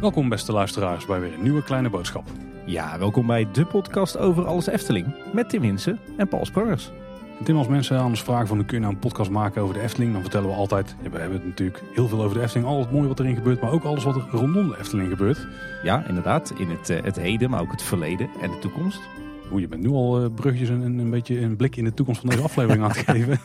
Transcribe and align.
Welkom 0.00 0.28
beste 0.28 0.52
luisteraars 0.52 1.06
bij 1.06 1.20
weer 1.20 1.34
een 1.34 1.42
nieuwe 1.42 1.62
kleine 1.62 1.90
boodschap. 1.90 2.24
Ja, 2.64 2.98
welkom 2.98 3.26
bij 3.26 3.48
de 3.52 3.66
podcast 3.66 4.18
over 4.18 4.46
alles 4.46 4.66
Efteling 4.66 5.14
met 5.32 5.48
Tim 5.48 5.62
Hinsen 5.62 5.98
en 6.16 6.28
Paul 6.28 6.44
Sprangers. 6.44 6.90
En 7.38 7.44
Tim, 7.44 7.56
als 7.56 7.68
mensen 7.68 7.98
aan 7.98 8.06
ons 8.06 8.22
vragen 8.22 8.46
van 8.46 8.64
kun 8.64 8.76
je 8.76 8.82
nou 8.82 8.94
een 8.94 9.00
podcast 9.00 9.30
maken 9.30 9.62
over 9.62 9.74
de 9.74 9.80
Efteling, 9.80 10.12
dan 10.12 10.20
vertellen 10.20 10.48
we 10.48 10.54
altijd, 10.54 10.96
ja, 11.02 11.10
we 11.10 11.18
hebben 11.18 11.38
het 11.38 11.46
natuurlijk 11.46 11.82
heel 11.94 12.08
veel 12.08 12.22
over 12.22 12.36
de 12.36 12.42
Efteling, 12.42 12.68
al 12.68 12.80
het 12.80 12.92
mooie 12.92 13.08
wat 13.08 13.20
erin 13.20 13.34
gebeurt, 13.34 13.60
maar 13.60 13.72
ook 13.72 13.84
alles 13.84 14.04
wat 14.04 14.16
er 14.16 14.26
rondom 14.30 14.68
de 14.68 14.78
Efteling 14.78 15.08
gebeurt. 15.08 15.46
Ja, 15.82 16.04
inderdaad, 16.08 16.52
in 16.56 16.70
het, 16.70 16.90
eh, 16.90 17.02
het 17.02 17.16
heden, 17.16 17.50
maar 17.50 17.60
ook 17.60 17.70
het 17.70 17.82
verleden 17.82 18.28
en 18.40 18.50
de 18.50 18.58
toekomst. 18.58 19.00
Hoe 19.50 19.60
je 19.60 19.68
bent 19.68 19.82
nu 19.82 19.88
al 19.88 20.22
eh, 20.22 20.34
brugjes 20.34 20.68
en 20.68 20.80
een, 20.80 21.10
beetje 21.10 21.40
een 21.40 21.56
blik 21.56 21.76
in 21.76 21.84
de 21.84 21.94
toekomst 21.94 22.20
van 22.20 22.30
deze 22.30 22.42
aflevering 22.42 22.82
aan 22.82 22.90
het 22.90 22.98
geven. 23.10 23.38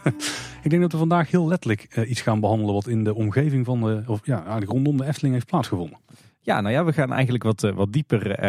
Ik 0.64 0.70
denk 0.70 0.82
dat 0.82 0.92
we 0.92 0.98
vandaag 0.98 1.32
heel 1.32 1.48
letterlijk 1.48 1.88
eh, 1.90 2.10
iets 2.10 2.22
gaan 2.22 2.40
behandelen 2.40 2.74
wat 2.74 2.88
in 2.88 3.04
de 3.04 3.16
omgeving 3.16 3.66
van 3.66 3.82
de, 3.82 4.04
of 4.08 4.26
ja, 4.26 4.36
eigenlijk 4.36 4.72
rondom 4.72 4.98
de 4.98 5.06
Efteling 5.06 5.34
heeft 5.34 5.46
plaatsgevonden. 5.46 5.98
Ja, 6.42 6.62
nou 6.62 6.74
ja, 6.74 6.86
we 6.86 6.94
gaan 6.94 7.12
eigenlijk 7.12 7.44
wat, 7.44 7.64
eh, 7.64 7.72
wat 7.72 7.94
dieper 7.94 8.40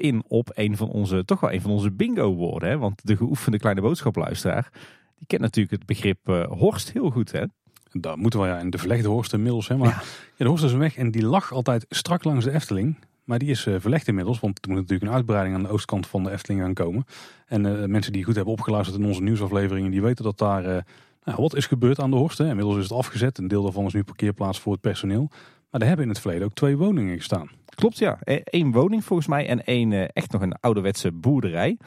in 0.00 0.24
op 0.28 0.50
een 0.54 0.76
van 0.76 0.88
onze, 0.88 1.24
toch 1.24 1.40
wel 1.40 1.52
een 1.52 1.60
van 1.60 1.70
onze 1.70 1.90
bingo 1.90 2.34
woorden. 2.34 2.68
Hè? 2.68 2.78
Want 2.78 3.06
de 3.06 3.16
geoefende 3.16 3.58
kleine 3.58 3.80
boodschapluisteraar, 3.80 4.70
die 5.18 5.26
kent 5.26 5.42
natuurlijk 5.42 5.76
het 5.76 5.86
begrip 5.86 6.46
horst 6.48 6.92
heel 6.92 7.10
goed. 7.10 7.32
Hè? 7.32 7.44
Daar 7.92 8.18
moeten 8.18 8.40
we 8.40 8.46
ja 8.46 8.58
in 8.58 8.70
de 8.70 8.78
verlegde 8.78 9.08
Horst 9.08 9.32
inmiddels. 9.32 9.68
Hè, 9.68 9.76
maar 9.76 9.88
ja. 9.88 10.02
de 10.36 10.48
Horst 10.48 10.64
is 10.64 10.72
een 10.72 10.78
weg 10.78 10.96
en 10.96 11.10
die 11.10 11.24
lag 11.24 11.52
altijd 11.52 11.86
strak 11.88 12.24
langs 12.24 12.44
de 12.44 12.52
Efteling. 12.52 12.96
Maar 13.32 13.40
die 13.40 13.50
is 13.50 13.66
eh, 13.66 13.74
verlegd 13.78 14.08
inmiddels, 14.08 14.40
want 14.40 14.58
er 14.62 14.70
moet 14.70 14.80
natuurlijk 14.80 15.10
een 15.10 15.16
uitbreiding 15.16 15.56
aan 15.56 15.62
de 15.62 15.68
oostkant 15.68 16.06
van 16.06 16.22
de 16.24 16.30
Efteling 16.30 16.60
gaan 16.60 16.74
komen. 16.74 17.04
En 17.46 17.66
eh, 17.66 17.88
mensen 17.88 18.12
die 18.12 18.24
goed 18.24 18.34
hebben 18.34 18.52
opgeluisterd 18.52 18.98
in 18.98 19.06
onze 19.06 19.22
nieuwsafleveringen, 19.22 19.90
die 19.90 20.02
weten 20.02 20.24
dat 20.24 20.38
daar 20.38 20.64
eh, 20.64 20.82
nou, 21.24 21.42
wat 21.42 21.56
is 21.56 21.66
gebeurd 21.66 22.00
aan 22.00 22.10
de 22.10 22.16
Horst. 22.16 22.38
Hè. 22.38 22.48
Inmiddels 22.48 22.76
is 22.76 22.82
het 22.82 22.92
afgezet, 22.92 23.38
een 23.38 23.48
deel 23.48 23.62
daarvan 23.62 23.86
is 23.86 23.92
nu 23.92 24.04
parkeerplaats 24.04 24.60
voor 24.60 24.72
het 24.72 24.80
personeel. 24.80 25.28
Maar 25.70 25.80
er 25.80 25.86
hebben 25.86 26.04
in 26.04 26.10
het 26.10 26.20
verleden 26.20 26.46
ook 26.46 26.54
twee 26.54 26.76
woningen 26.76 27.16
gestaan. 27.16 27.50
Klopt, 27.74 27.98
ja. 27.98 28.18
Eén 28.44 28.72
woning 28.72 29.04
volgens 29.04 29.28
mij 29.28 29.48
en 29.48 29.64
één 29.64 30.12
echt 30.12 30.32
nog 30.32 30.42
een 30.42 30.60
ouderwetse 30.60 31.12
boerderij. 31.12 31.78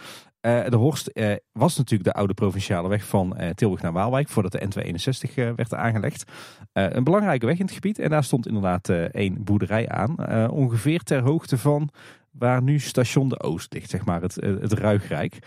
Eh, 0.46 0.70
de 0.70 0.76
Horst 0.76 1.08
eh, 1.08 1.36
was 1.52 1.78
natuurlijk 1.78 2.10
de 2.10 2.14
oude 2.14 2.34
provinciale 2.34 2.88
weg 2.88 3.06
van 3.06 3.38
eh, 3.38 3.50
Tilburg 3.50 3.82
naar 3.82 3.94
Waalwijk, 3.94 4.30
voordat 4.30 4.52
de 4.52 4.62
N261 4.62 5.34
eh, 5.36 5.52
werd 5.56 5.74
aangelegd. 5.74 6.32
Een 6.74 7.04
belangrijke 7.04 7.46
weg 7.46 7.60
in 7.60 7.66
het 7.66 7.74
gebied 7.74 8.00
en 8.00 8.10
daar 8.10 8.24
stond 8.24 8.48
inderdaad 8.48 8.90
één 9.12 9.44
boerderij 9.44 9.90
aan. 9.90 10.30
Ongeveer 10.50 11.00
ter 11.00 11.22
hoogte 11.22 11.58
van 11.58 11.90
waar 12.32 12.62
nu 12.62 12.80
station 12.80 13.30
de 13.30 13.42
Oost 13.42 13.74
ligt, 13.74 13.90
zeg 13.90 14.06
maar, 14.06 14.22
het, 14.22 14.36
het 14.36 14.74
Ruigrijk. 14.74 15.40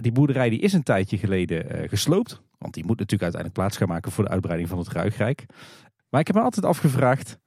Die 0.00 0.12
boerderij 0.12 0.50
die 0.50 0.60
is 0.60 0.72
een 0.72 0.82
tijdje 0.82 1.18
geleden 1.18 1.88
gesloopt, 1.88 2.42
want 2.58 2.74
die 2.74 2.84
moet 2.84 2.98
natuurlijk 2.98 3.22
uiteindelijk 3.22 3.60
plaats 3.60 3.76
gaan 3.76 3.88
maken 3.88 4.12
voor 4.12 4.24
de 4.24 4.30
uitbreiding 4.30 4.68
van 4.68 4.78
het 4.78 4.88
Ruigrijk. 4.88 5.44
Maar 6.10 6.20
ik 6.20 6.26
heb 6.26 6.36
me 6.36 6.42
altijd 6.42 6.66
afgevraagd, 6.66 7.38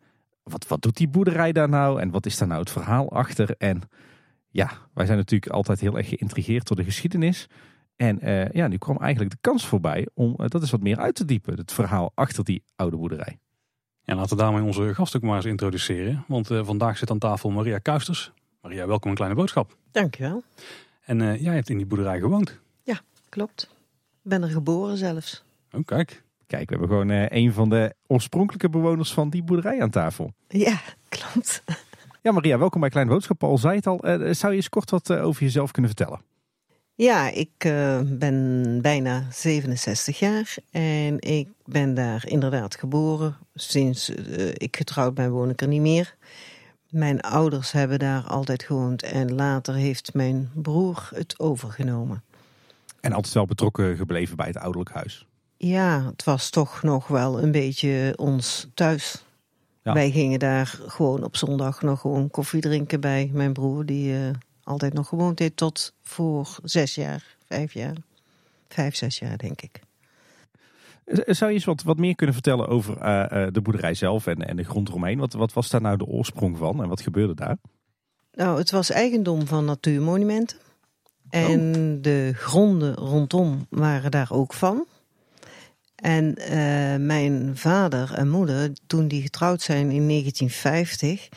wat, 0.44 0.67
wat 0.67 0.81
doet 0.81 0.98
die 0.98 1.09
boerderij 1.09 1.52
daar 1.52 1.70
nou 1.70 2.02
en 2.02 2.11
wat 2.11 2.26
is 2.26 2.38
daar 2.38 2.48
nou 2.48 2.59
het 2.59 2.72
verhaal 2.72 3.11
achter? 3.11 3.56
En 3.58 3.81
ja, 4.53 4.71
wij 4.93 5.05
zijn 5.05 5.17
natuurlijk 5.17 5.51
altijd 5.51 5.79
heel 5.79 5.97
erg 5.97 6.09
geïntrigeerd 6.09 6.67
door 6.67 6.77
de 6.77 6.83
geschiedenis. 6.83 7.47
En 7.95 8.19
eh, 8.19 8.51
ja, 8.51 8.67
nu 8.67 8.77
kwam 8.77 8.97
eigenlijk 8.97 9.31
de 9.31 9.37
kans 9.41 9.65
voorbij 9.65 10.07
om 10.13 10.35
eh, 10.37 10.47
dat 10.47 10.61
eens 10.61 10.71
wat 10.71 10.81
meer 10.81 10.97
uit 10.97 11.15
te 11.15 11.25
diepen. 11.25 11.57
Het 11.57 11.71
verhaal 11.71 12.11
achter 12.15 12.43
die 12.43 12.63
oude 12.75 12.97
boerderij. 12.97 13.39
En 14.05 14.15
laten 14.15 14.37
we 14.37 14.43
daarmee 14.43 14.63
onze 14.63 14.93
gast 14.93 15.15
ook 15.15 15.21
maar 15.21 15.35
eens 15.35 15.45
introduceren. 15.45 16.25
Want 16.27 16.51
eh, 16.51 16.65
vandaag 16.65 16.97
zit 16.97 17.09
aan 17.09 17.19
tafel 17.19 17.49
Maria 17.49 17.77
Kuisters. 17.77 18.31
Maria, 18.61 18.87
welkom 18.87 19.09
een 19.09 19.15
kleine 19.15 19.37
boodschap. 19.37 19.77
Dankjewel. 19.91 20.43
En 21.01 21.21
eh, 21.21 21.41
jij 21.41 21.53
hebt 21.53 21.69
in 21.69 21.77
die 21.77 21.85
boerderij 21.85 22.19
gewoond. 22.19 22.61
Klopt. 23.33 23.69
Ik 24.23 24.29
ben 24.29 24.43
er 24.43 24.49
geboren 24.49 24.97
zelfs. 24.97 25.43
Oh, 25.71 25.85
kijk. 25.85 26.23
Kijk, 26.47 26.69
we 26.69 26.77
hebben 26.77 26.87
gewoon 26.87 27.09
eh, 27.09 27.43
een 27.43 27.53
van 27.53 27.69
de 27.69 27.95
oorspronkelijke 28.07 28.69
bewoners 28.69 29.13
van 29.13 29.29
die 29.29 29.43
boerderij 29.43 29.81
aan 29.81 29.89
tafel. 29.89 30.33
Ja, 30.47 30.81
klopt. 31.09 31.63
Ja, 32.23 32.32
Maria, 32.32 32.58
welkom 32.58 32.82
bij 32.82 32.89
Kleine 32.89 33.11
Boodschap. 33.11 33.38
Paul 33.38 33.58
zei 33.58 33.76
het 33.76 33.88
al. 33.88 34.00
Eh, 34.00 34.34
zou 34.34 34.52
je 34.52 34.58
eens 34.58 34.70
kort 34.70 34.89
wat 34.89 35.10
eh, 35.10 35.26
over 35.26 35.44
jezelf 35.44 35.72
kunnen 35.72 35.92
vertellen? 35.95 36.22
Ja, 36.95 37.30
ik 37.30 37.50
eh, 37.58 38.00
ben 38.06 38.80
bijna 38.82 39.26
67 39.32 40.20
jaar 40.20 40.56
en 40.72 41.20
ik 41.20 41.48
ben 41.66 41.94
daar 41.94 42.28
inderdaad 42.28 42.76
geboren. 42.76 43.38
Sinds 43.54 44.10
ik 44.54 44.78
getrouwd 44.78 45.14
ben 45.14 45.32
woon 45.32 45.50
ik 45.50 45.61
er 45.61 45.67
niet 45.67 45.82
meer. 45.82 46.16
Mijn 46.89 47.22
ouders 47.22 47.72
hebben 47.72 48.00
daar 48.00 48.23
altijd 48.23 48.64
gewoond 48.64 49.04
en 49.04 49.36
later 49.36 49.73
heeft 49.73 50.14
mijn 50.14 50.52
broer 50.54 51.10
het 51.16 51.40
overgenomen. 51.40 52.23
En 53.00 53.14
altijd 53.14 53.34
wel 53.34 53.45
betrokken 53.45 53.95
gebleven 53.95 54.38
bij 54.38 54.48
het 54.48 54.58
ouderlijk 54.58 54.92
huis. 54.92 55.28
Ja, 55.58 56.05
het 56.05 56.23
was 56.23 56.50
toch 56.50 56.84
nog 56.84 57.08
wel 57.08 57.42
een 57.42 57.52
beetje 57.52 58.14
ons 58.16 58.67
thuis. 58.73 59.23
Ja. 59.83 59.94
Wij 59.94 60.11
gingen 60.11 60.39
daar 60.39 60.80
gewoon 60.88 61.23
op 61.23 61.36
zondag 61.36 61.82
nog 61.82 61.99
gewoon 61.99 62.30
koffie 62.30 62.61
drinken 62.61 62.99
bij 62.99 63.30
mijn 63.33 63.54
broer, 63.54 63.86
die 63.86 64.14
eh, 64.14 64.30
altijd 64.64 64.94
nog 64.94 65.08
gewoond 65.08 65.39
heeft 65.39 65.58
tot 65.58 65.94
voor 66.02 66.58
zes 66.64 66.95
jaar, 66.95 67.36
vijf 67.48 67.73
jaar. 67.73 67.95
Vijf, 68.67 68.95
zes 68.95 69.20
jaar, 69.20 69.38
denk 69.38 69.61
ik. 69.61 69.82
Eh, 71.05 71.33
Zou 71.33 71.49
je 71.49 71.55
eens 71.55 71.66
wat, 71.66 71.83
wat 71.83 71.98
meer 71.98 72.16
kunnen 72.16 72.36
vertellen 72.36 72.67
over 72.67 72.98
eh, 72.98 73.45
eh, 73.45 73.54
de 73.54 73.61
boerderij 73.61 73.93
zelf 73.93 74.27
en, 74.27 74.38
en 74.48 74.55
de 74.55 74.64
grond 74.64 74.89
eromheen? 74.89 75.20
Wat, 75.20 75.33
wat 75.33 75.54
was 75.54 75.70
daar 75.70 75.82
nou 75.82 75.98
de 75.98 76.05
oorsprong 76.05 76.58
van 76.58 76.82
en 76.82 76.89
wat 76.89 77.02
gebeurde 77.02 77.33
daar? 77.36 77.58
Nou, 78.33 78.58
het 78.58 78.72
was 78.72 78.89
eigendom 78.89 79.48
van 79.48 79.66
Natuurmonumenten. 79.66 80.58
En 81.30 82.02
de 82.02 82.32
gronden 82.36 82.95
rondom 82.95 83.66
waren 83.70 84.11
daar 84.11 84.32
ook 84.32 84.54
van. 84.54 84.86
En 86.03 86.36
eh, 86.36 87.05
mijn 87.05 87.58
vader 87.58 88.14
en 88.14 88.30
moeder, 88.30 88.71
toen 88.87 89.08
die 89.08 89.21
getrouwd 89.21 89.61
zijn 89.61 89.91
in 89.91 90.08
1950, 90.08 91.30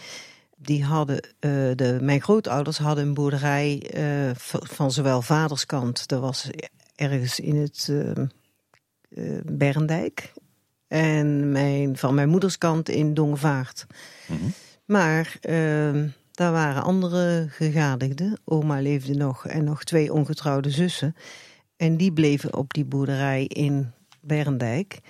die 0.56 0.84
hadden, 0.84 1.21
eh, 1.21 1.50
de, 1.75 1.99
mijn 2.00 2.22
grootouders 2.22 2.78
hadden 2.78 3.06
een 3.06 3.15
boerderij 3.15 3.82
eh, 3.94 4.31
van 4.50 4.91
zowel 4.93 5.22
vaderskant, 5.22 6.09
dat 6.09 6.21
was 6.21 6.50
ergens 6.94 7.41
in 7.41 7.56
het 7.56 7.88
eh 7.91 8.25
eh, 9.09 9.41
Berndijk, 9.44 10.32
en 10.88 11.53
mijn, 11.53 11.97
van 11.97 12.15
mijn 12.15 12.28
moederskant 12.28 12.88
in 12.88 13.15
Dongevaart. 13.15 13.87
Maar 14.84 15.37
ehm, 15.41 16.09
daar 16.32 16.53
waren 16.53 16.82
andere 16.82 17.47
gegadigden. 17.50 18.41
Oma 18.44 18.81
leefde 18.81 19.15
nog 19.15 19.47
en 19.47 19.65
nog 19.65 19.84
twee 19.84 20.12
ongetrouwde 20.12 20.71
zussen. 20.71 21.16
En 21.76 21.97
die 21.97 22.12
bleven 22.12 22.56
op 22.56 22.75
die 22.75 22.84
boerderij 22.84 23.44
in 23.44 23.93
Berendijk. 24.26 25.00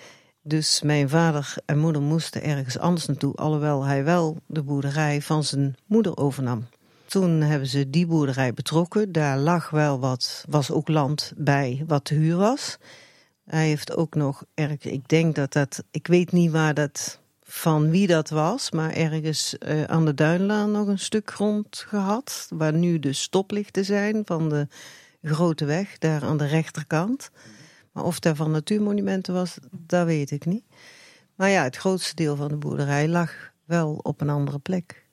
Dus 0.42 0.82
mijn 0.82 1.08
vader 1.08 1.54
en 1.64 1.78
moeder 1.78 2.02
moesten 2.02 2.42
ergens 2.42 2.78
anders 2.78 3.06
naartoe, 3.06 3.34
alhoewel 3.34 3.84
hij 3.84 4.04
wel 4.04 4.36
de 4.46 4.62
boerderij 4.62 5.22
van 5.22 5.44
zijn 5.44 5.76
moeder 5.86 6.16
overnam. 6.16 6.66
Toen 7.06 7.40
hebben 7.40 7.68
ze 7.68 7.90
die 7.90 8.06
boerderij 8.06 8.54
betrokken. 8.54 9.12
Daar 9.12 9.38
lag 9.38 9.70
wel 9.70 10.00
wat, 10.00 10.44
was 10.48 10.70
ook 10.70 10.88
land 10.88 11.32
bij 11.36 11.84
wat 11.86 12.04
te 12.04 12.14
huur 12.14 12.36
was. 12.36 12.78
Hij 13.44 13.66
heeft 13.66 13.96
ook 13.96 14.14
nog 14.14 14.44
erg, 14.54 14.84
ik 14.84 15.08
denk 15.08 15.34
dat 15.34 15.52
dat, 15.52 15.84
ik 15.90 16.06
weet 16.06 16.32
niet 16.32 16.50
waar 16.50 16.74
dat, 16.74 17.20
van 17.42 17.90
wie 17.90 18.06
dat 18.06 18.30
was, 18.30 18.70
maar 18.70 18.92
ergens 18.92 19.58
eh, 19.58 19.84
aan 19.84 20.04
de 20.04 20.14
Duinlaan 20.14 20.70
nog 20.70 20.86
een 20.86 20.98
stuk 20.98 21.30
grond 21.30 21.84
gehad, 21.88 22.48
waar 22.50 22.72
nu 22.72 22.98
de 22.98 23.12
stoplichten 23.12 23.84
zijn 23.84 24.22
van 24.24 24.48
de 24.48 24.68
grote 25.22 25.64
weg, 25.64 25.98
daar 25.98 26.24
aan 26.24 26.36
de 26.36 26.46
rechterkant. 26.46 27.30
Maar 27.96 28.04
of 28.04 28.18
dat 28.18 28.36
van 28.36 28.50
natuurmonumenten 28.50 29.34
was, 29.34 29.58
dat 29.70 30.06
weet 30.06 30.30
ik 30.30 30.44
niet. 30.44 30.64
Maar 31.34 31.50
ja, 31.50 31.62
het 31.62 31.76
grootste 31.76 32.14
deel 32.14 32.36
van 32.36 32.48
de 32.48 32.56
boerderij 32.56 33.08
lag 33.08 33.52
wel 33.64 34.00
op 34.02 34.20
een 34.20 34.28
andere 34.28 34.58
plek. 34.58 35.04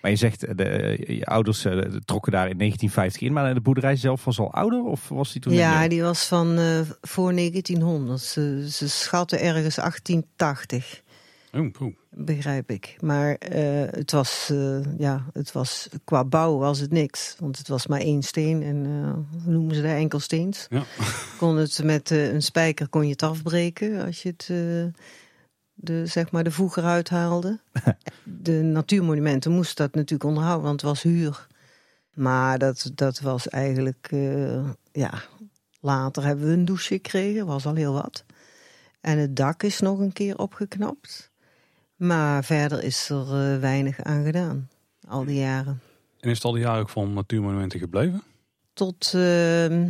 Maar 0.00 0.10
je 0.10 0.16
zegt, 0.16 0.44
eh, 0.44 0.56
de, 0.56 0.64
eh, 0.64 1.16
je 1.18 1.26
ouders 1.26 1.64
eh, 1.64 1.78
trokken 2.04 2.32
daar 2.32 2.48
in 2.48 2.56
1950 2.56 3.22
in, 3.22 3.32
maar 3.32 3.54
de 3.54 3.60
boerderij 3.60 3.96
zelf 3.96 4.24
was 4.24 4.38
al 4.38 4.52
ouder 4.52 4.84
of 4.84 5.08
was 5.08 5.32
die 5.32 5.40
toen? 5.40 5.52
Ja, 5.52 5.88
die 5.88 6.02
was 6.02 6.26
van 6.26 6.58
voor 7.00 7.34
1900. 7.34 8.20
Ze, 8.20 8.66
ze 8.70 8.88
schatten 8.88 9.40
ergens 9.40 9.78
1880. 9.78 11.02
Oh, 11.52 11.94
begrijp 12.10 12.70
ik. 12.70 12.96
Maar 13.00 13.34
eh, 13.34 13.90
het, 13.90 14.10
was, 14.10 14.48
eh, 14.50 14.98
ja, 14.98 15.24
het 15.32 15.52
was, 15.52 15.88
qua 16.04 16.24
bouw 16.24 16.58
was 16.58 16.78
het 16.78 16.90
niks. 16.90 17.36
Want 17.38 17.58
het 17.58 17.68
was 17.68 17.86
maar 17.86 18.00
één 18.00 18.22
steen 18.22 18.62
en 18.62 18.86
hoe 19.44 19.52
noemen 19.52 19.74
ze 19.74 19.82
dat, 19.82 19.90
enkelsteens. 19.90 20.66
Ja. 20.70 20.84
Kon 21.38 21.56
het 21.56 21.82
met 21.84 22.10
een 22.10 22.42
spijker 22.42 22.88
kon 22.88 23.04
je 23.04 23.10
het 23.10 23.22
afbreken 23.22 24.04
als 24.04 24.22
je 24.22 24.28
het, 24.28 24.46
de, 25.74 26.06
zeg 26.06 26.30
maar 26.30 26.44
de 26.44 26.50
voeg 26.50 26.76
eruit 26.76 27.08
haalde. 27.08 27.60
de 28.24 28.52
natuurmonumenten 28.62 29.52
moesten 29.52 29.84
dat 29.84 29.94
natuurlijk 29.94 30.24
onderhouden, 30.24 30.66
want 30.66 30.80
het 30.80 30.90
was 30.90 31.02
huur. 31.02 31.46
Maar 32.14 32.58
dat, 32.58 32.90
dat 32.94 33.20
was 33.20 33.48
eigenlijk, 33.48 34.10
ja, 34.92 35.22
later 35.80 36.24
hebben 36.24 36.46
we 36.46 36.52
een 36.52 36.64
douche 36.64 36.94
gekregen, 36.94 37.46
was 37.46 37.66
al 37.66 37.74
heel 37.74 37.92
wat. 37.92 38.24
En 39.00 39.18
het 39.18 39.36
dak 39.36 39.62
is 39.62 39.80
nog 39.80 39.98
een 39.98 40.12
keer 40.12 40.38
opgeknapt. 40.38 41.31
Maar 42.02 42.44
verder 42.44 42.82
is 42.82 43.08
er 43.08 43.52
eh, 43.54 43.60
weinig 43.60 44.02
aan 44.02 44.24
gedaan, 44.24 44.68
al 45.08 45.24
die 45.24 45.38
jaren. 45.38 45.80
En 46.20 46.30
is 46.30 46.36
het 46.36 46.44
al 46.44 46.52
die 46.52 46.62
jaren 46.62 46.80
ook 46.80 46.88
van 46.88 47.12
natuurmonumenten 47.12 47.78
gebleven? 47.78 48.22
Tot, 48.72 49.12
ehm, 49.14 49.88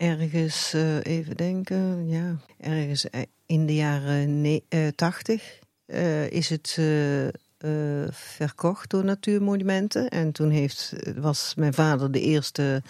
Ergens, 0.00 0.72
eh, 0.72 1.04
even 1.04 1.36
denken, 1.36 2.08
ja, 2.08 2.36
ergens 2.60 3.06
in 3.46 3.66
de 3.66 3.74
jaren 3.74 4.40
ne- 4.40 4.62
eh, 4.68 4.88
80 4.94 5.58
eh, 5.86 6.30
is 6.30 6.48
het 6.48 6.76
eh, 6.78 7.26
eh, 7.26 8.08
verkocht 8.10 8.90
door 8.90 9.04
Natuurmonumenten. 9.04 10.08
En 10.08 10.32
toen 10.32 10.50
heeft, 10.50 10.92
was 11.16 11.54
mijn 11.56 11.74
vader 11.74 12.12
de 12.12 12.20
eerste 12.20 12.82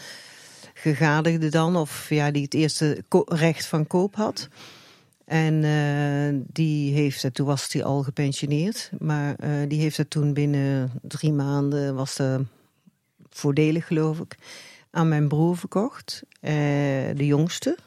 gegadigde 0.74 1.48
dan, 1.48 1.76
of 1.76 2.08
ja, 2.08 2.30
die 2.30 2.42
het 2.42 2.54
eerste 2.54 3.04
recht 3.26 3.66
van 3.66 3.86
koop 3.86 4.14
had. 4.14 4.48
En 5.30 5.64
eh, 5.64 6.40
die 6.52 6.92
heeft 6.92 7.22
het, 7.22 7.34
toen 7.34 7.46
was 7.46 7.72
hij 7.72 7.84
al 7.84 8.02
gepensioneerd, 8.02 8.90
maar 8.98 9.34
eh, 9.34 9.50
die 9.68 9.80
heeft 9.80 9.96
het 9.96 10.10
toen 10.10 10.32
binnen 10.32 10.90
drie 11.02 11.32
maanden, 11.32 11.94
was 11.94 12.14
de 12.14 12.44
voordelig 13.28 13.86
geloof 13.86 14.18
ik, 14.18 14.36
aan 14.90 15.08
mijn 15.08 15.28
broer 15.28 15.56
verkocht, 15.56 16.22
eh, 16.40 16.52
de 17.14 17.26
jongste. 17.26 17.78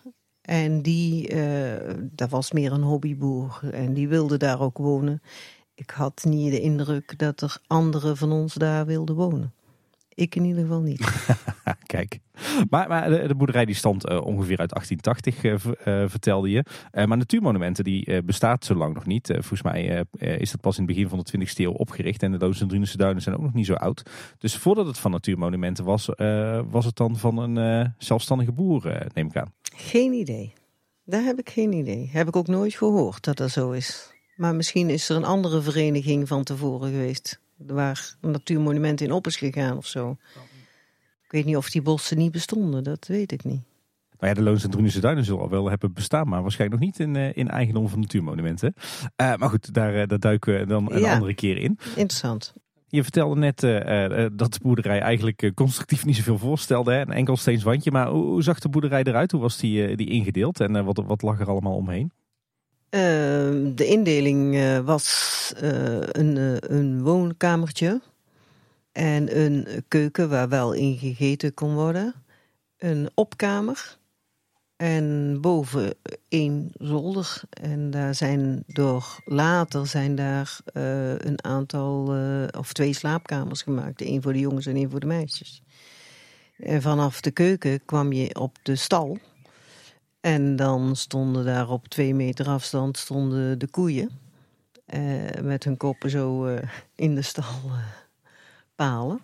En 0.41 0.81
die, 0.81 1.27
eh, 1.27 1.95
dat 2.01 2.29
was 2.29 2.51
meer 2.51 2.71
een 2.71 2.81
hobbyboer 2.81 3.59
en 3.71 3.93
die 3.93 4.07
wilde 4.07 4.37
daar 4.37 4.61
ook 4.61 4.77
wonen. 4.77 5.21
Ik 5.75 5.89
had 5.89 6.23
niet 6.23 6.51
de 6.51 6.61
indruk 6.61 7.19
dat 7.19 7.41
er 7.41 7.57
anderen 7.67 8.17
van 8.17 8.31
ons 8.31 8.53
daar 8.53 8.85
wilden 8.85 9.15
wonen. 9.15 9.53
Ik 10.15 10.35
in 10.35 10.43
ieder 10.43 10.61
geval 10.61 10.81
niet. 10.81 11.27
Kijk. 11.85 12.19
Maar, 12.69 12.87
maar 12.87 13.09
de, 13.09 13.27
de 13.27 13.35
boerderij 13.35 13.65
die 13.65 13.75
stamt 13.75 14.07
eh, 14.07 14.21
ongeveer 14.21 14.57
uit 14.57 14.69
1880, 14.69 15.43
eh, 15.43 16.01
eh, 16.03 16.09
vertelde 16.09 16.49
je. 16.49 16.65
Maar 16.91 17.17
Natuurmonumenten 17.17 17.83
die 17.83 18.23
bestaat 18.23 18.65
zo 18.65 18.75
lang 18.75 18.93
nog 18.93 19.05
niet. 19.05 19.27
Volgens 19.27 19.61
mij 19.61 20.05
is 20.19 20.51
dat 20.51 20.61
pas 20.61 20.77
in 20.77 20.83
het 20.83 20.93
begin 20.95 21.09
van 21.09 21.23
de 21.23 21.37
20e 21.37 21.53
eeuw 21.55 21.71
opgericht. 21.71 22.23
En 22.23 22.31
de 22.31 22.37
Loons 22.37 22.61
en 22.61 22.67
Drunense 22.67 22.97
Duinen 22.97 23.21
zijn 23.21 23.35
ook 23.35 23.41
nog 23.41 23.53
niet 23.53 23.65
zo 23.65 23.73
oud. 23.73 24.03
Dus 24.37 24.57
voordat 24.57 24.87
het 24.87 24.97
van 24.99 25.11
Natuurmonumenten 25.11 25.85
was, 25.85 26.09
was 26.69 26.85
het 26.85 26.95
dan 26.95 27.17
van 27.17 27.37
een 27.37 27.93
zelfstandige 27.97 28.51
boer, 28.51 29.07
neem 29.13 29.27
ik 29.27 29.37
aan. 29.37 29.53
Geen 29.75 30.13
idee. 30.13 30.53
Daar 31.05 31.23
heb 31.23 31.39
ik 31.39 31.49
geen 31.49 31.73
idee. 31.73 32.09
Heb 32.11 32.27
ik 32.27 32.35
ook 32.35 32.47
nooit 32.47 32.75
gehoord 32.75 33.23
dat 33.23 33.37
dat 33.37 33.49
zo 33.49 33.71
is. 33.71 34.13
Maar 34.35 34.55
misschien 34.55 34.89
is 34.89 35.09
er 35.09 35.15
een 35.15 35.23
andere 35.23 35.61
vereniging 35.61 36.27
van 36.27 36.43
tevoren 36.43 36.89
geweest. 36.89 37.39
Waar 37.67 38.15
een 38.21 38.31
natuurmonument 38.31 39.01
in 39.01 39.11
op 39.11 39.27
is 39.27 39.35
gegaan 39.35 39.77
of 39.77 39.85
zo. 39.87 40.17
Ik 41.23 41.31
weet 41.31 41.45
niet 41.45 41.57
of 41.57 41.69
die 41.69 41.81
bossen 41.81 42.17
niet 42.17 42.31
bestonden, 42.31 42.83
dat 42.83 43.07
weet 43.07 43.31
ik 43.31 43.43
niet. 43.43 43.61
Nou 44.19 44.35
ja, 44.35 44.41
de 44.41 44.41
Loons 44.49 44.63
en 44.63 44.69
Drunense 44.69 44.99
Duinen 44.99 45.25
zullen 45.25 45.41
al 45.41 45.49
wel 45.49 45.69
hebben 45.69 45.93
bestaan, 45.93 46.27
maar 46.27 46.41
waarschijnlijk 46.41 46.81
nog 46.81 46.89
niet 46.89 46.99
in, 47.07 47.15
eh, 47.15 47.37
in 47.37 47.49
eigendom 47.49 47.89
van 47.89 47.99
Natuurmonumenten. 47.99 48.73
Eh, 49.15 49.35
maar 49.35 49.49
goed, 49.49 49.73
daar, 49.73 49.95
eh, 49.95 50.07
daar 50.07 50.19
duiken 50.19 50.59
we 50.59 50.65
dan 50.65 50.91
een 50.91 50.99
Ja. 50.99 51.13
andere 51.13 51.33
keer 51.33 51.57
in. 51.57 51.77
Interessant. 51.85 52.53
Je 52.87 53.03
vertelde 53.03 53.35
net 53.39 53.59
dat 54.37 54.53
de 54.53 54.59
boerderij 54.61 54.99
eigenlijk 54.99 55.51
constructief 55.53 56.05
niet 56.05 56.15
zoveel 56.15 56.37
voorstelde. 56.37 56.93
Hè? 56.93 57.01
Een 57.01 57.11
enkel 57.11 57.37
steens 57.37 57.63
wandje. 57.63 57.91
Maar 57.91 58.07
hoe, 58.07 58.23
hoe 58.25 58.43
zag 58.43 58.59
de 58.59 58.69
boerderij 58.69 59.03
eruit? 59.03 59.31
Hoe 59.31 59.41
was 59.41 59.57
die, 59.57 59.95
die 59.95 60.09
ingedeeld? 60.09 60.59
En 60.59 60.85
wat, 60.85 61.03
wat 61.05 61.21
lag 61.21 61.39
er 61.39 61.49
allemaal 61.49 61.75
omheen? 61.75 62.11
Ehm, 62.93 63.75
de 63.75 63.85
indeling 63.85 64.55
eh, 64.55 64.79
was 64.79 65.53
eh, 65.57 66.01
een, 66.01 66.37
eh, 66.37 66.77
een 66.77 67.03
woonkamertje 67.03 68.01
en 68.91 69.39
een 69.39 69.67
keuken 69.87 70.29
waar 70.29 70.49
wel 70.49 70.73
in 70.73 70.97
gegeten 70.97 71.53
kon 71.53 71.73
worden. 71.73 72.13
Een 72.77 73.09
opkamer 73.13 73.97
en 74.75 75.37
boven 75.41 75.93
één 76.27 76.71
zolder. 76.73 77.41
En 77.49 77.91
daar 77.91 78.15
zijn 78.15 78.63
door 78.67 79.21
later 79.25 79.87
zijn 79.87 80.15
daar 80.15 80.59
een 81.17 81.43
aantal 81.43 82.15
of 82.57 82.73
twee 82.73 82.93
slaapkamers 82.93 83.61
gemaakt. 83.61 84.01
Eén 84.01 84.21
voor 84.21 84.33
de 84.33 84.39
jongens 84.39 84.65
en 84.65 84.75
één 84.75 84.89
voor 84.89 84.99
de 84.99 85.05
meisjes. 85.05 85.61
En 86.57 86.81
vanaf 86.81 87.21
de 87.21 87.31
keuken 87.31 87.85
kwam 87.85 88.11
je 88.11 88.35
op 88.35 88.57
de 88.63 88.75
stal. 88.75 89.17
En 90.23 90.55
dan 90.55 90.95
stonden 90.95 91.45
daar 91.45 91.69
op 91.69 91.87
twee 91.87 92.13
meter 92.15 92.47
afstand 92.47 92.97
stonden 92.97 93.59
de 93.59 93.67
koeien. 93.67 94.09
eh, 94.85 95.01
met 95.41 95.63
hun 95.63 95.77
koppen 95.77 96.09
zo 96.09 96.45
eh, 96.45 96.69
in 96.95 97.15
de 97.15 97.21
stal 97.21 97.43
eh, 97.65 97.77
palen. 98.75 99.19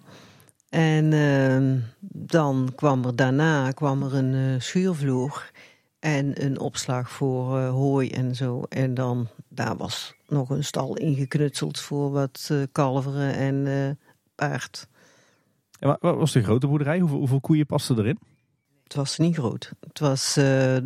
En 0.69 1.13
eh, 1.13 1.83
dan 2.27 2.71
kwam 2.75 3.05
er 3.05 3.15
daarna 3.15 3.71
kwam 3.71 4.03
er 4.03 4.15
een 4.15 4.61
schuurvloer 4.61 5.51
en 5.99 6.45
een 6.45 6.59
opslag 6.59 7.09
voor 7.11 7.59
hooi 7.59 8.09
en 8.09 8.35
zo. 8.35 8.63
En 8.69 8.93
dan 8.93 9.27
daar 9.47 9.77
was 9.77 10.13
nog 10.27 10.49
een 10.49 10.63
stal 10.63 10.95
ingeknutseld 10.97 11.79
voor 11.79 12.11
wat 12.11 12.51
kalveren 12.71 13.33
en 13.33 13.99
paard. 14.35 14.87
En 15.79 15.87
wa- 15.87 15.97
wat 15.99 16.15
was 16.15 16.31
de 16.31 16.43
grote 16.43 16.67
boerderij? 16.67 16.99
Hoeveel, 16.99 17.17
hoeveel 17.17 17.39
koeien 17.41 17.65
pasten 17.65 17.97
erin? 17.99 18.19
Het 18.89 18.97
was 18.97 19.17
niet 19.17 19.35
groot. 19.35 19.71
Het 19.87 19.99
was, 19.99 20.37
eh, 20.37 20.77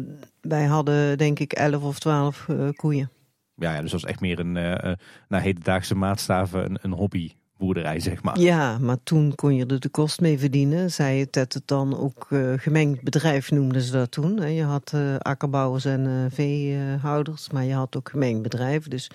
wij 0.42 0.66
hadden 0.66 1.18
denk 1.18 1.40
ik 1.40 1.54
elf 1.54 1.84
of 1.84 2.00
twaalf 2.00 2.50
eh, 2.50 2.70
koeien. 2.70 3.10
Ja, 3.56 3.74
ja, 3.76 3.82
dus 3.82 3.92
dat 3.92 4.02
was 4.02 4.10
echt 4.10 4.20
meer 4.20 4.40
een 4.40 4.58
eh, 4.58 4.92
naar 5.28 5.42
hedendaagse 5.42 5.96
maatstaven 5.96 6.66
een, 6.66 6.78
een 6.82 6.92
hobbyboerderij, 6.92 8.00
zeg 8.00 8.24
maar. 8.24 8.40
Ja, 8.40 8.78
maar 8.78 8.98
toen 9.04 9.36
kon 9.36 9.56
je 9.56 9.66
er 9.66 9.80
de 9.80 9.90
kost 9.90 10.22
mee 10.22 10.40
verdienen. 10.40 10.92
Zij 10.92 11.18
het 11.20 11.34
dat 11.34 11.54
het 11.54 11.68
dan 11.68 11.98
ook 11.98 12.28
gemengd 12.58 13.04
bedrijf 13.04 13.52
noemden 13.52 13.82
ze 13.82 13.92
dat 13.92 14.12
toen. 14.12 14.54
Je 14.54 14.64
had 14.64 14.94
akkerbouwers 15.20 15.86
en 15.86 16.06
eh, 16.08 16.14
veehouders, 16.36 17.50
maar 17.50 17.64
je 17.64 17.74
had 17.74 17.96
ook 17.98 18.10
gemengd 18.10 18.42
bedrijf. 18.42 18.88
Dus 18.88 19.10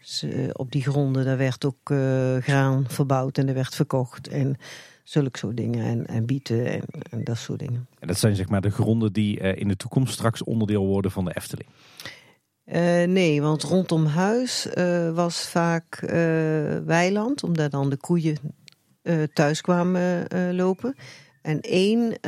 ze- 0.00 0.50
op 0.52 0.72
die 0.72 0.82
gronden 0.82 1.24
daar 1.24 1.36
werd 1.36 1.64
ook 1.64 1.92
graan 2.44 2.84
verbouwd 2.88 3.38
en 3.38 3.48
er 3.48 3.54
werd 3.54 3.74
verkocht. 3.74 4.28
En 4.28 4.56
zulke 5.08 5.38
soort 5.38 5.56
dingen. 5.56 5.84
En, 5.84 6.06
en 6.06 6.26
bieten 6.26 6.66
en, 6.66 6.82
en 7.10 7.24
dat 7.24 7.38
soort 7.38 7.58
dingen. 7.58 7.88
En 7.98 8.08
dat 8.08 8.18
zijn 8.18 8.36
zeg 8.36 8.48
maar 8.48 8.60
de 8.60 8.70
gronden 8.70 9.12
die 9.12 9.40
eh, 9.40 9.60
in 9.60 9.68
de 9.68 9.76
toekomst 9.76 10.12
straks 10.12 10.44
onderdeel 10.44 10.86
worden 10.86 11.10
van 11.10 11.24
de 11.24 11.36
Efteling. 11.36 11.68
Eh, 12.64 13.02
nee, 13.02 13.42
want 13.42 13.62
rondom 13.62 14.06
huis 14.06 14.68
eh, 14.68 15.14
was 15.14 15.48
vaak 15.48 16.00
weiland, 16.84 17.42
omdat 17.42 17.70
dan 17.70 17.90
de 17.90 17.96
koeien 17.96 18.36
thuis 19.32 19.60
kwamen 19.60 20.26
lopen. 20.56 20.94
En 21.42 21.60
één 21.60 22.20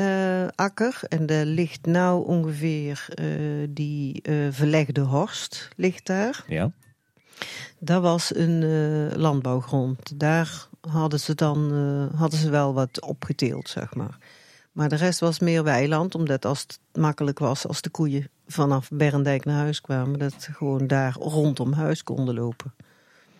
akker, 0.54 1.00
en 1.08 1.26
daar 1.26 1.44
ligt 1.44 1.86
nou 1.86 2.26
ongeveer 2.26 3.08
die 3.70 4.22
verlegde 4.50 5.00
horst, 5.00 5.68
ligt 5.76 6.06
daar. 6.06 6.44
Ja. 6.48 6.72
Dat 7.78 8.02
was 8.02 8.34
een 8.34 8.62
landbouwgrond. 9.16 10.20
Daar 10.20 10.68
hadden 10.80 11.20
ze 11.20 11.34
dan 11.34 11.72
eh, 12.12 12.18
hadden 12.20 12.38
ze 12.38 12.50
wel 12.50 12.74
wat 12.74 13.00
opgeteeld, 13.02 13.68
zeg 13.68 13.94
maar. 13.94 14.18
Maar 14.72 14.88
de 14.88 14.96
rest 14.96 15.20
was 15.20 15.38
meer 15.38 15.64
weiland, 15.64 16.14
omdat 16.14 16.44
als 16.44 16.60
het 16.60 16.78
makkelijk 16.92 17.38
was 17.38 17.66
als 17.66 17.80
de 17.80 17.90
koeien 17.90 18.28
vanaf 18.46 18.88
Berendijk 18.92 19.44
naar 19.44 19.56
huis 19.56 19.80
kwamen, 19.80 20.18
dat 20.18 20.34
ze 20.38 20.52
gewoon 20.52 20.86
daar 20.86 21.12
rondom 21.18 21.72
huis 21.72 22.02
konden 22.02 22.34
lopen. 22.34 22.74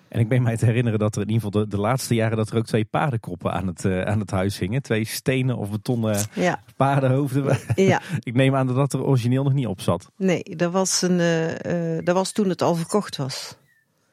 En 0.09 0.20
ik 0.20 0.28
ben 0.28 0.42
mij 0.42 0.56
te 0.56 0.64
herinneren 0.64 0.99
dat 0.99 1.16
er 1.16 1.23
in 1.23 1.28
ieder 1.30 1.42
geval 1.42 1.62
de, 1.62 1.68
de 1.68 1.78
laatste 1.80 2.14
jaren 2.14 2.37
dat 2.37 2.50
er 2.50 2.56
ook 2.56 2.66
twee 2.66 2.85
paardenkoppen 2.85 3.52
aan 3.52 3.66
het, 3.66 3.85
eh, 3.85 4.02
aan 4.02 4.20
het 4.20 4.30
huis 4.30 4.59
hingen. 4.59 4.82
Twee 4.82 5.04
stenen 5.04 5.56
of 5.56 5.70
betonnen 5.70 6.18
Ja, 6.35 6.62
paardenhoofden. 6.76 7.59
ja. 7.75 8.00
ik 8.20 8.35
neem 8.35 8.54
aan 8.54 8.66
dat 8.66 8.76
dat 8.76 8.92
er 8.92 9.04
origineel 9.04 9.42
nog 9.42 9.52
niet 9.52 9.66
op 9.66 9.80
zat. 9.80 10.11
nee, 10.16 10.42
dat 10.56 10.73
was, 10.73 11.02
een, 11.02 11.20
eh, 11.20 11.97
eh, 11.99 12.04
dat 12.04 12.14
was 12.14 12.32
toen 12.32 12.49
het 12.49 12.62
al 12.62 12.75
verkocht 12.75 13.16
was. 13.16 13.56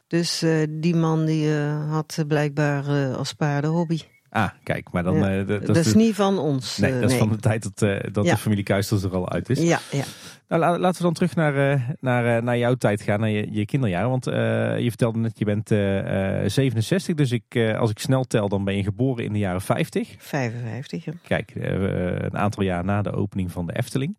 Dus 0.08 0.42
eh, 0.42 0.52
die 0.70 0.96
man 0.96 1.26
die 1.26 1.56
eh, 1.58 1.90
had 1.92 2.24
blijkbaar 2.28 2.88
eh, 2.88 3.16
als 3.16 3.34
paardenhobby. 3.34 4.00
Ah, 4.30 4.50
kijk, 4.64 4.92
maar 4.92 5.04
dan... 5.04 5.16
Ja, 5.18 5.44
dat, 5.44 5.66
Dat, 5.66 5.76
is 5.76 5.92
de- 5.92 5.98
niet 5.98 6.16
van 6.16 6.38
ons. 6.40 6.78
Nee, 6.78 7.00
dat 7.00 7.12
is 7.12 7.18
van 7.18 7.30
de 7.30 7.38
tijd 7.38 7.64
dat, 7.64 7.80
dat 8.14 8.26
Ja. 8.26 8.32
de 8.34 8.38
familie 8.38 8.64
Kuisters 8.64 9.04
er 9.04 9.16
al 9.16 9.30
uit 9.30 9.50
is. 9.50 9.60
Ja, 9.62 9.80
ja. 9.92 10.04
Nou, 10.48 10.62
la- 10.62 10.78
laten 10.80 10.98
we 10.98 11.04
dan 11.04 11.14
terug 11.14 11.36
naar, 11.36 11.96
naar, 12.00 12.44
naar 12.44 12.58
jouw 12.58 12.74
tijd 12.76 13.02
gaan, 13.02 13.20
naar 13.20 13.30
je, 13.30 13.48
je 13.52 13.66
kinderjaren. 13.66 14.10
Want 14.10 14.26
je 14.26 14.86
vertelde 14.88 15.20
net, 15.20 15.40
je 15.40 15.46
bent 15.46 15.72
eh, 15.72 16.44
eh, 16.44 16.50
67, 16.50 17.16
dus 17.16 17.32
ik, 17.32 17.74
als 17.78 17.90
ik 17.90 18.00
snel 18.00 18.24
tel, 18.24 18.50
dan 18.50 18.64
ben 18.64 18.76
je 18.76 18.84
geboren 18.84 19.24
in 19.24 19.34
de 19.34 19.40
jaren 19.40 19.62
50. 19.62 20.16
55. 20.18 21.06
ja. 21.06 21.12
Kijk, 21.28 21.52
een 21.56 22.38
aantal 22.38 22.64
jaar 22.64 22.84
na 22.84 23.02
de 23.02 23.12
opening 23.12 23.52
van 23.52 23.66
de 23.68 23.76
Efteling. 23.78 24.18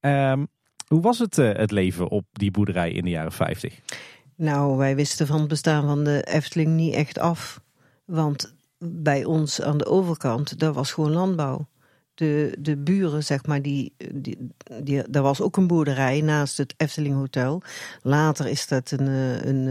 Ehm, 0.00 0.44
hoe 0.86 1.00
was 1.00 1.18
het, 1.18 1.36
het 1.36 1.70
leven 1.70 2.08
op 2.08 2.24
die 2.32 2.50
boerderij 2.50 2.90
in 2.92 3.04
de 3.04 3.10
jaren 3.10 3.32
50? 3.32 3.80
Nou, 4.36 4.76
wij 4.76 4.96
wisten 4.96 5.26
van 5.26 5.38
het 5.38 5.48
bestaan 5.48 5.86
van 5.86 6.04
de 6.04 6.22
Efteling 6.22 6.70
niet 6.70 6.94
echt 6.94 7.18
af. 7.18 7.60
Want 8.04 8.54
bij 8.78 9.24
ons 9.24 9.60
aan 9.60 9.78
de 9.78 9.86
overkant, 9.86 10.58
daar 10.58 10.72
was 10.72 10.92
gewoon 10.92 11.12
landbouw. 11.12 11.66
De, 12.14 12.56
de 12.58 12.76
buren, 12.76 13.24
zeg 13.24 13.46
maar, 13.46 13.62
die, 13.62 13.94
die, 14.82 15.08
daar 15.10 15.22
was 15.22 15.40
ook 15.40 15.56
een 15.56 15.66
boerderij 15.66 16.20
naast 16.20 16.56
het 16.56 16.74
Efteling 16.76 17.14
Hotel. 17.14 17.62
Later 18.02 18.46
is 18.46 18.66
dat 18.66 18.90
een, 18.90 19.08
eh, 19.08 19.44
een 19.44 19.68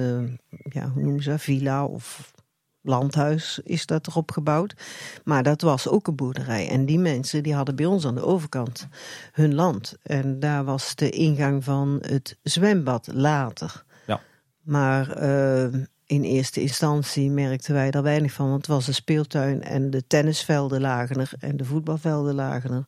eh, 0.50 0.62
ja, 0.74 0.89
hoe 0.89 1.03
noemen 1.03 1.24
ze 1.24 1.29
dat, 1.29 1.41
villa 1.41 1.86
of 1.86 2.34
landhuis 2.82 3.60
is 3.63 3.86
dat 3.86 4.08
erop 4.08 4.32
gebouwd. 4.32 4.75
Maar 5.24 5.43
dat 5.43 5.62
was 5.62 5.88
ook 5.88 6.08
een 6.08 6.15
boerderij. 6.15 6.70
En 6.70 6.86
die 6.86 7.00
mensen 7.00 7.43
die 7.43 7.53
hadden 7.53 7.75
bij 7.75 7.86
ons 7.86 8.05
aan 8.05 8.15
de 8.15 8.25
overkant 8.25 8.88
hun 9.32 9.55
land. 9.55 9.98
En 10.03 10.39
daar 10.39 10.63
was 10.63 10.96
de 10.96 11.10
ingang 11.10 11.63
van 11.63 11.98
het 12.01 12.38
zwembad 12.41 13.08
later. 13.13 13.84
Maar 14.63 15.10
eh, 15.12 15.74
in 16.05 16.24
eerste 16.24 16.62
instantie 16.62 17.29
merkten 17.29 17.74
wij 17.74 17.91
daar 17.91 18.03
weinig 18.03 18.32
van. 18.32 18.50
Want 18.50 18.58
het 18.58 18.75
was 18.75 18.88
een 18.88 18.93
speeltuin 18.93 19.63
en 19.63 19.89
de 19.89 20.08
tennisvelden 20.08 20.82
lagen 20.82 21.20
er 21.20 21.32
en 21.39 21.58
de 21.58 21.65
voetbalvelden 21.65 22.36
lagen 22.36 22.72
er. 22.72 22.86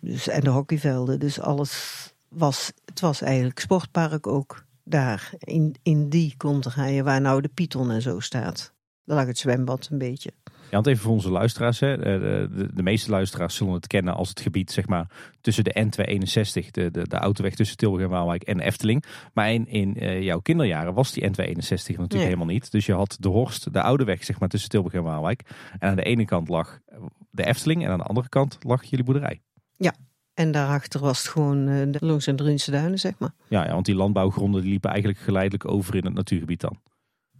Dus, 0.00 0.28
en 0.28 0.40
de 0.40 0.50
hockeyvelden. 0.50 1.18
Dus 1.18 1.40
alles 1.40 2.14
was, 2.28 2.72
het 2.84 3.00
was 3.00 3.22
eigenlijk 3.22 3.58
sportpark 3.58 4.26
ook 4.26 4.64
daar. 4.84 5.30
In, 5.38 5.74
in 5.82 6.08
die 6.08 6.34
konterijen 6.36 7.04
waar 7.04 7.20
nou 7.20 7.40
de 7.40 7.48
Python 7.48 7.90
en 7.90 8.02
zo 8.02 8.20
staat. 8.20 8.72
Daar 9.04 9.16
lag 9.16 9.26
het 9.26 9.38
zwembad 9.38 9.88
een 9.90 9.98
beetje. 9.98 10.32
Ja, 10.70 10.72
want 10.72 10.86
even 10.86 11.02
voor 11.02 11.12
onze 11.12 11.30
luisteraars. 11.30 11.80
Hè. 11.80 11.96
De, 11.96 12.48
de, 12.54 12.74
de, 12.74 12.82
meeste 12.82 13.10
luisteraars 13.10 13.54
zullen 13.54 13.72
het 13.72 13.86
kennen 13.86 14.14
als 14.14 14.28
het 14.28 14.40
gebied 14.40 14.70
zeg 14.70 14.86
maar, 14.86 15.06
tussen 15.40 15.64
de 15.64 15.86
N261, 15.86 16.70
de, 16.70 16.90
de, 16.90 17.08
de 17.08 17.16
autoweg 17.16 17.54
tussen 17.54 17.76
Tilburg 17.76 18.02
en 18.02 18.10
Waalwijk 18.10 18.42
en 18.42 18.60
Efteling. 18.60 19.04
Maar 19.32 19.52
in, 19.52 19.68
in 19.68 19.96
uh, 20.02 20.22
jouw 20.22 20.40
kinderjaren 20.40 20.94
was 20.94 21.12
die 21.12 21.24
N261 21.24 21.28
natuurlijk 21.28 22.12
nee. 22.12 22.24
helemaal 22.24 22.46
niet. 22.46 22.70
Dus 22.70 22.86
je 22.86 22.92
had 22.92 23.16
de 23.20 23.28
Horst, 23.28 23.72
de 23.72 23.82
oude 23.82 24.04
weg 24.04 24.24
zeg 24.24 24.40
maar, 24.40 24.48
tussen 24.48 24.70
Tilburg 24.70 24.94
en 24.94 25.02
Waalwijk. 25.02 25.42
En 25.78 25.88
aan 25.88 25.96
de 25.96 26.02
ene 26.02 26.24
kant 26.24 26.48
lag 26.48 26.80
de 27.30 27.46
Efteling 27.46 27.84
en 27.84 27.90
aan 27.90 27.98
de 27.98 28.04
andere 28.04 28.28
kant 28.28 28.58
lag 28.60 28.84
jullie 28.84 29.04
boerderij. 29.04 29.40
Ja, 29.76 29.94
en 30.34 30.52
daarachter 30.52 31.00
was 31.00 31.18
het 31.18 31.28
gewoon 31.28 31.68
uh, 31.68 31.82
de 31.90 31.98
Longs 32.00 32.26
en 32.26 32.36
Drunse 32.36 32.70
duinen, 32.70 32.98
zeg 32.98 33.18
maar. 33.18 33.30
Ja, 33.48 33.64
ja, 33.64 33.72
want 33.72 33.86
die 33.86 33.94
landbouwgronden 33.94 34.60
die 34.60 34.70
liepen 34.70 34.90
eigenlijk 34.90 35.20
geleidelijk 35.20 35.68
over 35.68 35.94
in 35.94 36.04
het 36.04 36.14
natuurgebied 36.14 36.60
dan. 36.60 36.80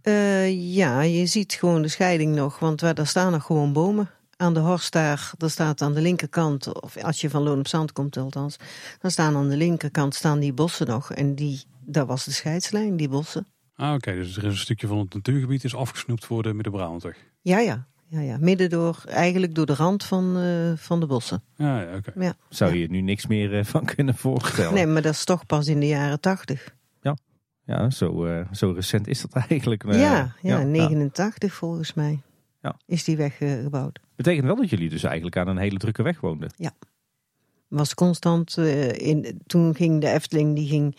Uh, 0.07 0.73
ja, 0.75 1.01
je 1.01 1.25
ziet 1.25 1.53
gewoon 1.53 1.81
de 1.81 1.87
scheiding 1.87 2.35
nog, 2.35 2.59
want 2.59 2.79
daar 2.79 3.07
staan 3.07 3.31
nog 3.31 3.43
gewoon 3.43 3.73
bomen. 3.73 4.09
Aan 4.37 4.53
de 4.53 4.59
Horst 4.59 4.93
daar, 4.93 5.31
daar 5.37 5.49
staat 5.49 5.81
aan 5.81 5.93
de 5.93 6.01
linkerkant, 6.01 6.81
of 6.81 6.97
als 6.97 7.21
je 7.21 7.29
van 7.29 7.43
Loon 7.43 7.59
op 7.59 7.67
Zand 7.67 7.91
komt 7.91 8.17
althans, 8.17 8.57
dan 8.99 9.11
staan 9.11 9.35
aan 9.35 9.49
de 9.49 9.57
linkerkant 9.57 10.15
staan 10.15 10.39
die 10.39 10.53
bossen 10.53 10.87
nog. 10.87 11.13
En 11.13 11.35
die, 11.35 11.63
dat 11.85 12.07
was 12.07 12.25
de 12.25 12.31
scheidslijn, 12.31 12.97
die 12.97 13.09
bossen. 13.09 13.47
Ah, 13.75 13.93
oké, 13.93 14.13
dus 14.13 14.37
er 14.37 14.43
is 14.43 14.51
een 14.51 14.57
stukje 14.57 14.87
van 14.87 14.97
het 14.97 15.13
natuurgebied 15.13 15.63
is 15.63 15.75
afgesnoept 15.75 16.25
voor 16.25 16.43
de 16.43 16.53
Midden-Brabantweg. 16.53 17.17
Ja, 17.41 17.59
ja, 17.59 17.87
ja, 18.07 18.19
ja, 18.19 18.37
midden 18.39 18.69
door, 18.69 19.03
eigenlijk 19.07 19.55
door 19.55 19.65
de 19.65 19.75
rand 19.75 20.03
van, 20.03 20.37
uh, 20.37 20.71
van 20.75 20.99
de 20.99 21.05
bossen. 21.05 21.43
Ja, 21.55 21.81
ja 21.81 21.95
oké. 21.95 22.11
Ja. 22.15 22.33
Zou 22.49 22.75
je 22.75 22.83
er 22.83 22.89
nu 22.89 23.01
niks 23.01 23.25
meer 23.25 23.53
uh, 23.53 23.63
van 23.63 23.85
kunnen 23.85 24.15
voorstellen? 24.15 24.73
Nee, 24.73 24.85
maar 24.85 25.01
dat 25.01 25.13
is 25.13 25.23
toch 25.23 25.45
pas 25.45 25.67
in 25.67 25.79
de 25.79 25.87
jaren 25.87 26.19
tachtig. 26.19 26.75
Ja, 27.67 27.89
zo, 27.89 28.25
uh, 28.25 28.51
zo 28.51 28.71
recent 28.71 29.07
is 29.07 29.21
dat 29.21 29.33
eigenlijk. 29.49 29.83
ja, 29.85 29.91
ja, 29.93 30.33
ja, 30.41 30.63
89 30.63 31.53
volgens 31.53 31.93
mij 31.93 32.21
ja. 32.61 32.75
is 32.85 33.03
die 33.03 33.17
weg 33.17 33.37
gebouwd. 33.37 33.99
Betekent 34.15 34.45
wel 34.45 34.55
dat 34.55 34.69
jullie 34.69 34.89
dus 34.89 35.03
eigenlijk 35.03 35.37
aan 35.37 35.47
een 35.47 35.57
hele 35.57 35.77
drukke 35.77 36.03
weg 36.03 36.19
woonden? 36.19 36.49
Ja. 36.55 36.71
Was 37.67 37.93
constant, 37.93 38.57
in, 38.57 39.41
toen 39.45 39.75
ging 39.75 40.01
de 40.01 40.09
Efteling, 40.09 40.55
die 40.55 40.67
ging 40.67 40.95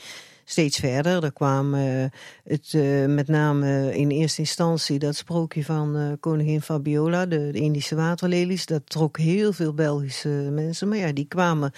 steeds 0.50 0.78
verder. 0.78 1.24
Er 1.24 1.32
kwam 1.32 1.74
uh, 1.74 2.04
het, 2.44 2.72
uh, 2.72 3.06
met 3.06 3.28
name 3.28 3.96
in 3.96 4.10
eerste 4.10 4.40
instantie 4.40 4.98
dat 4.98 5.16
sprookje 5.16 5.64
van 5.64 5.96
uh, 5.96 6.12
koningin 6.20 6.62
Fabiola, 6.62 7.26
de, 7.26 7.50
Indische 7.52 7.94
waterlelies. 7.94 8.66
Dat 8.66 8.82
trok 8.84 9.18
heel 9.18 9.52
veel 9.52 9.74
Belgische 9.74 10.28
mensen. 10.28 10.88
Maar 10.88 10.98
ja, 10.98 11.12
die 11.12 11.24
kwamen 11.28 11.72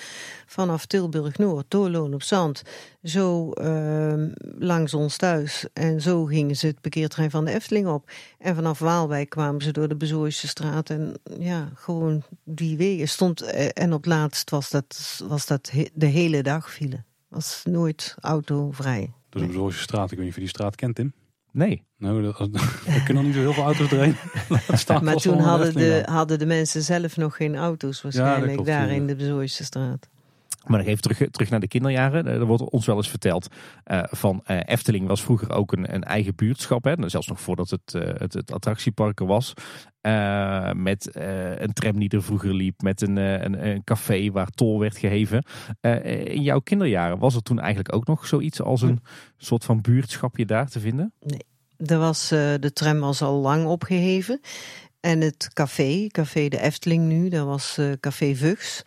vanaf 0.46 0.86
Tilburg-Noord, 0.86 1.64
Toorloon 1.68 2.14
op 2.14 2.22
Zand, 2.22 2.62
zo 3.02 3.52
ehm, 3.52 4.28
langs 4.58 4.94
ons 4.94 5.16
thuis. 5.16 5.66
En 5.72 6.00
zo 6.00 6.24
gingen 6.24 6.56
ze 6.56 6.66
het 6.66 6.80
parkeertrein 6.80 7.30
van 7.30 7.44
de 7.44 7.52
Efteling 7.52 7.86
op. 7.86 8.10
En 8.38 8.54
vanaf 8.54 8.78
Waalwijk 8.78 9.28
kwamen 9.28 9.62
ze 9.62 9.72
door 9.72 9.88
de 9.88 9.96
Bezooise 9.96 10.48
straat. 10.48 10.90
En 10.90 11.14
ja, 11.38 11.68
gewoon 11.74 12.22
die 12.44 12.76
wegen 12.76 13.08
stond. 13.08 13.42
en 13.72 13.92
op 13.92 14.04
laatst 14.04 14.50
was 14.50 14.70
dat, 14.70 15.20
was 15.28 15.46
dat 15.46 15.70
de 15.92 16.06
hele 16.06 16.42
dag 16.42 16.72
file 16.72 17.08
was 17.30 17.62
nooit 17.64 18.14
autovrij. 18.20 19.12
Dus 19.28 19.40
een 19.40 19.46
Bezooise 19.46 19.78
straat, 19.78 20.10
ik 20.10 20.10
weet 20.10 20.18
niet 20.18 20.28
of 20.28 20.34
je 20.34 20.40
die 20.40 20.48
straat 20.48 20.74
kent, 20.74 20.94
Tim? 20.94 21.12
Nee. 21.52 21.82
Nou, 21.96 22.24
er 22.26 22.32
kunnen 23.04 23.14
nog 23.14 23.22
niet 23.22 23.34
zo 23.34 23.40
heel 23.40 23.52
veel 23.52 23.64
auto's 23.64 23.90
erin. 23.90 24.16
staan 24.72 25.04
maar 25.04 25.16
toen 25.16 25.38
hadden 25.38 25.74
de, 25.74 26.02
hadden 26.06 26.38
de 26.38 26.46
mensen 26.46 26.82
zelf 26.82 27.16
nog 27.16 27.36
geen 27.36 27.56
auto's 27.56 28.02
waarschijnlijk 28.02 28.46
ja, 28.46 28.52
klopt, 28.52 28.68
daar 28.68 28.86
ja. 28.86 28.94
in 28.94 29.06
de 29.06 29.14
Bezooise 29.14 29.64
straat. 29.64 30.08
Maar 30.70 30.78
nog 30.78 30.88
even 30.88 31.02
terug, 31.02 31.30
terug 31.30 31.50
naar 31.50 31.60
de 31.60 31.68
kinderjaren. 31.68 32.26
Er 32.26 32.44
wordt 32.44 32.62
ons 32.62 32.86
wel 32.86 32.96
eens 32.96 33.08
verteld 33.08 33.48
uh, 33.86 34.02
van 34.10 34.42
uh, 34.46 34.60
Efteling 34.64 35.06
was 35.06 35.22
vroeger 35.22 35.52
ook 35.52 35.72
een, 35.72 35.94
een 35.94 36.04
eigen 36.04 36.34
buurtschap. 36.34 36.84
Hè? 36.84 37.08
Zelfs 37.08 37.26
nog 37.26 37.40
voordat 37.40 37.70
het, 37.70 37.94
uh, 37.94 38.02
het, 38.02 38.32
het 38.32 39.16
was. 39.16 39.54
met 40.76 41.08
een 41.58 41.72
tram 41.72 41.98
die 41.98 42.08
er 42.08 42.22
vroeger 42.22 42.54
liep. 42.54 42.82
Met 42.82 43.00
een, 43.00 43.16
een, 43.16 43.66
een 43.66 43.84
café 43.84 44.30
waar 44.30 44.50
tol 44.50 44.78
werd 44.78 44.96
geheven. 44.96 45.44
in 46.24 46.42
jouw 46.42 46.60
kinderjaren 46.60 47.18
was 47.18 47.34
er 47.34 47.42
toen 47.42 47.58
eigenlijk 47.58 47.94
ook 47.94 48.06
nog 48.06 48.26
zoiets 48.26 48.62
als 48.62 48.82
een 48.82 49.00
soort 49.36 49.64
van 49.64 49.80
buurtschapje 49.80 50.46
daar 50.46 50.68
te 50.68 50.80
vinden? 50.80 51.12
Nee, 51.20 51.44
er 51.76 51.98
was, 51.98 52.28
de 52.28 52.70
tram 52.72 52.98
was 52.98 53.22
al 53.22 53.40
lang 53.40 53.66
opgeheven. 53.66 54.40
En 55.00 55.20
het 55.20 55.50
café, 55.52 56.06
café 56.06 56.48
de 56.48 56.60
Efteling 56.60 57.06
nu, 57.06 57.28
dat 57.28 57.46
was 57.46 57.78
café 58.00 58.34
Vugs. 58.34 58.84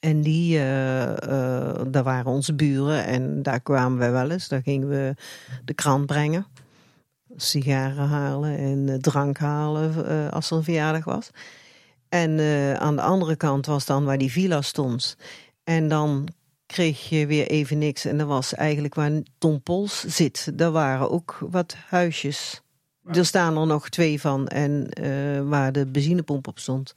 En 0.00 0.20
die, 0.20 0.58
uh, 0.58 1.02
uh, 1.02 1.80
daar 1.86 2.02
waren 2.02 2.32
onze 2.32 2.54
buren 2.54 3.04
en 3.04 3.42
daar 3.42 3.60
kwamen 3.60 3.98
wij 3.98 4.12
wel 4.12 4.30
eens. 4.30 4.48
Daar 4.48 4.62
gingen 4.62 4.88
we 4.88 5.14
de 5.64 5.74
krant 5.74 6.06
brengen, 6.06 6.46
sigaren 7.36 8.08
halen 8.08 8.58
en 8.58 8.88
uh, 8.88 8.94
drank 8.94 9.38
halen 9.38 10.30
als 10.30 10.50
er 10.50 10.56
een 10.56 10.64
verjaardag 10.64 11.04
was. 11.04 11.30
En 12.08 12.40
aan 12.78 12.96
de 12.96 13.02
andere 13.02 13.36
kant 13.36 13.66
was 13.66 13.86
dan 13.86 14.04
waar 14.04 14.18
die 14.18 14.32
villa 14.32 14.62
stond. 14.62 15.16
En 15.64 15.88
dan 15.88 16.28
kreeg 16.66 17.08
je 17.08 17.26
weer 17.26 17.46
even 17.46 17.78
niks. 17.78 18.04
En 18.04 18.18
dat 18.18 18.26
was 18.26 18.54
eigenlijk 18.54 18.94
waar 18.94 19.10
Tom 19.38 19.62
Pols 19.62 20.04
zit. 20.04 20.58
Daar 20.58 20.70
waren 20.70 21.10
ook 21.10 21.38
wat 21.50 21.76
huisjes. 21.86 22.62
Er 23.04 23.26
staan 23.26 23.56
er 23.56 23.66
nog 23.66 23.88
twee 23.88 24.20
van. 24.20 24.46
En 24.46 24.88
waar 25.48 25.72
de 25.72 25.86
benzinepomp 25.86 26.46
op 26.46 26.58
stond, 26.58 26.94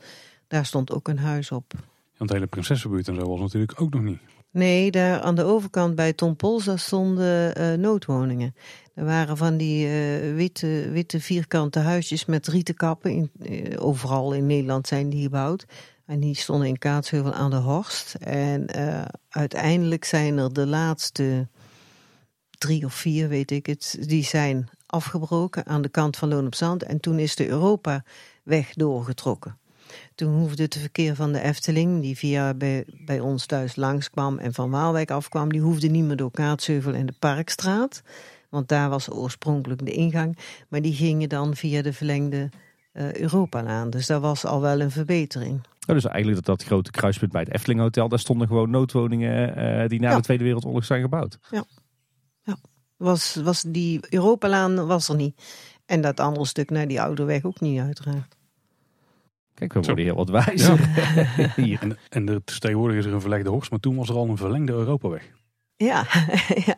daar 0.48 0.65
stond 0.65 0.91
ook 0.91 1.08
een 1.08 1.20
huis 1.20 1.51
op. 1.51 1.74
Want 2.21 2.33
de 2.33 2.39
hele 2.39 2.51
prinsessenbuurt 2.51 3.07
en 3.07 3.15
zo 3.15 3.27
was 3.27 3.39
natuurlijk 3.39 3.81
ook 3.81 3.93
nog 3.93 4.01
niet. 4.01 4.19
Nee, 4.51 4.91
daar 4.91 5.19
aan 5.19 5.35
de 5.35 5.43
overkant 5.43 5.95
bij 5.95 6.13
Tom 6.13 6.35
Pols, 6.35 6.69
stonden 6.75 7.61
uh, 7.61 7.73
noodwoningen. 7.73 8.55
Er 8.93 9.05
waren 9.05 9.37
van 9.37 9.57
die 9.57 9.87
uh, 9.87 10.35
witte, 10.35 10.89
witte 10.91 11.19
vierkante 11.19 11.79
huisjes 11.79 12.25
met 12.25 12.47
rieten 12.47 12.75
kappen. 12.75 13.11
In, 13.11 13.31
uh, 13.41 13.85
overal 13.85 14.33
in 14.33 14.45
Nederland 14.45 14.87
zijn 14.87 15.09
die 15.09 15.21
gebouwd. 15.21 15.65
En 16.05 16.19
die 16.19 16.35
stonden 16.35 16.67
in 16.67 16.77
Kaatsheuvel 16.77 17.33
aan 17.33 17.49
de 17.49 17.55
Horst. 17.55 18.15
En 18.19 18.65
uiteindelijk 19.29 20.05
zijn 20.05 20.37
er 20.37 20.53
de 20.53 20.67
laatste 20.67 21.47
drie 22.57 22.85
of 22.85 22.93
vier, 22.93 23.27
weet 23.27 23.51
ik 23.51 23.65
het, 23.65 23.97
die 23.99 24.23
zijn 24.23 24.69
afgebroken 24.85 25.65
aan 25.65 25.81
de 25.81 25.89
kant 25.89 26.17
van 26.17 26.29
Loon 26.29 26.45
op 26.45 26.55
Zand. 26.55 26.83
En 26.83 26.99
toen 26.99 27.19
is 27.19 27.35
de 27.35 27.47
Europaweg 27.47 28.73
doorgetrokken. 28.73 29.59
Toen 30.15 30.33
hoefde 30.33 30.63
het 30.63 30.77
verkeer 30.77 31.15
van 31.15 31.31
de 31.31 31.41
Efteling, 31.41 32.01
die 32.01 32.17
via 32.17 32.53
bij, 32.53 32.86
bij 33.05 33.19
ons 33.19 33.45
thuis 33.45 33.75
langskwam 33.75 34.38
en 34.38 34.53
van 34.53 34.69
Waalwijk 34.69 35.12
afkwam, 35.12 35.51
die 35.51 35.62
hoefde 35.62 35.88
niet 35.88 36.03
meer 36.03 36.15
door 36.15 36.31
Kaatsheuvel 36.31 36.93
en 36.93 37.05
de 37.05 37.13
Parkstraat. 37.19 38.01
Want 38.50 38.67
daar 38.67 38.89
was 38.89 39.12
oorspronkelijk 39.12 39.86
de 39.86 39.91
ingang. 39.91 40.38
Maar 40.69 40.81
die 40.81 40.93
gingen 40.93 41.29
dan 41.29 41.55
via 41.55 41.81
de 41.81 41.93
verlengde 41.93 42.50
uh, 42.93 43.13
Europalaan. 43.13 43.89
Dus 43.89 44.07
dat 44.07 44.21
was 44.21 44.45
al 44.45 44.62
wel 44.62 44.81
een 44.81 44.91
verbetering. 44.91 45.62
Oh, 45.88 45.95
dus 45.95 46.05
eigenlijk 46.05 46.45
dat, 46.45 46.57
dat 46.57 46.67
grote 46.67 46.91
kruispunt 46.91 47.31
bij 47.31 47.41
het 47.41 47.53
Efteling 47.53 47.79
Hotel, 47.79 48.10
daar 48.10 48.19
stonden 48.19 48.48
gewoon 48.48 48.69
noodwoningen 48.69 49.57
uh, 49.57 49.88
die 49.88 50.00
na 50.00 50.10
ja. 50.10 50.15
de 50.15 50.21
Tweede 50.21 50.43
Wereldoorlog 50.43 50.86
zijn 50.86 51.01
gebouwd. 51.01 51.38
Ja, 51.50 51.63
ja. 52.43 52.57
Was, 52.98 53.36
was 53.36 53.62
die 53.62 54.00
Europalaan 54.10 54.86
was 54.88 55.10
er 55.10 55.15
niet. 55.15 55.41
En 55.86 56.01
dat 56.01 56.19
andere 56.19 56.45
stuk 56.45 56.69
naar 56.69 56.88
die 56.88 57.01
oude 57.01 57.24
weg 57.24 57.43
ook 57.43 57.60
niet 57.60 57.79
uiteraard. 57.79 58.36
Kijk, 59.53 59.74
we 59.74 59.79
worden 59.79 60.05
heel 60.05 60.15
wat 60.15 60.29
wijzer. 60.29 60.79
Ja. 61.55 61.79
en, 61.81 61.98
en 62.10 62.29
er, 62.29 62.43
tegenwoordig 62.43 62.98
is 62.98 63.05
er 63.05 63.13
een 63.13 63.22
verlegde 63.22 63.50
horst, 63.50 63.72
maar 63.72 63.79
toen 63.79 63.96
was 63.96 64.10
er 64.10 64.15
al 64.15 64.29
een 64.29 64.38
verlengde 64.38 64.72
Europaweg. 64.72 65.31
Ja, 65.75 66.08
ja. 66.65 66.77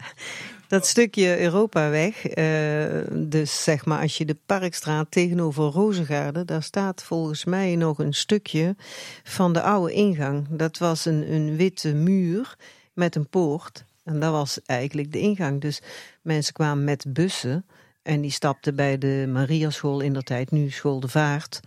dat 0.67 0.87
stukje 0.87 1.39
Europaweg, 1.39 2.37
uh, 2.37 3.01
dus 3.11 3.63
zeg 3.63 3.85
maar 3.85 4.01
als 4.01 4.17
je 4.17 4.25
de 4.25 4.37
Parkstraat 4.45 5.11
tegenover 5.11 5.63
Rozengaarde, 5.63 6.45
daar 6.45 6.63
staat 6.63 7.03
volgens 7.03 7.45
mij 7.45 7.75
nog 7.75 7.99
een 7.99 8.13
stukje 8.13 8.75
van 9.23 9.53
de 9.53 9.61
oude 9.61 9.93
ingang. 9.93 10.47
Dat 10.49 10.77
was 10.77 11.05
een, 11.05 11.33
een 11.33 11.55
witte 11.55 11.93
muur 11.93 12.55
met 12.93 13.15
een 13.15 13.27
poort 13.27 13.85
en 14.03 14.19
dat 14.19 14.31
was 14.31 14.61
eigenlijk 14.65 15.11
de 15.11 15.19
ingang. 15.19 15.61
Dus 15.61 15.81
mensen 16.21 16.53
kwamen 16.53 16.83
met 16.83 17.05
bussen 17.07 17.65
en 18.01 18.21
die 18.21 18.31
stapten 18.31 18.75
bij 18.75 18.97
de 18.97 19.25
Mariaschool 19.29 19.99
in 19.99 20.13
der 20.13 20.23
tijd, 20.23 20.51
nu 20.51 20.69
School 20.69 20.99
de 20.99 21.07
Vaart 21.07 21.59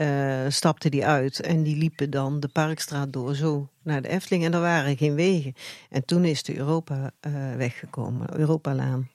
uh, 0.00 0.44
stapte 0.48 0.88
die 0.88 1.06
uit 1.06 1.40
en 1.40 1.62
die 1.62 1.76
liepen 1.76 2.10
dan 2.10 2.40
de 2.40 2.48
Parkstraat 2.48 3.12
door 3.12 3.34
zo 3.34 3.68
naar 3.82 4.02
de 4.02 4.08
Efteling. 4.08 4.44
En 4.44 4.54
er 4.54 4.60
waren 4.60 4.96
geen 4.96 5.14
wegen. 5.14 5.54
En 5.90 6.04
toen 6.04 6.24
is 6.24 6.42
de 6.42 6.56
Europa 6.56 7.10
uh, 7.26 7.54
weggekomen, 7.56 8.38
Europalaan. 8.38 9.08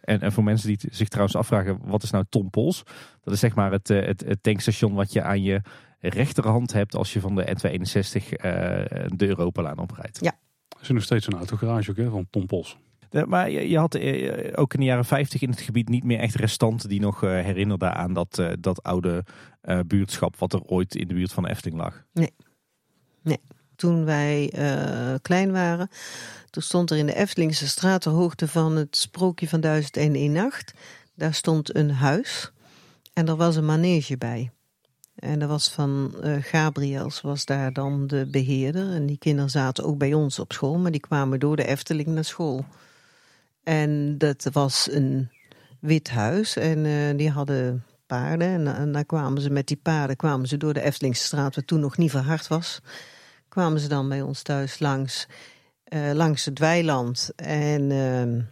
En, 0.00 0.20
en 0.20 0.32
voor 0.32 0.44
mensen 0.44 0.68
die 0.68 0.78
zich 0.90 1.08
trouwens 1.08 1.36
afvragen, 1.36 1.78
wat 1.84 2.02
is 2.02 2.10
nou 2.10 2.24
Tom 2.28 2.50
Pols? 2.50 2.82
Dat 3.22 3.34
is 3.34 3.40
zeg 3.40 3.54
maar 3.54 3.72
het, 3.72 3.90
eh, 3.90 4.06
het, 4.06 4.20
het 4.26 4.42
tankstation 4.42 4.94
wat 4.94 5.12
je 5.12 5.22
aan 5.22 5.42
je 5.42 5.62
rechterhand 6.00 6.72
hebt 6.72 6.94
als 6.94 7.12
je 7.12 7.20
van 7.20 7.34
de 7.34 7.46
N261 7.46 8.24
uh, 8.30 8.38
de 9.06 9.26
Europalaan 9.26 9.78
oprijdt. 9.78 10.18
Ja. 10.20 10.38
Er 10.68 10.80
is 10.80 10.88
nog 10.88 11.02
steeds 11.02 11.26
een 11.26 11.34
autogarage 11.34 11.90
ook, 11.90 11.96
hè, 11.96 12.10
van 12.10 12.26
Tom 12.30 12.46
Pols. 12.46 12.78
Maar 13.26 13.50
je 13.50 13.78
had 13.78 13.94
ook 14.56 14.74
in 14.74 14.80
de 14.80 14.86
jaren 14.86 15.04
50 15.04 15.42
in 15.42 15.50
het 15.50 15.60
gebied 15.60 15.88
niet 15.88 16.04
meer 16.04 16.18
echt 16.18 16.34
restanten 16.34 16.88
die 16.88 17.00
nog 17.00 17.20
herinnerden 17.20 17.94
aan 17.94 18.12
dat, 18.12 18.42
dat 18.58 18.82
oude 18.82 19.24
buurtschap 19.86 20.36
wat 20.36 20.52
er 20.52 20.62
ooit 20.62 20.94
in 20.94 21.08
de 21.08 21.14
buurt 21.14 21.32
van 21.32 21.46
Efteling 21.46 21.80
lag. 21.80 22.04
Nee. 22.12 22.32
Nee. 23.22 23.40
toen 23.76 24.04
wij 24.04 24.52
klein 25.22 25.52
waren. 25.52 25.88
Toen 26.50 26.62
stond 26.62 26.90
er 26.90 26.96
in 26.96 27.06
de 27.06 27.14
Eftelingse 27.14 27.68
straat, 27.68 28.00
ter 28.00 28.12
hoogte 28.12 28.48
van 28.48 28.76
het 28.76 28.96
sprookje 28.96 29.48
van 29.48 29.60
Duizend 29.60 29.96
en 29.96 30.14
één 30.14 30.32
Nacht. 30.32 30.72
Daar 31.14 31.34
stond 31.34 31.76
een 31.76 31.90
huis 31.90 32.52
en 33.12 33.28
er 33.28 33.36
was 33.36 33.56
een 33.56 33.64
manege 33.64 34.18
bij. 34.18 34.50
En 35.14 35.38
dat 35.38 35.48
was 35.48 35.68
van 35.68 36.14
Gabriels, 36.40 37.20
was 37.20 37.44
daar 37.44 37.72
dan 37.72 38.06
de 38.06 38.28
beheerder. 38.30 38.92
En 38.92 39.06
die 39.06 39.18
kinderen 39.18 39.50
zaten 39.50 39.84
ook 39.84 39.98
bij 39.98 40.14
ons 40.14 40.38
op 40.38 40.52
school, 40.52 40.78
maar 40.78 40.90
die 40.90 41.00
kwamen 41.00 41.40
door 41.40 41.56
de 41.56 41.66
Efteling 41.66 42.08
naar 42.08 42.24
school. 42.24 42.64
En 43.62 44.18
dat 44.18 44.48
was 44.52 44.88
een 44.90 45.30
wit 45.80 46.10
huis 46.10 46.56
en 46.56 46.84
uh, 46.84 47.16
die 47.16 47.30
hadden 47.30 47.84
paarden. 48.06 48.48
En, 48.48 48.76
en 48.76 48.92
daar 48.92 49.04
kwamen 49.04 49.42
ze 49.42 49.50
met 49.50 49.66
die 49.66 49.76
paarden 49.76 50.16
kwamen 50.16 50.48
ze 50.48 50.56
door 50.56 50.72
de 50.72 50.82
Eftelingse 50.82 51.24
straat, 51.24 51.54
wat 51.54 51.66
toen 51.66 51.80
nog 51.80 51.96
niet 51.96 52.10
verhard 52.10 52.48
was. 52.48 52.80
Kwamen 53.48 53.80
ze 53.80 53.88
dan 53.88 54.08
bij 54.08 54.22
ons 54.22 54.42
thuis 54.42 54.78
langs, 54.78 55.26
uh, 55.94 56.10
langs 56.12 56.44
het 56.44 56.58
weiland. 56.58 57.30
En 57.36 57.90
uh, 57.90 58.42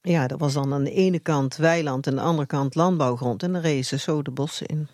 ja, 0.00 0.26
dat 0.26 0.40
was 0.40 0.52
dan 0.52 0.72
aan 0.72 0.84
de 0.84 0.92
ene 0.92 1.18
kant 1.18 1.56
weiland 1.56 2.06
en 2.06 2.12
aan 2.12 2.18
de 2.18 2.24
andere 2.24 2.46
kant 2.46 2.74
landbouwgrond. 2.74 3.42
En 3.42 3.52
dan 3.52 3.62
reden 3.62 3.84
ze 3.84 3.98
zo 3.98 4.22
de 4.22 4.30
bossen 4.30 4.66
in. 4.66 4.88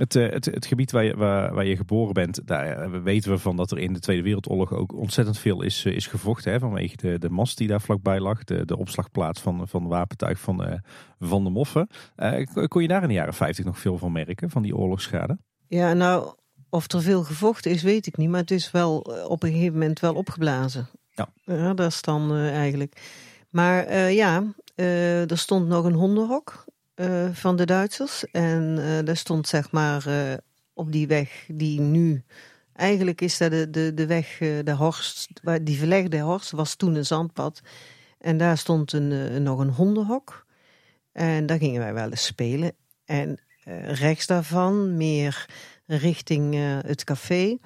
Het, 0.00 0.14
het, 0.14 0.44
het, 0.44 0.66
gebied 0.66 0.90
waar 0.90 1.04
je, 1.04 1.16
waar, 1.16 1.54
waar 1.54 1.64
je 1.64 1.76
geboren 1.76 2.14
bent, 2.14 2.46
daar 2.46 3.02
weten 3.02 3.30
we 3.30 3.38
van 3.38 3.56
dat 3.56 3.70
er 3.70 3.78
in 3.78 3.92
de 3.92 3.98
Tweede 4.00 4.22
Wereldoorlog 4.22 4.72
ook 4.72 4.92
ontzettend 4.92 5.38
veel 5.38 5.62
is, 5.62 5.84
is 5.84 6.06
gevochten. 6.06 6.52
Hè, 6.52 6.58
vanwege 6.58 6.96
de, 6.96 7.18
de 7.18 7.30
mast 7.30 7.58
die 7.58 7.68
daar 7.68 7.80
vlakbij 7.80 8.20
lag, 8.20 8.44
de, 8.44 8.64
de 8.64 8.76
opslagplaats 8.76 9.40
van, 9.40 9.68
van 9.68 9.86
wapentuig 9.86 10.38
van, 10.38 10.68
uh, 10.68 10.74
van 11.18 11.44
de 11.44 11.50
Moffen. 11.50 11.88
Uh, 12.16 12.46
kon 12.68 12.82
je 12.82 12.88
daar 12.88 13.02
in 13.02 13.08
de 13.08 13.14
jaren 13.14 13.34
50 13.34 13.64
nog 13.64 13.78
veel 13.78 13.98
van 13.98 14.12
merken, 14.12 14.50
van 14.50 14.62
die 14.62 14.76
oorlogsschade? 14.76 15.38
Ja, 15.66 15.92
nou, 15.92 16.32
of 16.68 16.92
er 16.92 17.02
veel 17.02 17.22
gevochten 17.22 17.70
is, 17.70 17.82
weet 17.82 18.06
ik 18.06 18.16
niet. 18.16 18.28
Maar 18.28 18.40
het 18.40 18.50
is 18.50 18.70
wel 18.70 18.98
op 19.28 19.42
een 19.42 19.52
gegeven 19.52 19.72
moment 19.72 20.00
wel 20.00 20.14
opgeblazen. 20.14 20.88
Ja. 21.14 21.28
ja 21.44 21.74
dat 21.74 21.90
is 21.90 22.02
dan 22.02 22.36
uh, 22.36 22.56
eigenlijk. 22.56 23.00
Maar 23.50 24.10
ja, 24.10 24.44
er 24.74 25.38
stond 25.38 25.68
nog 25.68 25.84
een 25.84 25.94
hondenhok 25.94 26.64
uh, 27.00 27.28
van 27.32 27.56
de 27.56 27.66
Duitsers. 27.66 28.30
En 28.30 28.76
uh, 28.78 28.98
daar 29.04 29.16
stond 29.16 29.48
zeg 29.48 29.70
maar 29.70 30.08
uh, 30.08 30.32
op 30.74 30.92
die 30.92 31.06
weg 31.06 31.46
die 31.48 31.80
nu... 31.80 32.24
Eigenlijk 32.72 33.20
is 33.20 33.38
dat 33.38 33.50
de, 33.50 33.70
de, 33.70 33.94
de 33.94 34.06
weg, 34.06 34.38
de 34.38 34.74
Horst, 34.76 35.28
die 35.62 35.78
verlegde 35.78 36.20
Horst, 36.20 36.50
was 36.50 36.74
toen 36.74 36.94
een 36.94 37.06
zandpad. 37.06 37.60
En 38.18 38.36
daar 38.36 38.58
stond 38.58 38.92
een, 38.92 39.42
nog 39.42 39.58
een 39.58 39.70
hondenhok. 39.70 40.46
En 41.12 41.46
daar 41.46 41.58
gingen 41.58 41.80
wij 41.80 41.94
wel 41.94 42.10
eens 42.10 42.24
spelen. 42.24 42.72
En 43.04 43.40
rechts 43.84 44.26
daarvan, 44.26 44.96
meer 44.96 45.46
richting 45.86 46.54
het 46.86 47.04
café... 47.04 47.58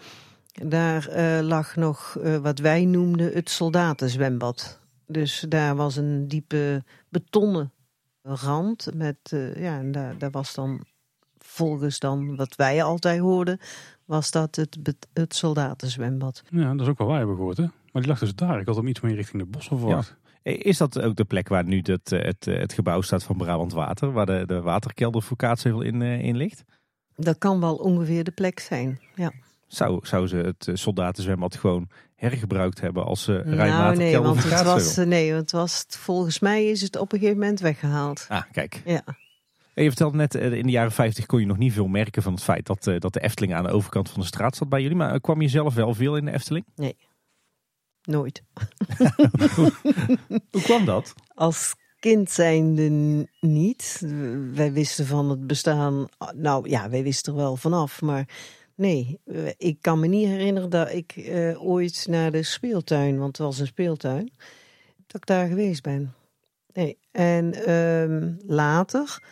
Daar 0.63 1.09
lag 1.43 1.77
nog 1.77 2.19
wat 2.43 2.59
wij 2.59 2.85
noemden 2.85 3.33
het 3.33 3.51
soldatenzwembad. 3.51 4.81
Dus 5.07 5.45
daar 5.49 5.77
was 5.77 5.97
een 5.97 6.29
diepe 6.29 6.85
betonnen 7.09 7.73
rand. 8.25 8.89
Met, 8.95 9.17
uh, 9.35 9.57
ja, 9.57 9.79
en 9.79 9.93
daar, 9.93 10.19
daar 10.19 10.31
was 10.31 10.55
dan 10.55 10.85
volgens 11.39 11.99
dan 11.99 12.37
wat 12.37 12.57
wij 12.57 12.83
altijd 12.83 13.21
hoorden, 13.21 13.59
was 14.05 14.31
dat 14.31 14.57
het, 14.57 14.79
het 15.13 15.35
soldatenzwembad. 15.35 16.43
Ja, 16.49 16.71
dat 16.71 16.81
is 16.81 16.89
ook 16.89 16.99
wel 16.99 17.07
wij 17.07 17.19
hebben 17.19 17.37
gehoord, 17.37 17.57
hè? 17.57 17.67
Maar 17.93 18.03
die 18.03 18.11
lag 18.11 18.19
dus 18.19 18.35
daar. 18.35 18.61
Ik 18.61 18.67
had 18.67 18.77
hem 18.77 18.87
iets 18.87 19.01
meer 19.01 19.15
richting 19.15 19.43
de 19.43 19.49
bossen 19.49 19.79
verwacht. 19.79 20.17
Ja. 20.43 20.53
Is 20.53 20.79
dat 20.79 21.01
ook 21.01 21.17
de 21.17 21.25
plek 21.25 21.49
waar 21.49 21.65
nu 21.65 21.81
het, 21.83 22.11
het, 22.11 22.45
het 22.45 22.73
gebouw 22.73 23.01
staat 23.01 23.25
van 23.25 23.37
Brabant 23.37 23.73
Water, 23.73 24.13
waar 24.13 24.27
de, 24.27 24.43
de 24.47 24.61
waterkelder 24.61 25.23
voor 25.23 25.37
Kaatsheuvel 25.37 25.83
in, 25.83 26.03
in 26.03 26.37
ligt? 26.37 26.65
Dat 27.17 27.39
kan 27.39 27.61
wel 27.61 27.77
ongeveer 27.77 28.25
de 28.25 28.31
plek 28.31 28.61
zijn, 28.61 29.01
ja. 29.15 29.33
Zou, 29.67 30.07
zou 30.07 30.27
ze 30.27 30.37
het 30.37 30.71
soldatenzwembad 30.73 31.57
gewoon 31.57 31.89
hergebruikt 32.15 32.81
hebben 32.81 33.05
als 33.05 33.29
uh, 33.29 33.45
nou, 33.45 33.97
nee, 33.97 34.19
want 34.19 34.43
het 34.43 34.63
was, 34.63 34.97
Nee, 34.97 35.29
want 35.31 35.41
het 35.41 35.53
was, 35.53 35.85
volgens 35.89 36.39
mij 36.39 36.65
is 36.65 36.81
het 36.81 36.97
op 36.97 37.13
een 37.13 37.19
gegeven 37.19 37.41
moment 37.41 37.61
weggehaald. 37.61 38.27
Ah, 38.29 38.43
kijk. 38.53 38.83
Ja. 38.85 39.03
Je 39.75 39.87
vertelde 39.87 40.17
net, 40.17 40.35
eh, 40.35 40.53
in 40.53 40.67
de 40.67 40.73
jaren 40.73 40.93
50 40.93 41.27
kon 41.27 41.41
je 41.41 41.47
nog 41.47 41.59
niet 41.59 41.73
veel 41.73 41.87
merken 41.87 42.23
van 42.23 42.33
het 42.33 42.43
feit 42.43 42.67
dat, 42.67 42.85
dat 42.99 43.13
de 43.13 43.21
Efteling 43.21 43.55
aan 43.55 43.65
de 43.65 43.71
overkant 43.71 44.11
van 44.11 44.21
de 44.21 44.27
straat 44.27 44.57
zat 44.57 44.69
bij 44.69 44.83
jullie. 44.83 44.97
Maar 44.97 45.21
kwam 45.21 45.41
je 45.41 45.49
zelf 45.49 45.75
wel 45.75 45.95
veel 45.95 46.17
in 46.17 46.25
de 46.25 46.33
Efteling? 46.33 46.67
Nee, 46.75 46.97
nooit. 48.03 48.43
Hoe 50.51 50.63
kwam 50.63 50.85
dat? 50.85 51.15
Als 51.35 51.75
kind 52.05 52.31
zijnde 52.31 52.91
niet. 53.41 54.03
Wij 54.53 54.73
wisten 54.73 55.07
van 55.07 55.31
het 55.31 55.47
bestaan, 55.47 56.09
nou 56.35 56.69
ja, 56.69 56.91
wij 56.91 57.03
wisten 57.03 57.33
er 57.33 57.39
wel 57.39 57.57
vanaf, 57.57 58.01
maar 58.01 58.29
Nee, 58.77 59.21
eh, 59.25 59.49
ik 59.57 59.77
kan 59.81 60.01
me 60.01 60.07
niet 60.07 60.29
herinneren 60.29 60.71
dat 60.71 60.93
ik 60.93 61.17
uh, 61.17 61.65
ooit 61.65 62.07
naar 62.09 62.31
de 62.31 62.43
speeltuin, 62.43 63.19
want 63.19 63.37
het 63.37 63.47
was 63.47 63.59
een 63.59 63.67
speeltuin, 63.67 64.33
dat 65.07 65.17
ik 65.17 65.27
daar 65.27 65.49
geweest 65.49 65.83
ben. 65.83 66.15
Nee, 66.73 66.99
en 67.11 67.73
um, 67.73 68.39
later, 68.47 69.23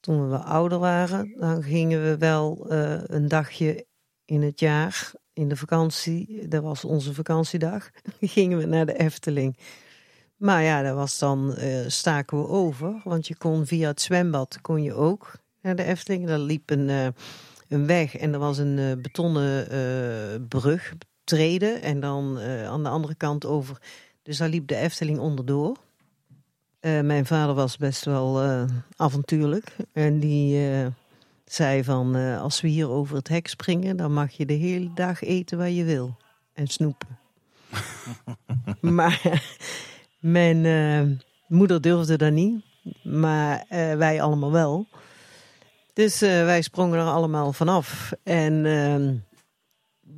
toen 0.00 0.30
we 0.30 0.36
ouder 0.36 0.78
waren, 0.78 1.34
dan 1.38 1.62
gingen 1.62 2.02
we 2.02 2.18
wel 2.18 2.66
uh, 2.72 3.00
een 3.06 3.28
dagje 3.28 3.86
in 4.24 4.42
het 4.42 4.60
jaar, 4.60 5.12
in 5.32 5.48
de 5.48 5.56
vakantie, 5.56 6.48
dat 6.48 6.62
was 6.62 6.84
onze 6.84 7.14
vakantiedag, 7.14 7.90
gingen 8.20 8.58
we 8.58 8.66
naar 8.66 8.86
de 8.86 8.98
Efteling. 8.98 9.58
Maar 10.36 10.62
ja, 10.62 10.82
dat 10.82 10.94
was 10.94 11.18
dan, 11.18 11.54
staken 11.86 12.38
we 12.38 12.48
over, 12.48 13.00
want 13.04 13.26
je 13.26 13.36
kon 13.36 13.66
via 13.66 13.88
het 13.88 14.00
zwembad, 14.00 14.58
kon 14.60 14.82
je 14.82 14.94
ook 14.94 15.32
naar 15.62 15.76
de 15.76 15.84
Efteling. 15.84 16.26
Daar 16.26 16.38
liep 16.38 16.70
een 16.70 17.14
een 17.70 17.86
weg 17.86 18.16
en 18.16 18.32
er 18.32 18.38
was 18.38 18.58
een 18.58 18.78
uh, 18.78 18.92
betonnen 19.02 19.74
uh, 19.74 20.46
brug, 20.48 20.94
treden. 21.24 21.82
En 21.82 22.00
dan 22.00 22.38
uh, 22.38 22.66
aan 22.66 22.82
de 22.82 22.88
andere 22.88 23.14
kant 23.14 23.46
over. 23.46 23.78
Dus 24.22 24.38
daar 24.38 24.48
liep 24.48 24.68
de 24.68 24.76
Efteling 24.76 25.18
onderdoor. 25.18 25.76
mijn 26.80 27.26
vader 27.26 27.54
was 27.54 27.76
best 27.76 28.04
wel 28.04 28.40
avontuurlijk. 28.96 29.76
En 29.92 30.20
die 30.20 30.60
zei 31.44 31.84
van, 31.84 32.14
als 32.38 32.60
we 32.60 32.68
hier 32.68 32.88
over 32.88 33.16
het 33.16 33.28
hek 33.28 33.46
springen... 33.48 33.96
dan 33.96 34.12
mag 34.12 34.30
je 34.30 34.46
de 34.46 34.54
hele 34.54 34.90
dag 34.94 35.22
eten 35.22 35.58
waar 35.58 35.70
je 35.70 35.84
wil. 35.84 36.16
En 36.52 36.66
snoepen. 36.66 37.18
maar 38.80 39.40
mijn 40.18 41.22
moeder 41.48 41.80
durfde 41.80 42.16
dat 42.16 42.32
niet. 42.32 42.64
Maar 43.02 43.64
wij 43.96 44.22
allemaal 44.22 44.52
wel. 44.52 44.86
Dus 46.00 46.22
uh, 46.22 46.44
wij 46.44 46.62
sprongen 46.62 46.98
er 46.98 47.04
allemaal 47.04 47.52
vanaf. 47.52 48.12
En, 48.22 48.64
uh, 48.64 49.08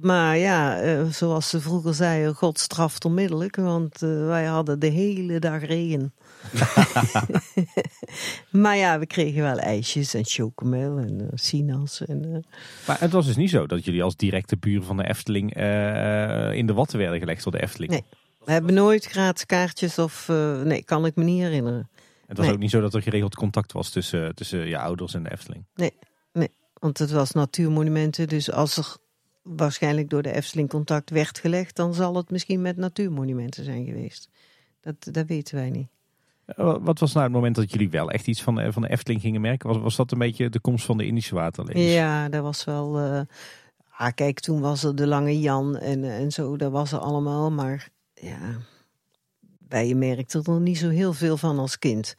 maar 0.01 0.39
ja, 0.39 0.85
uh, 0.85 1.07
zoals 1.07 1.49
ze 1.49 1.61
vroeger 1.61 1.95
zeiden, 1.95 2.35
God 2.35 2.59
straft 2.59 3.05
onmiddellijk. 3.05 3.57
Want 3.57 4.03
uh, 4.03 4.27
wij 4.27 4.45
hadden 4.45 4.79
de 4.79 4.87
hele 4.87 5.39
dag 5.39 5.65
regen. 5.65 6.15
maar 8.63 8.77
ja, 8.77 8.99
we 8.99 9.07
kregen 9.07 9.43
wel 9.43 9.59
ijsjes 9.59 10.15
en 10.15 10.25
chocomel 10.25 10.99
en 10.99 11.31
sinaas. 11.35 12.05
En, 12.05 12.45
Maar 12.87 13.01
het 13.01 13.13
was 13.13 13.27
dus 13.27 13.37
niet 13.37 13.51
zo 13.51 13.67
dat 13.67 13.85
jullie 13.85 14.03
als 14.03 14.17
directe 14.17 14.57
buren 14.57 14.85
van 14.85 14.97
de 14.97 15.09
Efteling 15.09 15.55
in 16.55 16.67
de 16.67 16.75
watten 16.75 16.99
werden 16.99 17.19
gelegd 17.19 17.43
door 17.43 17.53
de 17.53 17.63
Efteling? 17.63 17.91
Nee, 17.91 18.05
we 18.45 18.53
hebben 18.53 18.75
nooit 18.75 19.05
gratis 19.05 19.47
kaartjes 19.47 19.99
of... 19.99 20.29
nee, 20.65 20.85
kan 20.85 21.07
ik 21.07 21.15
me 21.15 21.25
niet 21.25 21.43
herinneren. 21.43 21.89
Het 22.33 22.41
was 22.41 22.55
ook 22.55 22.61
niet 22.61 22.71
zo 22.71 22.81
dat 22.81 22.95
er 22.95 23.03
geregeld 23.03 23.35
contact 23.35 23.73
was 23.73 23.91
tussen, 23.91 24.35
tussen 24.35 24.69
je 24.69 24.79
ouders 24.79 25.15
en 25.15 25.23
de 25.23 25.33
Efteling. 25.33 25.65
Nee, 25.75 25.93
nee, 26.33 26.51
want 26.75 26.99
het 26.99 27.11
was 27.11 27.33
natuurmonumenten. 27.33 28.29
Dus 28.29 28.53
als 28.53 28.77
er 28.77 28.97
waarschijnlijk 29.43 30.11
door 30.11 30.23
de 30.23 30.33
Efteling 30.33 30.69
contact 30.69 31.11
werd 31.11 31.39
gelegd, 31.39 31.77
dan 31.77 31.95
zal 31.95 32.17
het 32.17 32.31
misschien 32.31 32.63
met 32.63 32.77
natuurmonumenten 32.77 33.65
zijn 33.65 33.85
geweest. 33.85 34.29
Dat, 34.81 34.95
dat 35.11 35.27
weten 35.27 35.55
wij 35.55 35.71
niet. 35.71 35.89
Wat 36.57 36.99
was 36.99 37.13
nou 37.13 37.25
het 37.25 37.35
moment 37.35 37.55
dat 37.55 37.71
jullie 37.71 37.91
wel 37.91 38.11
echt 38.11 38.27
iets 38.27 38.43
van, 38.43 38.55
de, 38.55 38.73
van 38.73 38.83
de 38.83 38.89
Efteling 38.89 39.21
gingen 39.21 39.41
merken? 39.41 39.69
Was, 39.69 39.79
was 39.79 39.97
dat 39.97 40.13
een 40.13 40.19
beetje 40.19 40.49
de 40.49 40.61
komst 40.61 40.85
van 40.85 40.97
de 40.97 41.07
Indische 41.07 41.35
waterlelies? 41.35 41.93
Ja, 41.93 42.29
dat 42.29 42.43
was 42.43 42.65
wel... 42.65 43.01
Uh, 43.01 43.21
ah, 43.91 44.13
kijk, 44.15 44.41
toen 44.41 44.61
was 44.61 44.85
er 44.85 44.97
de 44.97 45.07
Lange 45.07 45.41
Jan 45.41 45.77
en, 45.77 46.05
en 46.05 46.31
zo, 46.31 46.57
dat 46.57 46.73
was 46.73 46.93
er 46.93 46.99
allemaal. 46.99 47.51
Maar 47.51 47.89
ja, 48.15 48.57
bij 49.73 49.89
je 49.89 49.95
merkte 49.95 50.43
er 50.45 50.61
niet 50.61 50.79
zo 50.79 50.89
heel 50.89 51.13
veel 51.13 51.37
van 51.37 51.59
als 51.59 51.79
kind. 51.79 52.15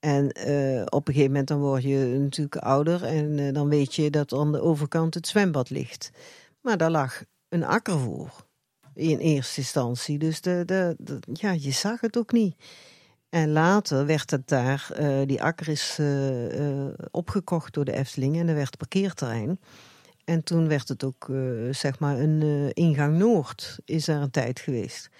En 0.00 0.36
uh, 0.48 0.82
op 0.84 1.08
een 1.08 1.14
gegeven 1.14 1.32
moment 1.32 1.48
dan 1.48 1.60
word 1.60 1.82
je 1.82 2.16
natuurlijk 2.18 2.56
ouder 2.56 3.04
en 3.04 3.38
uh, 3.38 3.52
dan 3.52 3.68
weet 3.68 3.94
je 3.94 4.10
dat 4.10 4.32
aan 4.32 4.52
de 4.52 4.60
overkant 4.60 5.14
het 5.14 5.26
zwembad 5.26 5.70
ligt. 5.70 6.10
Maar 6.60 6.76
daar 6.76 6.90
lag 6.90 7.22
een 7.48 7.64
akker 7.64 7.98
voor 7.98 8.46
in 8.94 9.18
eerste 9.18 9.60
instantie. 9.60 10.18
Dus 10.18 10.40
de, 10.40 10.62
de, 10.66 10.96
ja, 11.32 11.50
je 11.50 11.70
zag 11.70 12.00
het 12.00 12.16
ook 12.16 12.32
niet. 12.32 12.56
En 13.28 13.50
later 13.50 14.06
werd 14.06 14.30
het 14.30 14.48
daar, 14.48 14.88
uh, 15.00 15.20
die 15.26 15.42
akker 15.42 15.68
is 15.68 16.00
opgekocht 17.10 17.74
door 17.74 17.84
de 17.84 17.92
Efteling 17.92 18.36
en 18.36 18.48
er 18.48 18.54
werd 18.54 18.76
parkeerterrein. 18.76 19.60
En 20.24 20.44
toen 20.44 20.68
werd 20.68 20.88
het 20.88 21.04
ook, 21.04 21.30
zeg 21.70 21.98
maar, 21.98 22.18
een 22.18 22.70
ingang 22.72 23.18
Noord 23.18 23.78
is 23.84 24.04
daar 24.04 24.22
een 24.22 24.30
tijd 24.30 24.60
geweest. 24.60 25.10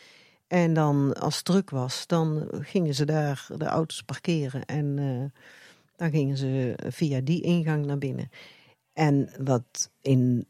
En 0.52 0.74
dan 0.74 1.12
als 1.12 1.36
het 1.36 1.44
druk 1.44 1.70
was, 1.70 2.06
dan 2.06 2.48
gingen 2.50 2.94
ze 2.94 3.04
daar 3.04 3.46
de 3.56 3.64
auto's 3.64 4.02
parkeren. 4.02 4.64
En 4.64 4.96
uh, 4.96 5.24
dan 5.96 6.10
gingen 6.10 6.36
ze 6.36 6.74
via 6.88 7.20
die 7.20 7.42
ingang 7.42 7.86
naar 7.86 7.98
binnen. 7.98 8.30
En 8.92 9.28
wat 9.38 9.90
in, 10.00 10.46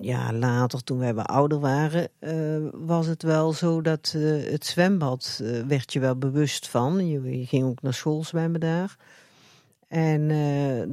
ja, 0.00 0.32
later, 0.32 0.84
toen 0.84 0.98
wij 0.98 1.14
ouder 1.14 1.60
waren, 1.60 2.08
uh, 2.20 2.68
was 2.72 3.06
het 3.06 3.22
wel 3.22 3.52
zo 3.52 3.80
dat 3.80 4.12
uh, 4.16 4.50
het 4.50 4.66
zwembad, 4.66 5.42
werd 5.66 5.92
je 5.92 6.00
wel 6.00 6.16
bewust 6.16 6.68
van. 6.68 7.06
Je, 7.06 7.38
je, 7.38 7.46
ging 7.46 7.64
ook 7.64 7.82
naar 7.82 7.94
school 7.94 8.24
zwemmen 8.24 8.60
daar. 8.60 8.96
En 9.88 10.28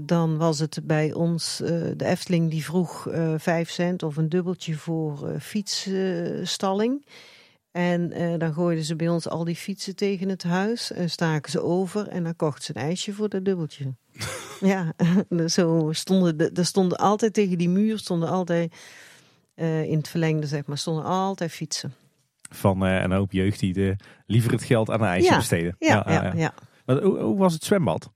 dan 0.05 0.37
was 0.37 0.59
het 0.59 0.79
bij 0.83 1.13
ons, 1.13 1.57
de 1.97 2.05
Efteling 2.05 2.49
die 2.49 2.63
vroeg 2.63 3.07
vijf 3.37 3.69
cent 3.69 4.03
of 4.03 4.17
een 4.17 4.29
dubbeltje 4.29 4.75
voor 4.75 5.39
fietsstalling. 5.39 7.05
En 7.77 8.21
uh, 8.21 8.39
dan 8.39 8.53
gooiden 8.53 8.83
ze 8.83 8.95
bij 8.95 9.09
ons 9.09 9.29
al 9.29 9.43
die 9.43 9.55
fietsen 9.55 9.95
tegen 9.95 10.29
het 10.29 10.43
huis 10.43 10.91
en 10.91 11.09
staken 11.09 11.51
ze 11.51 11.61
over. 11.61 12.07
En 12.07 12.23
dan 12.23 12.35
kocht 12.35 12.63
ze 12.63 12.71
een 12.75 12.81
ijsje 12.81 13.13
voor 13.13 13.29
dat 13.29 13.45
dubbeltje. 13.45 13.95
ja, 14.59 14.93
zo 15.47 15.89
stonden, 15.91 16.53
er 16.53 16.65
stonden 16.65 16.97
altijd 16.97 17.33
tegen 17.33 17.57
die 17.57 17.69
muur, 17.69 17.97
stonden 17.97 18.29
altijd 18.29 18.75
uh, 19.55 19.83
in 19.83 19.97
het 19.97 20.07
verlengde 20.07 20.47
zeg 20.47 20.65
maar, 20.65 20.77
stonden 20.77 21.03
altijd 21.03 21.51
fietsen. 21.51 21.93
Van 22.49 22.85
uh, 22.85 23.01
een 23.01 23.11
hoop 23.11 23.31
jeugd 23.31 23.59
die 23.59 23.73
de, 23.73 23.95
liever 24.25 24.51
het 24.51 24.63
geld 24.63 24.89
aan 24.89 25.01
een 25.01 25.07
ijsje 25.07 25.31
ja, 25.31 25.37
besteden. 25.37 25.75
Ja, 25.79 26.05
ja, 26.07 26.23
ja. 26.23 26.33
ja. 26.35 26.53
Maar 26.85 27.01
hoe, 27.01 27.19
hoe, 27.19 27.37
was 27.37 27.53
het 27.53 27.63
zwembad? 27.63 28.11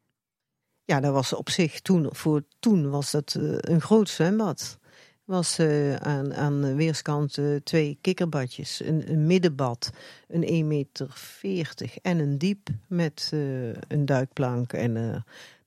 Ja, 0.84 1.00
dat 1.00 1.14
was 1.14 1.34
op 1.34 1.50
zich 1.50 1.82
toen, 1.82 2.08
voor 2.12 2.44
toen 2.60 2.90
was 2.90 3.12
dat 3.12 3.38
een 3.60 3.82
groot 3.82 4.10
zwembad 4.10 4.80
was 5.32 5.60
uh, 5.60 5.96
aan, 5.96 6.34
aan 6.34 6.76
weerskanten 6.76 7.64
twee 7.64 7.98
kikkerbadjes. 8.02 8.82
Een, 8.84 9.12
een, 9.12 9.26
middenbad, 9.26 9.92
een 10.28 10.44
1,40 10.44 10.68
meter 11.42 11.94
en 12.02 12.20
een 12.20 12.38
diep 12.38 12.68
met 12.88 13.32
uh, 13.34 13.74
een 13.88 14.06
duikplank. 14.06 14.74
En, 14.74 14.96
uh, 14.96 15.16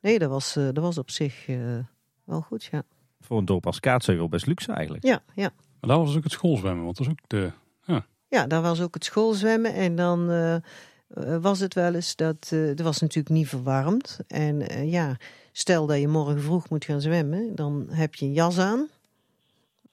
nee, 0.01 0.19
dat 0.19 0.31
was, 0.31 0.53
dat 0.53 0.79
was 0.79 0.99
op 0.99 1.11
zich 1.11 1.47
wel 2.25 2.41
goed, 2.41 2.65
ja. 2.65 2.83
Voor 3.21 3.39
een 3.39 3.45
dorp 3.45 3.67
als 3.67 3.81
Kaatsheuvel 3.81 4.29
best 4.29 4.47
luxe 4.47 4.73
eigenlijk. 4.73 5.05
Ja, 5.05 5.23
ja. 5.35 5.51
Maar 5.81 5.91
daar 5.91 5.99
was 5.99 6.17
ook 6.17 6.25
het 6.25 6.33
schoolzwemmen, 6.33 6.85
want 6.85 6.97
dat 6.97 7.07
is 7.07 7.13
ook 7.13 7.19
de... 7.27 7.53
Ja, 7.85 8.07
ja 8.29 8.47
daar 8.47 8.63
was 8.63 8.81
ook 8.81 8.95
het 8.95 9.05
schoolzwemmen 9.05 9.75
en 9.75 9.97
dan... 9.97 10.27
was 11.41 11.61
het 11.61 11.75
wel 11.75 11.95
eens 11.95 12.17
dat, 12.17 12.49
het 12.49 12.81
was 12.81 13.01
natuurlijk 13.01 13.35
niet 13.35 13.49
verwarmd. 13.49 14.19
En 14.27 14.89
ja, 14.89 15.17
stel 15.53 15.87
dat 15.87 16.01
je 16.01 16.09
morgen 16.09 16.41
vroeg 16.41 16.69
moet 16.69 16.85
gaan 16.85 17.01
zwemmen, 17.01 17.55
dan 17.55 17.87
heb 17.91 18.15
je 18.15 18.25
een 18.27 18.33
jas 18.33 18.59
aan. 18.59 18.89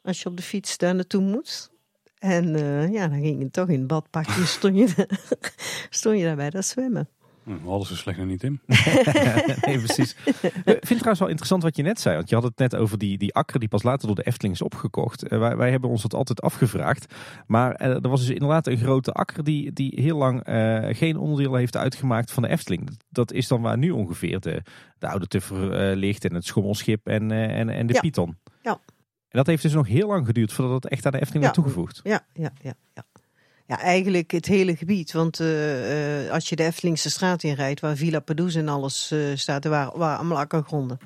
Als 0.04 0.22
je 0.22 0.30
op 0.30 0.38
de 0.38 0.44
fiets 0.44 0.78
daar 0.78 0.96
naartoe 0.96 1.22
moet. 1.22 1.72
En 2.20 2.46
uh, 2.56 2.92
ja, 2.92 3.08
dan 3.08 3.22
ging 3.22 3.42
je 3.42 3.52
toch 3.52 3.68
in 3.68 3.80
het 3.80 3.88
badpakje, 3.88 4.46
stond 4.58 4.78
je, 4.78 5.08
stond 5.90 6.18
je 6.18 6.24
daarbij 6.24 6.50
dat 6.50 6.66
zwemmen. 6.66 7.10
We 7.44 7.70
hadden 7.70 7.88
ze 7.88 7.96
slecht 7.96 8.18
nog 8.18 8.28
niet 8.28 8.44
in. 8.44 8.60
nee, 9.66 9.78
precies. 9.78 10.16
Ik 10.26 10.42
vind 10.64 10.80
het 10.80 10.88
trouwens 10.88 11.20
wel 11.20 11.28
interessant 11.28 11.64
wat 11.64 11.76
je 11.76 11.84
net 11.84 12.00
zei. 12.00 12.16
Want 12.16 12.30
je 12.30 12.36
had 12.36 12.44
het 12.44 12.58
net 12.58 12.76
over 12.76 12.98
die, 12.98 13.18
die 13.18 13.34
akker 13.34 13.60
die 13.60 13.70
pas 13.70 13.84
later 13.84 14.08
door 14.08 14.16
de 14.16 14.24
Efteling 14.24 14.54
is 14.54 14.62
opgekocht. 14.62 15.32
Uh, 15.32 15.40
wij, 15.40 15.58
wij 15.58 15.72
hebben 15.72 15.90
ons 15.90 16.02
dat 16.02 16.14
altijd 16.14 16.42
afgevraagd. 16.42 17.14
Maar 17.48 17.82
uh, 17.82 17.88
er 17.88 18.10
was 18.10 18.20
dus 18.20 18.30
inderdaad 18.30 18.68
een 18.68 18.78
grote 18.78 19.12
akker 19.12 19.44
die, 19.44 19.74
die 19.74 20.02
heel 20.02 20.18
lang 20.18 20.48
uh, 20.48 20.88
geen 20.96 21.18
onderdeel 21.18 21.56
heeft 21.56 21.78
uitgemaakt 21.78 22.32
van 22.32 22.44
de 22.44 22.50
Efteling. 22.50 22.98
Dat 23.10 23.32
is 23.32 23.48
dan 23.48 23.62
waar 23.62 23.78
nu 23.78 23.92
ongeveer 23.92 24.40
de, 24.40 24.62
de 25.00 25.08
oude 25.08 25.28
Tuffer 25.28 25.96
ligt 25.96 26.26
en 26.26 26.34
het 26.34 26.46
schommelschip 26.46 27.08
en, 27.08 27.32
en, 27.32 27.70
en 27.70 27.88
de 27.88 27.94
ja. 27.94 28.00
Python. 28.00 28.38
Ja. 28.62 28.80
En 29.32 29.38
dat 29.38 29.48
heeft 29.48 29.62
dus 29.62 29.74
nog 29.74 29.88
heel 29.88 30.08
lang 30.08 30.26
geduurd 30.26 30.54
voordat 30.54 30.84
het 30.84 30.92
echt 30.92 31.06
aan 31.06 31.12
de 31.12 31.20
Efteling 31.20 31.44
werd 31.44 31.56
toegevoegd. 31.56 32.00
Ja, 32.04 32.26
ja, 32.34 32.52
ja, 32.62 32.74
ja. 32.94 33.06
Ja, 33.66 33.80
eigenlijk 33.80 34.32
het 34.32 34.46
hele 34.46 34.76
gebied. 34.76 35.12
Want 35.12 35.40
uh, 35.40 36.24
uh, 36.26 36.32
als 36.32 36.50
je 36.50 36.56
de 36.56 36.64
Eftelingse 36.64 37.10
straat 37.10 37.44
inrijdt, 37.44 37.80
waar 37.80 37.96
Villa 37.96 38.20
Pedouse 38.20 38.60
en 38.60 38.68
alles 38.68 39.12
uh, 39.12 39.36
staat, 39.36 39.66
waar, 39.66 39.98
waar 39.98 40.18
allemaal 40.18 40.38
akkergronden. 40.38 40.98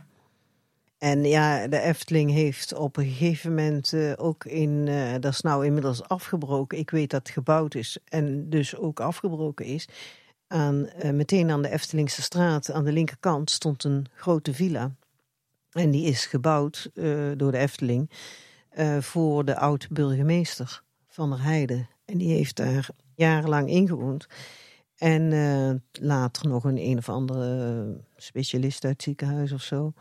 En 0.98 1.24
ja, 1.24 1.68
de 1.68 1.80
Efteling 1.80 2.32
heeft 2.32 2.74
op 2.74 2.98
een 2.98 3.06
gegeven 3.06 3.50
moment 3.50 3.94
ook 4.18 4.46
in, 4.46 4.86
dat 5.20 5.34
is 5.34 5.42
nou 5.42 5.66
inmiddels 5.66 6.04
afgebroken. 6.08 6.78
Ik 6.78 6.90
weet 6.90 7.10
dat 7.10 7.20
het 7.20 7.30
gebouwd 7.30 7.76
is 7.76 7.98
en 8.06 8.50
dus 8.50 8.76
ook 8.76 9.00
afgebroken 9.00 9.66
is. 9.66 9.88
Aan, 10.48 10.90
meteen 11.12 11.52
aan 11.52 11.62
de 11.62 11.70
Eftelingse 11.70 12.22
straat, 12.22 12.72
aan 12.72 12.84
de 12.84 12.92
linkerkant, 12.92 13.52
stond 13.52 13.84
een 13.84 14.06
grote 14.16 14.54
villa. 14.54 14.92
En 15.76 15.92
die 15.92 16.06
is 16.06 16.26
gebouwd 16.26 16.90
uh, 16.94 17.32
door 17.38 17.52
de 17.52 17.58
Efteling 17.58 18.12
uh, 18.78 18.98
voor 18.98 19.46
de 19.46 19.58
oud-burgemeester 19.58 20.82
van 21.08 21.30
der 21.30 21.44
Heide. 21.44 21.86
En 22.06 22.18
die 22.18 22.34
heeft 22.34 22.56
daar 22.56 22.90
jarenlang 23.16 23.70
ingewoond. 23.70 24.28
En 24.98 25.32
uh, 25.32 25.72
later 25.92 26.48
nog 26.48 26.64
een 26.64 26.78
een 26.78 26.98
of 26.98 27.10
andere 27.10 27.88
specialist 28.16 28.84
uit 28.84 28.94
het 28.94 29.04
ziekenhuis 29.04 29.52
of 29.52 29.62
zo. 29.62 29.94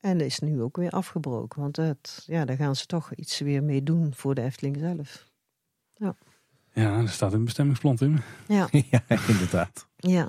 En 0.00 0.18
dat 0.18 0.26
is 0.26 0.38
nu 0.38 0.62
ook 0.62 0.76
weer 0.76 0.90
afgebroken. 0.90 1.60
Want 1.60 1.74
dat, 1.74 2.24
ja, 2.26 2.44
daar 2.44 2.56
gaan 2.56 2.76
ze 2.76 2.86
toch 2.86 3.14
iets 3.14 3.38
weer 3.38 3.62
mee 3.62 3.82
doen 3.82 4.14
voor 4.14 4.34
de 4.34 4.42
Efteling 4.42 4.76
zelf. 4.78 5.30
Ja, 5.94 6.16
ja 6.72 6.98
er 6.98 7.08
staat 7.08 7.32
een 7.32 7.44
bestemmingsplan 7.44 7.96
in. 7.98 8.20
Ja, 8.48 8.68
ja 8.90 9.02
inderdaad. 9.28 9.86
Ja. 9.96 10.28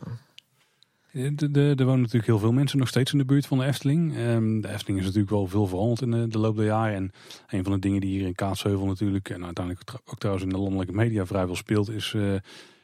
De, 1.16 1.74
er 1.78 1.86
wonen 1.86 2.02
natuurlijk 2.02 2.26
heel 2.26 2.40
veel 2.40 2.52
mensen 2.52 2.78
nog 2.78 2.88
steeds 2.88 3.12
in 3.12 3.18
de 3.18 3.26
buurt 3.26 3.46
van 3.46 3.58
de 3.58 3.66
Efteling. 3.66 4.18
Um, 4.18 4.62
de 4.62 4.70
Efteling 4.70 5.00
is 5.00 5.06
natuurlijk 5.06 5.32
wel 5.32 5.48
veel 5.48 5.68
veranderd 5.68 6.02
in 6.02 6.30
de, 6.30 6.38
loop 6.38 6.56
der 6.56 6.66
jaren. 6.66 6.96
En 6.96 7.12
een 7.48 7.64
van 7.64 7.74
de 7.74 7.80
dingen 7.80 8.02
die 8.02 8.18
hier 8.18 8.28
in 8.28 8.36
Kaatsheuvel 8.36 8.86
natuurlijk... 8.86 9.30
en 9.30 9.46
uiteindelijk 9.46 9.92
ook 10.06 10.18
trouwens 10.18 10.46
in 10.46 10.52
de 10.52 10.60
landelijke 10.60 10.94
media 10.94 11.26
vrij 11.26 11.46
veel 11.46 11.56
speelt... 11.56 11.90
is 11.90 12.14
uh, 12.14 12.36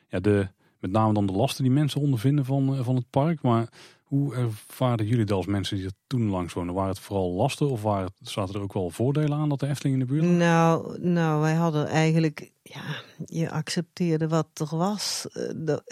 ja, 0.08 0.20
de, 0.20 0.48
met 0.80 0.92
name 0.92 1.14
dan 1.14 1.26
de 1.26 1.34
lasten 1.34 1.64
die 1.64 1.74
mensen 1.74 2.02
ondervinden 2.02 2.46
van, 2.46 2.74
uh, 2.74 2.84
van 2.84 2.96
het 2.96 3.10
park. 3.10 3.42
Maar 3.42 3.70
hoe 4.12 4.36
ervaren 4.36 5.06
jullie 5.06 5.26
dat 5.26 5.38
als 5.38 5.46
mensen 5.46 5.78
die 5.78 5.86
er 5.86 5.92
toen 6.08 6.30
langs 6.30 6.54
wonen? 6.54 6.74
Waren 6.74 6.90
het 6.90 7.00
vooral 7.00 7.32
lasten 7.32 7.70
of 7.70 7.82
waren, 7.82 8.14
zaten 8.22 8.56
er 8.56 8.62
ook 8.62 8.74
wel 8.74 8.90
voordelen 8.90 9.38
aan 9.38 9.50
dat 9.50 9.60
de 9.60 9.68
Efteling 9.68 10.00
in 10.00 10.08
de 10.08 10.14
buurt 10.14 10.26
was? 10.26 10.36
Nou, 10.36 11.00
nou 11.00 11.42
wij 11.42 11.54
hadden 11.54 11.88
eigenlijk, 11.88 12.52
ja, 12.62 13.04
je 13.26 13.52
accepteerde 13.52 14.28
wat 14.28 14.48
er 14.54 14.78
was. 14.78 15.28
De, 15.56 15.84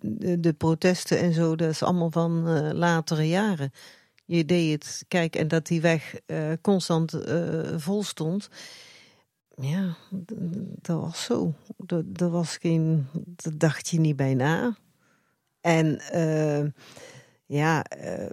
de, 0.00 0.40
de 0.40 0.52
protesten 0.52 1.18
en 1.18 1.32
zo, 1.32 1.56
dat 1.56 1.70
is 1.70 1.82
allemaal 1.82 2.10
van 2.10 2.48
uh, 2.48 2.72
latere 2.72 3.28
jaren. 3.28 3.70
Je 4.24 4.44
deed 4.44 4.72
het, 4.72 5.04
kijk, 5.08 5.36
en 5.36 5.48
dat 5.48 5.66
die 5.66 5.80
weg 5.80 6.20
constant 6.60 7.18
vol 7.76 8.02
stond. 8.02 8.48
Ja, 9.54 9.96
dat 10.80 11.00
was 11.00 11.24
zo. 11.24 11.54
Er 12.16 12.30
was 12.30 12.56
geen, 12.56 13.06
daar 13.12 13.58
dacht 13.58 13.88
je 13.88 14.00
niet 14.00 14.16
bij 14.16 14.34
na. 14.34 14.76
En 15.60 16.00
ja, 17.46 17.84
uh, 18.04 18.26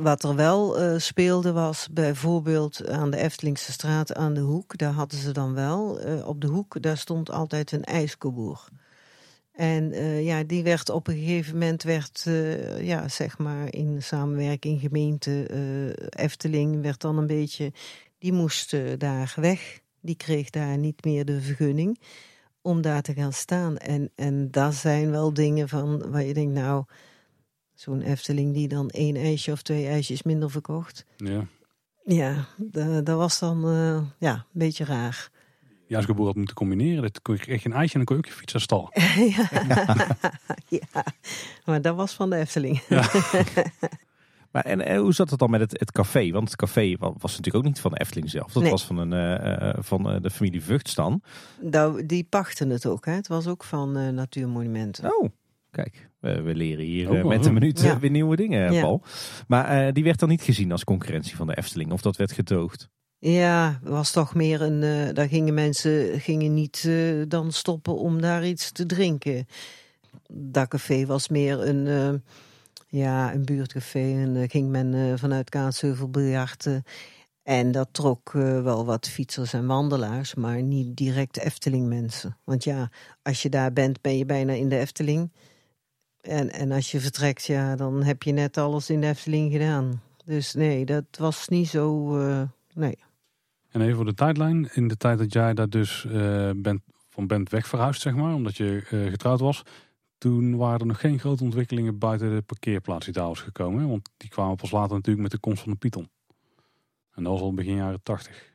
wat, 0.00 0.24
er 0.24 0.34
wel 0.34 0.82
uh, 0.82 0.98
speelde 0.98 1.52
was 1.52 1.88
bijvoorbeeld 1.90 2.88
aan 2.88 3.10
de 3.10 3.16
Eftelingse 3.16 3.72
straat 3.72 4.14
aan 4.14 4.34
de 4.34 4.40
hoek. 4.40 4.78
Daar 4.78 4.92
hadden 4.92 5.18
ze 5.18 5.32
dan 5.32 5.54
wel. 5.54 6.06
Uh, 6.06 6.28
op 6.28 6.40
de 6.40 6.46
hoek, 6.46 6.82
daar 6.82 6.96
stond 6.96 7.30
altijd 7.30 7.72
een 7.72 7.84
ijskoboer. 7.84 8.68
En 9.52 9.92
ja, 10.24 10.42
die 10.42 10.62
werd 10.62 10.88
op 10.88 11.06
een 11.08 11.16
gegeven 11.16 11.52
moment, 11.52 11.82
werd, 11.82 12.26
ja, 12.80 13.08
zeg 13.08 13.38
maar 13.38 13.74
in 13.74 14.02
samenwerking 14.02 14.80
gemeente 14.80 15.46
Efteling, 16.08 16.82
werd 16.82 17.00
dan 17.00 17.18
een 17.18 17.26
beetje, 17.26 17.72
die 18.18 18.32
moest 18.32 18.76
daar 18.98 19.32
weg. 19.36 19.80
Die 20.00 20.16
kreeg 20.16 20.50
daar 20.50 20.78
niet 20.78 21.04
meer 21.04 21.24
de 21.24 21.40
vergunning 21.40 22.00
om 22.62 22.80
daar 22.80 23.02
te 23.02 23.12
gaan 23.12 23.32
staan. 23.32 23.76
En, 23.76 24.10
en 24.14 24.50
dat 24.50 24.74
zijn 24.74 25.10
wel 25.10 25.34
dingen 25.34 25.68
van 25.68 26.10
waar 26.10 26.24
je 26.24 26.34
denkt, 26.34 26.54
nou 26.54 26.84
zo'n 27.80 28.02
Efteling 28.02 28.54
die 28.54 28.68
dan 28.68 28.88
één 28.88 29.16
ijsje 29.16 29.52
of 29.52 29.62
twee 29.62 29.86
ijsjes 29.86 30.22
minder 30.22 30.50
verkocht. 30.50 31.04
Ja. 31.16 31.46
Ja, 32.04 32.46
dat 33.02 33.16
was 33.16 33.38
dan 33.38 33.68
uh, 33.68 34.00
ja, 34.18 34.34
een 34.34 34.44
beetje 34.52 34.84
raar. 34.84 35.30
Ja, 35.86 35.96
als 35.96 36.04
geboren 36.04 36.26
had 36.26 36.36
moeten 36.36 36.54
combineren, 36.54 37.02
dat 37.02 37.22
kon 37.22 37.34
je 37.34 37.44
echt 37.44 37.64
een 37.64 37.72
ijsje 37.72 37.98
en 37.98 38.04
dan 38.04 38.04
kon 38.04 38.16
je 38.16 38.22
ook 38.22 38.28
je 38.28 38.38
fiets 38.38 38.54
aan 38.54 38.60
stal. 38.60 38.90
ja. 39.36 39.48
ja, 40.78 41.04
maar 41.64 41.82
dat 41.82 41.96
was 41.96 42.14
van 42.14 42.30
de 42.30 42.36
Efteling. 42.36 42.82
Ja. 42.88 43.08
maar 44.52 44.64
en, 44.64 44.80
en, 44.80 45.00
hoe 45.00 45.14
zat 45.14 45.30
het 45.30 45.38
dan 45.38 45.50
met 45.50 45.60
het, 45.60 45.80
het 45.80 45.92
café? 45.92 46.30
Want 46.30 46.48
het 46.48 46.56
café 46.56 46.96
was, 46.98 47.12
was 47.18 47.36
natuurlijk 47.36 47.64
ook 47.64 47.70
niet 47.70 47.80
van 47.80 47.90
de 47.90 48.00
Efteling 48.00 48.30
zelf. 48.30 48.52
Dat 48.52 48.62
nee. 48.62 48.70
was 48.70 48.84
van, 48.84 48.96
een, 48.96 49.12
uh, 49.62 49.82
van 49.82 50.22
de 50.22 50.30
familie 50.30 50.62
Vugtstan. 50.62 51.22
Nou, 51.60 52.06
die 52.06 52.24
pachten 52.24 52.70
het 52.70 52.86
ook. 52.86 53.04
Hè. 53.04 53.12
Het 53.12 53.28
was 53.28 53.46
ook 53.46 53.64
van 53.64 53.98
uh, 53.98 54.08
Natuurmonumenten. 54.08 55.04
Oh, 55.18 55.28
Kijk, 55.70 56.09
we, 56.20 56.42
we 56.42 56.54
leren 56.54 56.84
hier 56.84 57.10
oh, 57.10 57.24
met 57.24 57.46
een 57.46 57.52
minuut 57.52 57.80
ja. 57.80 57.98
weer 57.98 58.10
nieuwe 58.10 58.36
dingen, 58.36 58.72
ja. 58.72 58.80
Paul. 58.80 59.02
Maar 59.46 59.86
uh, 59.86 59.92
die 59.92 60.04
werd 60.04 60.18
dan 60.18 60.28
niet 60.28 60.42
gezien 60.42 60.72
als 60.72 60.84
concurrentie 60.84 61.36
van 61.36 61.46
de 61.46 61.56
Efteling, 61.56 61.92
of 61.92 62.00
dat 62.00 62.16
werd 62.16 62.32
gedoogd? 62.32 62.88
Ja, 63.18 63.80
was 63.82 64.10
toch 64.10 64.34
meer 64.34 64.62
een. 64.62 64.82
Uh, 64.82 65.14
daar 65.14 65.28
gingen 65.28 65.54
mensen 65.54 66.20
gingen 66.20 66.54
niet 66.54 66.84
uh, 66.86 67.24
dan 67.28 67.52
stoppen 67.52 67.98
om 67.98 68.20
daar 68.20 68.46
iets 68.46 68.72
te 68.72 68.86
drinken. 68.86 69.46
Dat 70.32 70.68
café 70.68 71.06
was 71.06 71.28
meer 71.28 71.68
een, 71.68 72.22
ja, 72.88 73.34
een 73.34 73.44
buurtcafé. 73.44 73.98
En 73.98 74.34
daar 74.34 74.50
ging 74.50 74.68
men 74.68 75.18
vanuit 75.18 75.48
Kaatsheuvel 75.48 76.08
biljarten. 76.08 76.82
En 77.42 77.72
dat 77.72 77.88
trok 77.92 78.32
wel 78.32 78.84
wat 78.84 79.08
fietsers 79.08 79.52
en 79.52 79.66
wandelaars, 79.66 80.34
maar 80.34 80.62
niet 80.62 80.96
direct 80.96 81.38
Efteling 81.38 81.86
mensen. 81.86 82.36
Want 82.44 82.64
ja, 82.64 82.90
als 83.22 83.42
je 83.42 83.48
daar 83.48 83.72
bent, 83.72 84.00
ben 84.00 84.18
je 84.18 84.26
bijna 84.26 84.52
in 84.52 84.68
de 84.68 84.78
Efteling. 84.78 85.30
En, 86.20 86.50
en 86.50 86.72
als 86.72 86.90
je 86.90 87.00
vertrekt, 87.00 87.44
ja, 87.44 87.76
dan 87.76 88.02
heb 88.02 88.22
je 88.22 88.32
net 88.32 88.56
alles 88.56 88.90
in 88.90 89.00
de 89.00 89.06
Efteling 89.06 89.52
gedaan. 89.52 90.02
Dus 90.24 90.54
nee, 90.54 90.84
dat 90.84 91.04
was 91.18 91.48
niet 91.48 91.68
zo, 91.68 92.16
uh, 92.18 92.42
nee. 92.74 92.98
En 93.70 93.80
even 93.80 93.96
voor 93.96 94.04
de 94.04 94.14
tijdlijn. 94.14 94.70
In 94.74 94.88
de 94.88 94.96
tijd 94.96 95.18
dat 95.18 95.32
jij 95.32 95.54
daar 95.54 95.68
dus 95.68 96.04
uh, 96.04 96.50
bent, 96.56 96.80
van 97.08 97.26
bent 97.26 97.50
wegverhuisd, 97.50 98.00
zeg 98.00 98.14
maar, 98.14 98.34
omdat 98.34 98.56
je 98.56 98.86
uh, 98.90 99.10
getrouwd 99.10 99.40
was. 99.40 99.62
Toen 100.18 100.56
waren 100.56 100.80
er 100.80 100.86
nog 100.86 101.00
geen 101.00 101.18
grote 101.18 101.44
ontwikkelingen 101.44 101.98
buiten 101.98 102.34
de 102.34 102.42
parkeerplaats 102.42 103.04
die 103.04 103.14
daar 103.14 103.26
was 103.26 103.40
gekomen. 103.40 103.88
Want 103.88 104.10
die 104.16 104.28
kwamen 104.28 104.56
pas 104.56 104.70
later 104.70 104.94
natuurlijk 104.94 105.22
met 105.22 105.30
de 105.30 105.38
komst 105.38 105.62
van 105.62 105.72
de 105.72 105.78
Python. 105.78 106.08
En 107.14 107.22
dat 107.22 107.32
was 107.32 107.42
al 107.42 107.54
begin 107.54 107.74
jaren 107.74 108.02
tachtig. 108.02 108.48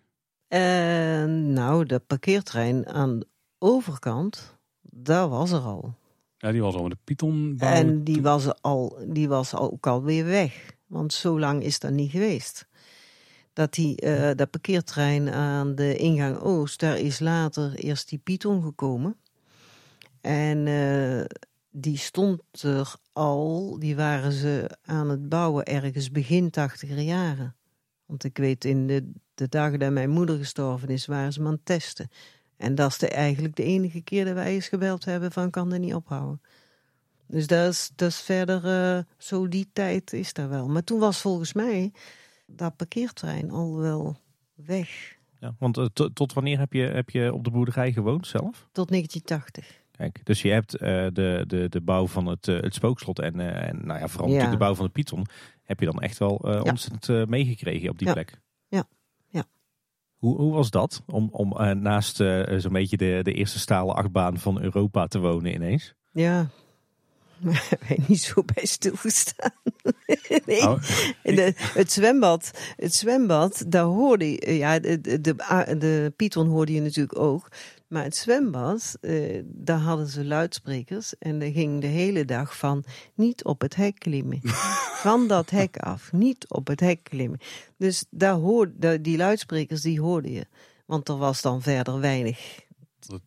Nou, 1.28 1.86
de 1.86 2.00
parkeertrein 2.00 2.88
aan 2.88 3.20
de 3.20 3.28
overkant, 3.58 4.58
daar 4.82 5.30
was 5.30 5.52
er 5.52 5.60
al. 5.60 5.96
Ja, 6.38 6.52
die 6.52 6.62
was 6.62 6.76
al 6.76 6.82
met 6.82 6.92
de 6.92 6.98
Python. 7.04 7.56
En 7.58 8.04
die 8.04 8.22
was, 8.22 8.62
al, 8.62 8.98
die 9.08 9.28
was 9.28 9.56
ook 9.56 9.88
alweer 9.88 10.26
weg. 10.26 10.74
Want 10.88 11.14
zo 11.14 11.40
lang 11.40 11.64
is 11.64 11.80
dat 11.80 11.92
niet 11.92 12.12
geweest. 12.12 12.68
Dat 13.54 13.74
die, 13.74 14.06
uh, 14.06 14.32
de 14.36 14.48
parkeertrein 14.52 15.30
aan 15.30 15.76
de 15.76 15.96
ingang 15.96 16.40
Oost, 16.40 16.80
daar 16.80 17.00
is 17.00 17.20
later 17.20 17.76
eerst 17.76 18.10
die 18.10 18.20
Python 18.24 18.64
gekomen. 18.64 19.18
En 20.22 20.66
uh, 20.66 21.24
die 21.70 21.98
stond 21.98 22.42
er 22.62 22.96
al, 23.14 23.80
die 23.80 23.96
waren 23.96 24.32
ze 24.32 24.78
aan 24.84 25.10
het 25.10 25.30
bouwen 25.30 25.66
ergens 25.66 26.12
begin 26.12 26.50
tachtiger 26.50 27.00
jaren. 27.00 27.56
Want 28.06 28.24
ik 28.24 28.38
weet, 28.38 28.66
in 28.66 28.88
de, 28.88 29.12
de 29.34 29.48
dagen 29.48 29.80
dat 29.80 29.92
mijn 29.92 30.10
moeder 30.10 30.38
gestorven 30.38 30.88
is, 30.88 31.06
waren 31.06 31.34
ze 31.34 31.40
aan 31.40 31.46
het 31.52 31.66
testen. 31.66 32.10
En 32.58 32.76
dat 32.76 32.92
is 32.92 32.98
de, 32.98 33.10
eigenlijk 33.10 33.56
de 33.56 33.64
enige 33.64 34.02
keer 34.02 34.26
dat 34.26 34.34
wij 34.34 34.54
eens 34.54 34.68
gebeld 34.68 35.06
hebben 35.06 35.32
van 35.32 35.50
kan 35.50 35.74
er 35.74 35.80
niet 35.80 35.94
ophouden. 35.94 36.42
Dus 37.28 37.48
dat 37.48 37.72
is, 37.72 37.92
dat 37.96 38.10
is 38.10 38.22
verder, 38.22 38.66
uh, 38.66 39.04
zo 39.18 39.48
die 39.48 39.70
tijd 39.74 40.14
is 40.14 40.34
daar 40.34 40.50
wel. 40.50 40.68
Maar 40.68 40.84
toen 40.84 41.00
was 41.00 41.22
volgens 41.22 41.54
mij 41.54 41.92
dat 42.46 42.76
parkeertrein 42.76 43.52
al 43.52 43.78
wel 43.78 44.18
weg. 44.54 45.18
Ja, 45.40 45.56
want 45.60 45.78
uh, 45.78 45.86
tot 46.14 46.34
wanneer 46.34 46.60
heb 46.60 46.74
je, 46.74 46.82
heb 46.82 47.10
je 47.10 47.34
op 47.34 47.44
de 47.44 47.52
boerderij 47.52 47.92
gewoond 47.92 48.28
zelf? 48.28 48.68
Tot 48.72 48.90
1980. 48.90 49.84
Kijk, 49.92 50.22
dus 50.24 50.42
je 50.42 50.50
hebt 50.50 50.74
uh, 50.74 50.80
de, 51.14 51.44
de, 51.48 51.70
de 51.70 51.82
bouw 51.82 52.08
van 52.08 52.26
het, 52.26 52.46
het 52.46 52.74
spookslot 52.74 53.20
en, 53.20 53.40
en 53.40 53.86
nou 53.86 54.00
ja, 54.00 54.08
vooral 54.08 54.28
ja. 54.28 54.34
natuurlijk 54.34 54.60
de 54.60 54.66
bouw 54.66 54.76
van 54.76 54.86
de 54.86 54.92
Python. 54.92 55.26
Heb 55.64 55.80
je 55.80 55.86
dan 55.86 56.00
echt 56.00 56.18
wel 56.18 56.52
ja. 56.52 56.62
ontzettend 56.62 57.30
meegekregen 57.30 57.90
op 57.90 57.98
die 57.98 58.08
ja. 58.08 58.14
plek? 58.14 58.40
Ja. 58.68 58.88
Hoe, 60.26 60.38
hoe 60.38 60.54
was 60.54 60.70
dat 60.70 61.02
om, 61.06 61.30
om 61.32 61.54
uh, 61.58 61.72
naast 61.72 62.20
uh, 62.20 62.44
zo'n 62.58 62.72
beetje 62.72 62.98
de, 62.98 63.20
de 63.24 63.34
eerste 63.34 63.60
stalen 63.60 63.96
achtbaan 63.96 64.38
van 64.38 64.62
Europa 64.62 65.08
te 65.08 65.20
wonen 65.20 65.54
ineens? 65.54 65.94
Ja, 66.12 66.50
maar 67.38 67.70
wij 67.88 68.00
niet 68.08 68.22
zo 68.22 68.44
bij 68.54 68.66
stilgestaan. 68.66 69.52
nee. 70.46 70.62
Oh, 70.62 70.84
de, 71.24 71.54
het 71.58 71.92
zwembad, 71.92 72.52
het 72.76 72.94
zwembad, 72.94 73.64
daar 73.68 73.84
hoorde 73.84 74.32
je, 74.32 74.58
ja, 74.58 74.80
de, 74.80 75.02
de, 75.02 75.22
de, 75.22 75.36
de 75.78 76.14
Python 76.16 76.48
hoorde 76.48 76.74
je 76.74 76.82
natuurlijk 76.82 77.20
ook. 77.20 77.48
Maar 77.88 78.04
het 78.04 78.16
zwembad, 78.16 78.98
eh, 79.02 79.42
daar 79.46 79.80
hadden 79.80 80.08
ze 80.08 80.26
luidsprekers. 80.26 81.18
En 81.18 81.40
daar 81.40 81.52
ging 81.52 81.82
de 81.82 81.88
hele 81.88 82.26
dag 82.26 82.58
van 82.58 82.84
niet 83.14 83.44
op 83.44 83.62
het 83.62 83.76
hek 83.76 84.00
klimmen. 84.00 84.40
van 85.06 85.28
dat 85.28 85.50
hek 85.50 85.78
af, 85.78 86.12
niet 86.12 86.50
op 86.50 86.68
het 86.68 86.80
hek 86.80 87.04
klimmen. 87.04 87.40
Dus 87.78 88.06
daar 88.10 88.36
hoorde, 88.36 89.02
die 89.02 89.18
luidsprekers, 89.18 89.82
die 89.82 90.02
hoorde 90.02 90.32
je. 90.32 90.46
Want 90.86 91.10
er 91.10 91.18
was 91.18 91.42
dan 91.42 91.62
verder 91.62 92.00
weinig 92.00 92.64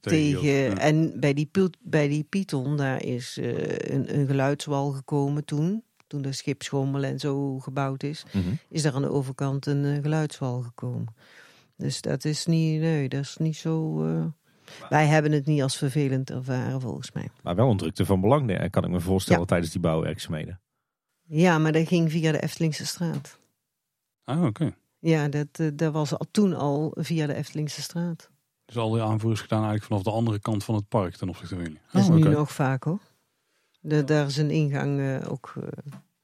tegen. 0.01 0.49
Ja. 0.49 0.77
En 0.77 1.21
bij 1.21 1.35
die, 1.35 1.51
bij 1.81 2.09
die 2.09 2.25
Python, 2.25 2.77
daar 2.77 3.03
is 3.03 3.39
uh, 3.39 3.69
een, 3.69 4.19
een 4.19 4.27
geluidswal 4.27 4.91
gekomen 4.91 5.45
toen. 5.45 5.83
Toen 6.07 6.23
de 6.23 6.33
schipschommel 6.33 7.05
en 7.05 7.19
zo 7.19 7.59
gebouwd 7.59 8.03
is. 8.03 8.25
Mhm. 8.25 8.39
Mm 8.39 8.45
-hmm. 8.45 8.59
Is 8.69 8.83
daar 8.83 8.95
aan 8.95 9.03
de 9.03 9.11
overkant 9.11 9.67
een 9.67 9.85
uh, 9.85 10.03
geluidswal 10.03 10.63
gekomen. 10.63 11.15
Dus 11.77 12.01
dat 12.01 12.25
is 12.25 12.47
niet, 12.47 12.81
nee, 12.81 13.09
dat 13.09 13.21
is 13.21 13.37
niet 13.37 13.57
zo... 13.57 14.05
Uh, 14.07 14.25
wij 14.89 15.07
hebben 15.07 15.33
het 15.33 15.47
niet 15.47 15.63
als 15.63 15.77
vervelend 15.77 16.31
ervaren, 16.31 16.81
volgens 16.81 17.13
mij. 17.13 17.29
Maar 17.43 17.55
wel 17.55 17.71
een 17.71 17.77
drukte 17.77 18.05
van 18.07 18.21
belang, 18.21 18.71
kan 18.71 18.85
ik 18.85 18.91
me 18.91 19.01
voorstellen, 19.01 19.41
ja. 19.41 19.47
tijdens 19.47 19.73
die 19.73 19.81
bouwwerkzaamheden. 19.81 20.61
Ja, 21.23 21.59
maar 21.59 21.73
dat 21.73 21.89
ging 21.89 22.11
via 22.11 22.33
de 22.33 22.41
Eftelingse 22.41 22.87
straat. 22.87 23.39
Ah, 24.25 24.39
oké. 24.39 24.47
Okay. 24.47 24.75
Ja, 24.99 25.29
dat, 25.29 25.79
dat 25.79 25.93
was 25.93 26.19
al, 26.19 26.27
toen 26.31 26.55
al 26.55 26.95
via 26.99 27.27
de 27.27 27.35
Eftelingse 27.35 27.83
straat. 27.83 28.31
Dus 28.65 28.77
al 28.77 28.91
die 28.91 29.03
aanvoerders 29.03 29.41
gedaan 29.41 29.65
eigenlijk 29.65 29.89
vanaf 29.89 30.03
de 30.03 30.11
andere 30.11 30.39
kant 30.39 30.65
van 30.65 30.75
het 30.75 30.89
park 30.89 31.17
ten 31.17 31.29
opzichte 31.29 31.55
van 31.55 31.65
jullie? 31.65 31.81
Dat 31.93 32.03
is 32.03 32.09
oh, 32.09 32.15
nu 32.15 32.23
nog 32.23 32.53
vaak 32.53 32.85
hoor. 32.85 33.01
De, 33.81 34.05
daar 34.05 34.27
is 34.27 34.37
een 34.37 34.51
ingang 34.51 34.99
uh, 34.99 35.31
ook 35.31 35.55
uh, 35.59 35.65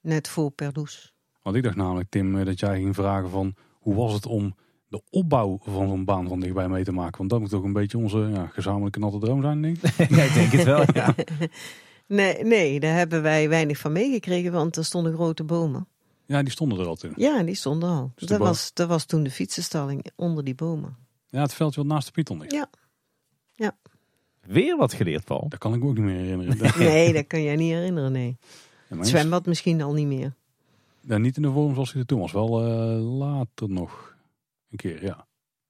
net 0.01 0.29
voor 0.29 0.51
Perdoes. 0.51 1.15
Want 1.43 1.57
ik 1.57 1.63
dacht 1.63 1.77
namelijk, 1.77 2.11
Tim, 2.11 2.45
dat 2.45 2.61
jij 2.61 2.77
ging 2.77 2.95
vragen 2.95 3.31
van... 3.31 3.55
hoe 3.73 3.95
was 3.95 4.13
het 4.13 4.27
om 4.27 4.55
de 4.95 5.03
opbouw 5.11 5.59
van 5.63 5.89
zo'n 5.89 6.05
baan 6.05 6.29
van 6.29 6.41
dichtbij 6.41 6.69
mee 6.69 6.85
te 6.85 6.93
maken? 6.93 7.19
Want 7.19 7.31
dat 7.31 7.41
moet 7.41 7.51
toch 7.51 7.63
een 7.63 7.73
beetje 7.73 7.99
onze 7.99 8.19
ja, 8.19 8.47
gezamenlijke 8.47 8.99
natte 8.99 9.19
droom 9.19 9.43
zijn, 9.43 9.63
denk 9.63 9.77
ik? 9.77 10.09
ja, 10.17 10.23
ik 10.23 10.35
denk 10.35 10.53
het 10.53 10.65
wel, 10.65 10.85
ja. 10.93 11.15
nee, 12.07 12.45
nee, 12.45 12.81
daar 12.81 12.95
hebben 12.97 13.23
wij 13.23 13.49
weinig 13.49 13.79
van 13.79 13.93
meegekregen, 13.93 14.53
want 14.53 14.77
er 14.77 14.85
stonden 14.85 15.15
grote 15.15 15.45
bomen. 15.45 15.87
Ja, 16.27 16.43
die 16.43 16.51
stonden 16.51 16.79
er 16.79 16.87
al 16.87 16.95
toen. 16.95 17.13
Ja, 17.17 17.43
die 17.43 17.55
stonden 17.55 17.89
al. 17.89 18.13
Dus 18.15 18.29
dat, 18.29 18.39
was, 18.39 18.71
dat 18.75 18.89
was 18.89 19.05
toen 19.05 19.23
de 19.23 19.31
fietsenstalling 19.31 20.07
onder 20.17 20.45
die 20.45 20.55
bomen. 20.55 20.97
Ja, 21.27 21.43
het 21.43 21.55
veldje 21.55 21.81
wat 21.81 21.91
naast 21.91 22.07
de 22.07 22.13
Python 22.13 22.39
ligt. 22.39 22.53
Ja. 22.53 22.71
ja. 23.55 23.77
Weer 24.41 24.77
wat 24.77 24.93
geleerd, 24.93 25.25
Paul. 25.25 25.49
Dat 25.49 25.59
kan 25.59 25.75
ik 25.75 25.85
ook 25.85 25.95
niet 25.95 26.05
meer 26.05 26.19
herinneren. 26.19 26.79
nee, 26.79 27.13
dat 27.13 27.27
kan 27.27 27.43
jij 27.43 27.57
niet 27.57 27.73
herinneren, 27.73 28.13
nee. 28.13 28.37
Ja, 28.89 28.97
het 28.97 29.09
zwembad 29.09 29.47
misschien 29.47 29.83
al 29.83 29.93
niet 29.93 30.07
meer. 30.07 30.35
Ja, 31.01 31.19
niet 31.19 31.37
in 31.37 31.43
de 31.43 31.51
vorm 31.51 31.75
zoals 31.75 31.93
hij 31.93 32.01
er 32.01 32.07
toen 32.07 32.21
was. 32.21 32.33
Wel 32.33 32.67
uh, 32.67 33.19
later 33.19 33.71
nog 33.71 34.14
een 34.83 34.91
keer, 34.91 35.05
ja. 35.05 35.27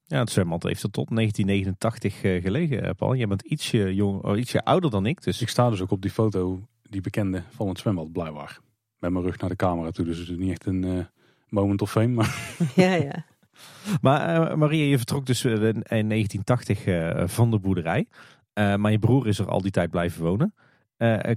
Ja, 0.06 0.18
het 0.18 0.30
zwembad 0.30 0.62
heeft 0.62 0.82
er 0.82 0.90
tot 0.90 1.08
1989 1.14 2.22
uh, 2.22 2.42
gelegen, 2.42 2.94
Paul. 2.94 3.14
Jij 3.14 3.26
bent 3.26 3.42
ietsje, 3.42 3.94
jong, 3.94 4.22
oh, 4.22 4.38
ietsje 4.38 4.64
ouder 4.64 4.90
dan 4.90 5.06
ik. 5.06 5.22
Dus... 5.22 5.40
Ik 5.40 5.48
sta 5.48 5.70
dus 5.70 5.80
ook 5.80 5.90
op 5.90 6.02
die 6.02 6.10
foto, 6.10 6.68
die 6.82 7.00
bekende, 7.00 7.42
van 7.50 7.68
het 7.68 7.78
zwembad, 7.78 8.12
blijkbaar. 8.12 8.58
Met 8.98 9.10
mijn 9.10 9.24
rug 9.24 9.38
naar 9.38 9.50
de 9.50 9.56
camera 9.56 9.90
toe. 9.90 10.04
Dus 10.04 10.18
het 10.18 10.28
is 10.28 10.36
niet 10.36 10.50
echt 10.50 10.66
een 10.66 10.82
uh, 10.82 11.04
moment 11.48 11.82
of 11.82 11.90
fame. 11.90 12.08
Maar... 12.08 12.56
ja, 12.74 12.94
ja. 12.94 13.24
Maar 14.00 14.50
uh, 14.50 14.56
Maria, 14.56 14.84
je 14.84 14.96
vertrok 14.96 15.26
dus 15.26 15.44
in 15.44 15.52
1980 15.52 16.86
uh, 16.86 17.28
van 17.28 17.50
de 17.50 17.58
boerderij. 17.58 18.06
Uh, 18.54 18.74
maar 18.74 18.90
je 18.90 18.98
broer 18.98 19.26
is 19.26 19.38
er 19.38 19.48
al 19.48 19.60
die 19.62 19.70
tijd 19.70 19.90
blijven 19.90 20.22
wonen. 20.22 20.54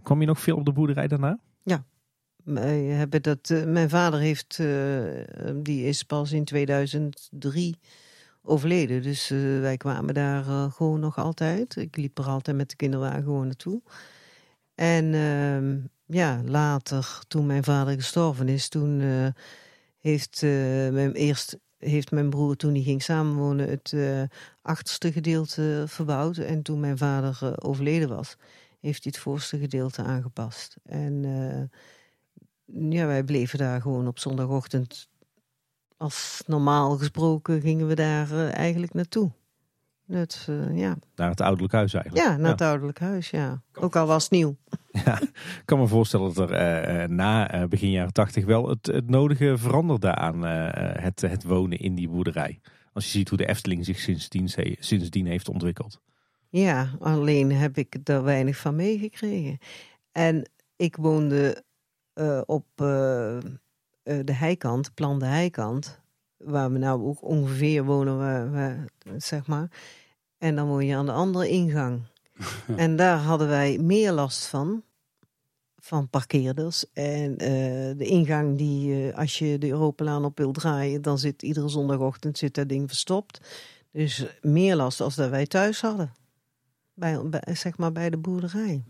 kwam 0.03 0.21
je 0.21 0.27
nog 0.27 0.39
veel 0.39 0.57
op 0.57 0.65
de 0.65 0.71
boerderij 0.71 1.07
daarna? 1.07 1.39
Ja. 1.63 1.85
Wij 2.53 2.79
hebben 2.79 3.21
dat, 3.21 3.53
mijn 3.65 3.89
vader 3.89 4.19
heeft, 4.19 4.59
die 5.55 5.85
is 5.85 6.03
pas 6.03 6.31
in 6.31 6.45
2003 6.45 7.79
overleden. 8.41 9.01
Dus 9.01 9.27
wij 9.61 9.77
kwamen 9.77 10.13
daar 10.13 10.71
gewoon 10.71 10.99
nog 10.99 11.17
altijd. 11.17 11.75
Ik 11.75 11.97
liep 11.97 12.17
er 12.17 12.25
altijd 12.25 12.57
met 12.57 12.69
de 12.69 12.75
kinderwagen 12.75 13.23
gewoon 13.23 13.45
naartoe. 13.45 13.81
En 14.75 15.13
ehm, 15.13 15.77
ja, 16.17 16.41
later, 16.45 17.19
toen 17.27 17.45
mijn 17.45 17.63
vader 17.63 17.93
gestorven 17.93 18.47
is, 18.47 18.69
toen 18.69 19.01
heeft 19.99 20.41
mijn 20.91 21.11
eerst 21.11 21.57
heeft 21.77 22.11
mijn 22.11 22.29
broer 22.29 22.55
toen 22.55 22.73
hij 22.73 22.83
ging 22.83 23.03
samenwonen 23.03 23.69
het 23.69 23.95
achterste 24.61 25.11
gedeelte 25.11 25.83
verbouwd. 25.87 26.37
En 26.37 26.61
toen 26.61 26.79
mijn 26.79 26.97
vader 26.97 27.63
overleden 27.63 28.09
was, 28.09 28.37
heeft 28.79 29.03
hij 29.03 29.13
het 29.15 29.21
voorste 29.21 29.57
gedeelte 29.57 30.01
aangepast. 30.01 30.75
En 30.83 31.25
ja, 32.67 33.05
wij 33.05 33.23
bleven 33.23 33.59
daar 33.59 33.81
gewoon 33.81 34.07
op 34.07 34.19
zondagochtend. 34.19 35.09
Als 35.97 36.43
normaal 36.45 36.97
gesproken 36.97 37.61
gingen 37.61 37.87
we 37.87 37.95
daar 37.95 38.49
eigenlijk 38.49 38.93
naartoe. 38.93 39.31
Het, 40.07 40.47
ja. 40.73 40.97
Naar 41.15 41.29
het 41.29 41.41
ouderlijk 41.41 41.73
huis 41.73 41.93
eigenlijk? 41.93 42.25
Ja, 42.25 42.31
naar 42.31 42.45
ja. 42.45 42.51
het 42.51 42.61
ouderlijk 42.61 42.99
huis, 42.99 43.29
ja. 43.29 43.61
Ook 43.73 43.95
al 43.95 44.07
was 44.07 44.23
het 44.23 44.31
nieuw. 44.31 44.55
Ja, 45.05 45.21
ik 45.21 45.61
kan 45.65 45.79
me 45.79 45.87
voorstellen 45.87 46.33
dat 46.33 46.49
er 46.49 47.01
uh, 47.01 47.07
na 47.07 47.67
begin 47.67 47.91
jaren 47.91 48.13
tachtig 48.13 48.45
wel 48.45 48.69
het, 48.69 48.85
het 48.85 49.09
nodige 49.09 49.57
veranderde 49.57 50.15
aan 50.15 50.43
het, 50.43 51.21
het 51.21 51.43
wonen 51.43 51.79
in 51.79 51.95
die 51.95 52.09
boerderij. 52.09 52.59
Als 52.93 53.05
je 53.05 53.11
ziet 53.11 53.29
hoe 53.29 53.37
de 53.37 53.47
Efteling 53.47 53.85
zich 53.85 53.99
sindsdien, 53.99 54.49
sindsdien 54.79 55.25
heeft 55.25 55.49
ontwikkeld. 55.49 56.01
Ja, 56.49 56.89
alleen 56.99 57.51
heb 57.51 57.77
ik 57.77 57.97
er 58.03 58.23
weinig 58.23 58.57
van 58.57 58.75
meegekregen. 58.75 59.57
En 60.11 60.49
ik 60.75 60.95
woonde 60.95 61.63
op 62.45 62.65
de 62.75 64.33
heikant, 64.33 64.93
plan 64.93 65.19
de 65.19 65.25
heikant, 65.25 65.99
waar 66.37 66.71
we 66.71 66.77
nou 66.77 67.03
ook 67.03 67.23
ongeveer 67.23 67.83
wonen, 67.83 68.17
waar, 68.17 68.51
waar, 68.51 68.87
zeg 69.17 69.47
maar. 69.47 69.69
En 70.37 70.55
dan 70.55 70.67
woon 70.67 70.85
je 70.85 70.95
aan 70.95 71.05
de 71.05 71.11
andere 71.11 71.49
ingang. 71.49 72.01
Ja. 72.67 72.75
En 72.75 72.95
daar 72.95 73.17
hadden 73.17 73.47
wij 73.47 73.77
meer 73.77 74.11
last 74.11 74.45
van, 74.45 74.83
van 75.75 76.09
parkeerders. 76.09 76.91
En 76.93 77.31
uh, 77.31 77.37
de 77.97 78.05
ingang 78.05 78.57
die, 78.57 79.07
uh, 79.07 79.17
als 79.17 79.39
je 79.39 79.57
de 79.57 79.67
Europalaan 79.67 80.25
op 80.25 80.37
wil 80.37 80.51
draaien, 80.51 81.01
dan 81.01 81.19
zit 81.19 81.43
iedere 81.43 81.69
zondagochtend 81.69 82.37
zit 82.37 82.53
dat 82.53 82.69
ding 82.69 82.87
verstopt. 82.87 83.39
Dus 83.91 84.25
meer 84.41 84.75
last 84.75 85.01
als 85.01 85.15
dat 85.15 85.29
wij 85.29 85.45
thuis 85.45 85.81
hadden. 85.81 86.13
Bij, 86.93 87.21
bij, 87.29 87.55
zeg 87.55 87.77
maar 87.77 87.91
bij 87.91 88.09
de 88.09 88.17
boerderij. 88.17 88.83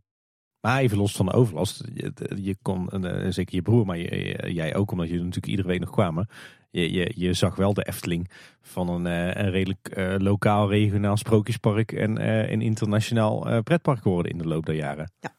Maar 0.61 0.79
even 0.81 0.97
los 0.97 1.11
van 1.15 1.25
de 1.25 1.31
overlast. 1.31 1.83
Je, 1.93 2.13
je 2.41 2.57
kon, 2.61 3.05
uh, 3.05 3.31
zeker 3.31 3.55
je 3.55 3.61
broer, 3.61 3.85
maar 3.85 3.97
je, 3.97 4.51
jij 4.53 4.75
ook, 4.75 4.91
omdat 4.91 5.07
jullie 5.07 5.21
natuurlijk 5.23 5.47
iedere 5.51 5.67
week 5.67 5.79
nog 5.79 5.89
kwamen. 5.89 6.27
je, 6.71 6.91
je, 6.91 7.11
je 7.15 7.33
zag 7.33 7.55
wel 7.55 7.73
de 7.73 7.83
Efteling 7.87 8.31
van 8.61 8.89
een, 8.89 9.05
eh, 9.07 9.43
een 9.43 9.51
redelijk 9.51 9.87
eh, 9.87 10.15
lokaal, 10.17 10.69
regionaal 10.69 11.17
sprookjespark 11.17 11.91
en 11.91 12.17
eh, 12.17 12.51
een 12.51 12.61
internationaal 12.61 13.49
eh, 13.49 13.59
pretpark 13.61 14.01
geworden 14.01 14.31
in 14.31 14.37
de 14.37 14.47
loop 14.47 14.65
der 14.65 14.75
jaren. 14.75 15.11
Ja. 15.19 15.35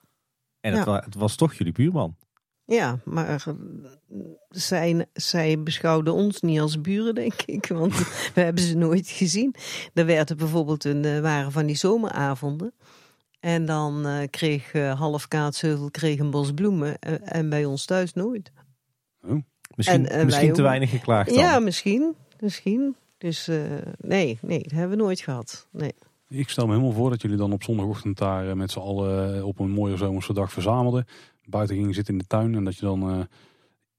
En 0.60 0.72
het, 0.72 0.84
Ja. 0.84 0.90
wa- 0.90 1.02
het 1.04 1.14
was 1.14 1.36
toch 1.36 1.54
jullie 1.54 1.72
buurman. 1.72 2.16
Ja, 2.64 2.98
maar 3.04 3.28
eh, 3.28 3.54
zij, 4.48 5.06
zij 5.12 5.62
beschouwden 5.62 6.14
ons 6.14 6.40
niet 6.40 6.60
als 6.60 6.80
buren, 6.80 7.14
denk 7.14 7.42
ik. 7.42 7.66
Want 7.66 7.94
we 8.34 8.40
hebben 8.40 8.62
ze 8.62 8.76
nooit 8.76 9.08
gezien. 9.08 9.54
Er 9.94 10.06
werden 10.06 10.36
bijvoorbeeld 10.36 10.84
een, 10.84 11.04
eh, 11.04 11.20
waren 11.20 11.52
van 11.52 11.66
die 11.66 11.76
zomeravonden. 11.76 12.72
En 13.40 13.64
dan 13.66 14.06
eh, 14.06 14.26
kreeg 14.30 14.72
eh, 14.72 14.98
half 14.98 15.28
Kaatsheuvel 15.28 15.90
kreeg 15.90 16.18
een 16.18 16.30
bos 16.30 16.52
bloemen. 16.52 16.98
eh, 16.98 17.14
en 17.36 17.48
bij 17.48 17.64
ons 17.64 17.84
thuis 17.84 18.12
nooit. 18.12 18.52
Misschien, 19.74 20.06
En, 20.06 20.10
eh, 20.18 20.24
misschien 20.24 20.46
wij 20.46 20.54
te 20.56 20.62
weinig 20.62 20.90
geklaagd 20.90 21.28
dan. 21.28 21.38
Ja, 21.38 21.58
misschien. 21.58 22.14
Misschien. 22.40 22.96
Dus 23.18 23.50
nee, 23.98 24.38
nee, 24.42 24.62
dat 24.62 24.70
hebben 24.70 24.96
we 24.96 25.02
nooit 25.02 25.20
gehad. 25.20 25.68
Nee. 25.72 25.94
Ik 26.28 26.48
stel 26.48 26.66
me 26.66 26.72
helemaal 26.72 26.92
voor 26.94 27.10
dat 27.10 27.22
jullie 27.22 27.36
dan 27.36 27.52
op 27.52 27.62
zondagochtend 27.62 28.18
daar 28.18 28.56
met 28.56 28.70
z'n 28.70 28.78
allen 28.78 29.44
op 29.44 29.58
een 29.58 29.70
mooie 29.70 29.96
zomerse 29.96 30.32
dag 30.32 30.52
verzamelden. 30.52 31.06
Buiten 31.44 31.76
gingen 31.76 31.94
zitten 31.94 32.12
in 32.12 32.18
de 32.20 32.26
tuin 32.26 32.54
en 32.54 32.64
dat 32.64 32.76
je 32.76 32.84
dan 32.86 33.28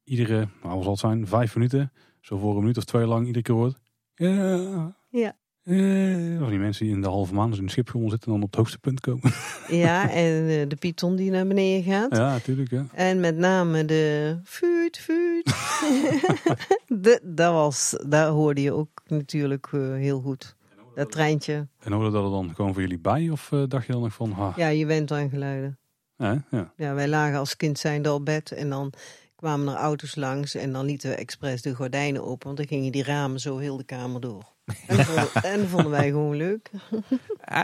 iedere, 0.04 0.48
nou 0.64 0.74
wat 0.76 0.84
zal 0.84 0.92
het 0.92 1.00
zijn, 1.00 1.28
vijf 1.28 1.56
minuten, 1.56 1.92
zo 2.22 2.38
voor 2.38 2.54
een 2.54 2.60
minuut 2.60 2.78
of 2.78 2.84
twee 2.84 3.06
lang 3.06 3.26
iedere 3.26 3.44
keer 3.44 3.56
hoort. 3.56 3.80
Ja. 4.16 4.96
Ja. 5.10 5.36
Eh, 5.70 6.40
Van 6.40 6.50
die 6.50 6.60
mensen 6.60 6.86
die 6.86 6.96
in 6.96 7.02
de 7.02 7.08
halve 7.08 7.34
maan 7.34 7.50
dus 7.50 7.60
in 7.60 7.66
de 7.66 7.72
schipschommel 7.72 8.10
zitten 8.10 8.28
en 8.28 8.34
dan 8.34 8.44
op 8.44 8.50
het 8.50 8.60
hoogste 8.60 8.80
punt 8.80 9.00
komen. 9.00 9.32
Ja, 9.68 10.10
en 10.26 10.48
eh, 10.48 10.68
de 10.68 10.76
Python 10.80 11.16
die 11.16 11.32
naar 11.32 11.48
beneden 11.48 11.84
gaat. 11.94 12.16
ja, 12.18 12.32
natuurlijk. 12.32 12.72
Ja. 12.72 12.86
En 12.94 13.20
met 13.20 13.38
name 13.38 13.86
de 13.86 14.38
fuut. 14.44 15.08
de, 16.88 17.20
dat 17.24 17.54
was, 17.54 17.96
daar 18.08 18.28
hoorde 18.28 18.62
je 18.62 18.72
ook 18.74 19.02
natuurlijk 19.08 19.68
eh, 19.72 19.80
heel 19.82 20.20
goed. 20.20 20.56
Dat 20.96 21.12
treintje. 21.12 21.68
En 21.80 21.92
hoorde 21.92 22.12
dat 22.12 22.24
er 22.24 22.30
dan 22.32 22.56
gewoon 22.56 22.74
voor 22.74 22.82
jullie 22.82 23.00
bij? 23.00 23.30
Of 23.30 23.52
eh, 23.52 23.64
dacht 23.68 23.86
je 23.86 23.92
dan 23.92 24.02
nog 24.02 24.14
van, 24.14 24.32
ha, 24.32 24.54
Ja, 24.56 24.68
je 24.68 24.86
went 24.86 25.12
aan 25.12 25.30
geluiden. 25.30 25.80
ja, 26.18 26.44
ja. 26.52 26.74
Ja, 26.76 26.94
wij 26.94 27.08
lagen 27.08 27.40
als 27.40 27.56
kind 27.56 27.80
zijnde 27.80 28.14
op 28.14 28.26
bed 28.26 28.52
en 28.52 28.70
dan 28.70 28.94
kwamen 29.36 29.68
er 29.68 29.80
auto's 29.80 30.16
langs 30.16 30.56
en 30.56 30.72
dan 30.72 30.86
lieten 30.86 31.10
we 31.10 31.16
expres 31.16 31.62
de 31.62 31.76
gordijnen 31.76 32.24
open, 32.24 32.46
want 32.46 32.58
dan 32.58 32.68
gingen 32.68 32.92
die 32.92 33.04
ramen 33.04 33.40
zo 33.40 33.58
heel 33.58 33.78
de 33.78 33.84
kamer 33.84 34.22
door. 34.22 34.54
En 34.88 34.98
dat 34.98 35.06
vonden, 35.06 35.30
en 35.44 35.60
dat 35.60 35.68
vonden 35.70 35.92
wij 35.92 36.08
gewoon 36.08 36.36
leuk. 36.36 36.70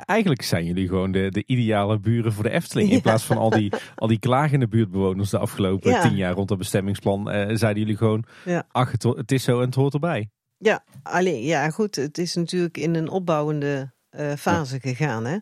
Eigenlijk 0.06 0.42
zijn 0.42 0.66
jullie 0.66 0.88
gewoon 0.88 1.12
de, 1.12 1.30
de 1.32 1.44
ideale 1.46 2.00
buren 2.00 2.34
voor 2.34 2.44
de 2.44 2.50
Efteling. 2.50 2.90
In 2.92 3.02
plaats 3.02 3.24
van 3.24 3.38
al 3.38 3.50
die, 3.50 3.74
al 3.96 4.08
die 4.08 4.20
klagende 4.20 4.68
buurtbewoners 4.68 5.30
de 5.30 5.38
afgelopen 5.38 5.92
Ja. 5.92 6.02
tien 6.02 6.16
jaar 6.16 6.34
rond 6.34 6.50
het 6.50 6.58
bestemmingsplan. 6.58 7.30
eh, 7.30 7.56
zeiden 7.56 7.82
jullie 7.84 7.98
gewoon, 7.98 8.24
Ja. 8.46 8.66
ach 8.72 8.92
het, 8.92 9.32
is 9.32 9.44
zo 9.44 9.60
en 9.60 9.66
het 9.66 9.76
hoort 9.76 9.94
erbij. 9.94 10.30
Ja, 10.58 10.84
alleen, 11.04 11.42
ja 11.44 11.70
goed, 11.70 11.96
het 11.96 12.18
is 12.18 12.36
natuurlijk 12.36 12.78
in 12.78 12.96
een 12.96 13.10
opbouwende 13.10 13.94
eh, 14.10 14.34
fase 14.34 14.80
gegaan. 14.80 15.26
Hè? 15.26 15.38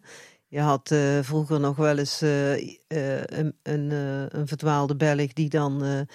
Je 0.48 0.60
had 0.60 0.92
eh, 0.92 1.00
vroeger 1.22 1.60
nog 1.60 1.76
wel 1.76 1.98
eens 1.98 2.22
een, 2.22 3.56
een, 3.64 3.92
een 4.30 4.48
verdwaalde 4.48 4.96
Belg 4.96 5.34
die 5.34 5.50
dan 5.50 6.06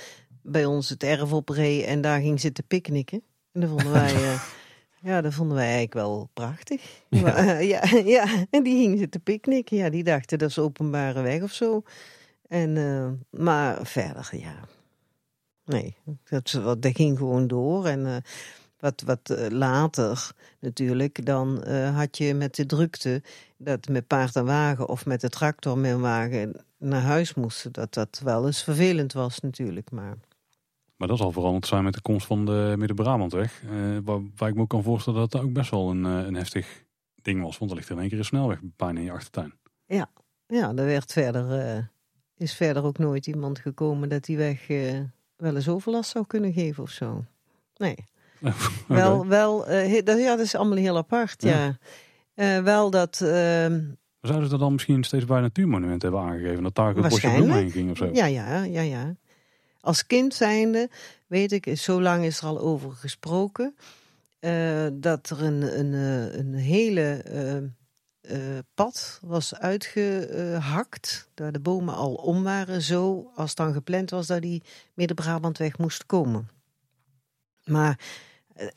bij 0.43 0.65
ons 0.65 0.89
het 0.89 1.03
erf 1.03 1.33
opreed 1.33 1.85
en 1.85 2.01
daar 2.01 2.21
ging 2.21 2.41
zitten 2.41 2.67
picknicken. 2.67 3.23
En 3.53 3.61
dat 3.61 3.71
vonden 3.71 3.93
wij, 4.03 4.13
ja, 5.01 5.21
dat 5.21 5.35
vonden 5.35 5.57
wij 5.57 5.65
eigenlijk 5.65 5.95
wel 5.95 6.29
prachtig. 6.33 7.03
Ja. 7.09 7.21
Maar, 7.21 7.37
eh, 7.47 7.69
ja, 7.69 7.85
ja, 8.17 8.47
en 8.51 8.63
die 8.63 8.77
ging 8.83 8.99
zitten 8.99 9.23
picknicken. 9.23 9.77
Ja, 9.77 9.91
die 9.91 10.05
dachten 10.05 10.39
dat 10.39 10.49
is 10.49 10.59
openbare 10.59 11.23
weg 11.23 11.43
of 11.43 11.53
zo. 11.53 11.83
En, 12.49 12.77
eh, 12.77 13.41
maar 13.41 13.87
verder, 13.87 14.29
ja. 14.33 14.55
Nee, 15.65 15.97
dat, 16.29 16.61
dat 16.81 16.97
ging 16.97 17.19
gewoon 17.19 17.47
door. 17.47 17.87
En 17.87 18.07
eh, 18.07 18.17
wat, 18.79 19.03
wat 19.07 19.35
later 19.49 20.31
natuurlijk, 20.61 21.27
dan 21.27 21.69
had 21.73 22.19
je 22.19 22.35
met 22.35 22.55
de 22.55 22.67
drukte 22.67 23.23
dat 23.57 23.89
met 23.89 24.07
paard 24.07 24.37
en 24.37 24.45
wagen 24.45 24.89
of 24.89 25.07
met 25.07 25.21
de 25.21 25.29
tractor 25.29 25.79
met 25.79 25.91
een 25.91 26.01
wagen 26.01 26.65
naar 26.77 27.01
huis 27.01 27.35
moesten. 27.35 27.73
Dat 27.73 27.95
dat 27.95 28.21
wel 28.25 28.47
eens 28.47 28.63
vervelend 28.63 29.13
was 29.13 29.41
natuurlijk. 29.41 29.91
Maar 29.91 30.17
Maar 30.99 31.09
dat 31.09 31.19
zal 31.19 31.33
veranderd 31.33 31.67
zijn 31.67 31.85
met 31.85 31.95
de 31.95 32.01
komst 32.01 32.27
van 32.27 32.45
de 32.47 32.75
Midden-Brabantweg. 32.79 33.63
eh, 33.71 33.71
waar, 34.05 34.21
waar 34.37 34.49
ik 34.49 34.55
me 34.55 34.61
ook 34.61 34.69
kan 34.69 34.83
voorstellen 34.83 35.21
dat 35.21 35.31
dat 35.31 35.43
ook 35.43 35.53
best 35.53 35.71
wel 35.71 35.91
een, 35.91 36.05
eh, 36.07 36.27
een 36.27 36.35
heftig 36.35 36.85
ding 37.23 37.43
was. 37.43 37.59
Want 37.59 37.71
er 37.71 37.77
ligt 37.77 37.91
in 37.91 37.99
één 37.99 38.09
keer 38.09 38.19
een 38.19 38.25
snelweg 38.25 38.59
bijna 38.77 38.99
in 38.99 39.05
je 39.05 39.13
achtertuin. 39.13 39.53
ja, 40.51 40.69
er 40.69 40.85
werd 40.85 41.13
verder, 41.13 41.59
eh, 41.61 41.83
is 42.37 42.55
verder 42.55 42.83
ook 42.85 42.99
nooit 42.99 43.27
iemand 43.27 43.59
gekomen 43.59 44.09
dat 44.09 44.25
die 44.25 44.37
weg 44.37 44.67
wel 45.37 45.55
eens 45.57 45.69
overlast 45.69 46.11
zou 46.11 46.27
kunnen 46.27 46.53
geven 46.53 46.83
of 46.83 46.91
zo. 46.91 47.25
Nee. 47.77 47.95
Wel, 48.89 49.27
wel 49.27 49.67
he- 49.67 50.03
dat, 50.03 50.19
ja, 50.19 50.37
dat 50.37 50.45
is 50.47 50.55
allemaal 50.55 50.77
heel 50.77 50.97
apart, 50.97 51.43
ja. 51.43 51.79
Ja. 52.35 52.63
Wel 52.63 52.91
dat, 52.91 53.21
ehm, 53.21 53.81
Zouden 54.21 54.45
ze 54.45 54.51
dat 54.51 54.61
dan 54.61 54.73
misschien 54.73 55.03
steeds 55.05 55.25
bij 55.25 55.41
natuurmonumenten 55.41 56.11
hebben 56.11 56.29
aangegeven? 56.31 56.63
Dat 56.63 56.75
daar 56.75 56.89
ook 56.89 56.97
het 56.97 57.09
bosje 57.09 57.31
bloemen 57.31 57.57
heen 57.57 57.71
ging 57.71 57.91
of 57.91 57.97
zo? 57.97 58.11
Ja, 58.13 58.27
ja, 58.27 58.63
ja, 58.63 58.81
ja. 58.81 59.17
Als 59.81 60.07
kind 60.07 60.35
zijnde 60.35 60.91
weet 61.27 61.53
ik, 61.53 61.79
zo 61.79 62.03
lang 62.03 62.25
is 62.25 62.39
er 62.39 62.47
al 62.47 62.59
over 62.61 62.93
gesproken, 62.93 63.75
eh, 64.39 64.87
dat 64.93 65.31
er 65.31 65.43
een, 65.43 65.79
een, 65.79 65.95
eh, 65.95 66.39
een 66.39 66.55
hele 66.55 67.23
eh, 67.23 67.57
eh, 68.21 68.59
pad 68.75 69.21
was 69.23 69.55
uitgehakt, 69.55 71.29
daar 71.35 71.53
de 71.53 71.61
bomen 71.61 71.95
al 71.95 72.15
om 72.15 72.43
waren, 72.43 72.83
zo 72.83 73.31
als 73.35 73.55
dan 73.55 73.73
gepland 73.73 74.11
was 74.11 74.27
dat 74.27 74.43
die 74.43 74.63
Midden-Brabantweg 74.95 75.79
moest 75.79 76.07
komen. 76.07 76.49
Maar 77.65 77.99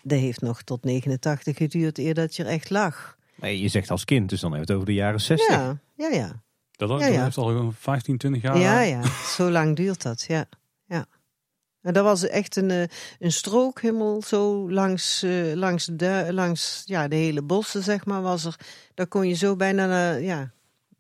dat 0.04 0.20
heeft 0.20 0.42
nog 0.42 0.62
tot 0.62 0.84
89 0.84 1.58
geduurd 1.58 1.98
eer 1.98 2.14
dat 2.14 2.36
je 2.36 2.44
er 2.44 2.50
echt 2.50 2.70
lag. 2.70 3.18
Maar 3.36 3.52
je 3.52 3.68
zegt 3.68 3.90
als 3.90 4.06
kind, 4.06 4.30
dus 4.30 4.40
dan 4.40 4.52
hebben 4.52 4.68
we 4.68 4.74
het 4.74 4.82
over 4.84 4.94
de 4.94 5.00
jaren 5.02 5.22
60. 5.22 5.48
Ja, 5.50 5.80
ja, 5.96 6.08
ja. 6.08 6.42
Dat, 6.72 6.90
dat 6.90 7.00
Ja, 7.00 7.08
ja. 7.08 7.24
heeft 7.24 7.38
al 7.38 7.46
gewoon 7.48 7.74
15, 7.74 8.18
20 8.18 8.42
jaar. 8.42 8.58
Ja, 8.58 8.82
ja, 8.82 9.02
zo 9.38 9.50
lang 9.50 9.76
duurt 9.76 10.02
dat, 10.02 10.22
ja. 10.28 10.46
En 11.82 11.94
dat 11.94 12.04
was 12.04 12.28
echt 12.28 12.56
een, 12.56 12.72
eh, 12.72 12.84
een 13.20 13.32
strook 13.32 13.82
helemaal 13.82 14.22
zo 14.22 14.72
langs, 14.72 15.24
eh, 15.24 15.54
langs, 15.54 15.86
de, 15.86 16.28
langs 16.30 16.82
ja, 16.86 17.08
de 17.08 17.16
hele 17.16 17.42
bossen, 17.42 17.84
zeg 17.84 18.06
maar, 18.06 18.22
was 18.22 18.46
er. 18.46 18.60
Daar 18.94 19.08
kon 19.08 19.28
je 19.28 19.34
zo 19.34 19.56
bijna, 19.56 19.86
naar, 19.86 20.22
ja, 20.22 20.52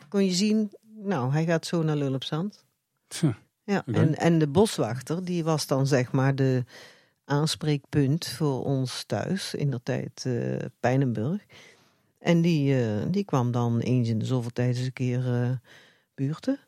kon 0.09 0.25
je 0.25 0.31
zien, 0.31 0.71
nou, 0.95 1.31
hij 1.31 1.45
gaat 1.45 1.65
zo 1.65 1.83
naar 1.83 1.95
Lullepzand. 1.95 2.65
Tja, 3.07 3.37
Ja, 3.63 3.83
en, 3.85 4.17
en 4.17 4.39
de 4.39 4.47
boswachter, 4.47 5.25
die 5.25 5.43
was 5.43 5.67
dan 5.67 5.87
zeg 5.87 6.11
maar 6.11 6.35
de 6.35 6.63
aanspreekpunt 7.25 8.27
voor 8.27 8.63
ons 8.63 9.03
thuis, 9.03 9.53
in 9.53 9.71
de 9.71 9.79
tijd 9.83 10.23
eh 10.25 10.65
Pijnenburg. 10.79 11.45
En 12.19 12.41
die, 12.41 12.75
die 13.09 13.23
kwam 13.23 13.51
dan 13.51 13.79
eens 13.79 14.09
in 14.09 14.19
de 14.19 14.25
zoveel 14.25 14.51
tijd 14.51 14.75
eens 14.75 14.85
een 14.85 14.93
keer 14.93 15.59
buurten. 16.15 16.59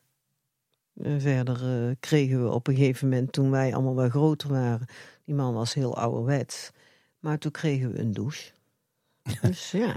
Eh, 1.02 1.12
verder 1.18 1.56
eh, 1.88 1.94
kregen 2.00 2.42
we 2.44 2.50
op 2.50 2.66
een 2.66 2.74
gegeven 2.76 3.08
moment, 3.08 3.32
toen 3.32 3.50
wij 3.50 3.74
allemaal 3.74 3.94
wel 3.94 4.08
groter 4.08 4.48
waren, 4.48 4.86
die 5.24 5.34
man 5.34 5.54
was 5.54 5.74
heel 5.74 5.96
ouderwets, 5.96 6.70
maar 7.18 7.38
toen 7.38 7.50
kregen 7.50 7.92
we 7.92 7.98
een 7.98 8.12
douche. 8.12 8.50
Dus 9.42 9.70
ja. 9.70 9.94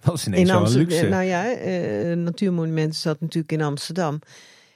Dat 0.00 0.14
is 0.14 0.26
ineens 0.26 0.50
Amsterdam- 0.50 0.88
luxe. 0.88 1.08
Nou 1.08 1.22
ja, 1.24 1.52
eh 1.52 2.16
Natuurmonument 2.16 2.96
zat 2.96 3.20
natuurlijk 3.20 3.52
in 3.52 3.62
Amsterdam. 3.62 4.18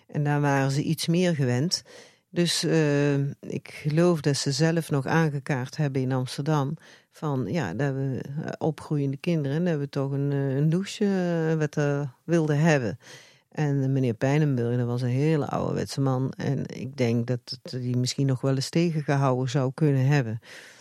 En 0.06 0.24
daar 0.24 0.40
waren 0.40 0.70
ze 0.70 0.82
iets 0.82 1.06
meer 1.06 1.34
gewend. 1.34 1.82
Dus 2.30 2.64
eh, 2.64 3.18
ik 3.40 3.80
geloof 3.82 4.20
dat 4.20 4.36
ze 4.36 4.52
zelf 4.52 4.90
nog 4.90 5.06
aangekaart 5.06 5.76
hebben 5.76 6.02
in 6.02 6.12
Amsterdam. 6.12 6.74
Van 7.10 7.46
ja, 7.48 7.74
dat 7.74 7.92
we 7.94 8.20
eh, 8.22 8.52
opgroeiende 8.58 9.16
kinderen, 9.16 9.64
dat 9.64 9.78
we 9.78 9.88
toch 9.88 10.10
een, 10.10 10.32
eh, 10.32 10.56
een 10.56 10.70
douche 10.70 11.04
eh, 11.50 11.58
wat 11.58 11.74
we 11.74 12.06
wilden 12.24 12.58
hebben. 12.58 12.98
En 13.58 13.92
meneer 13.92 14.14
Pijnenburg, 14.14 14.76
dat 14.76 14.86
was 14.86 15.02
een 15.02 15.08
hele 15.08 15.46
ouderwetse 15.46 16.00
man. 16.00 16.32
En 16.36 16.62
ik 16.66 16.96
denk 16.96 17.26
dat 17.26 17.58
die 17.62 17.96
misschien 17.96 18.26
nog 18.26 18.40
wel 18.40 18.54
eens 18.54 18.68
tegengehouden 18.68 19.50
zou 19.50 19.70
kunnen 19.74 20.06
hebben. 20.06 20.40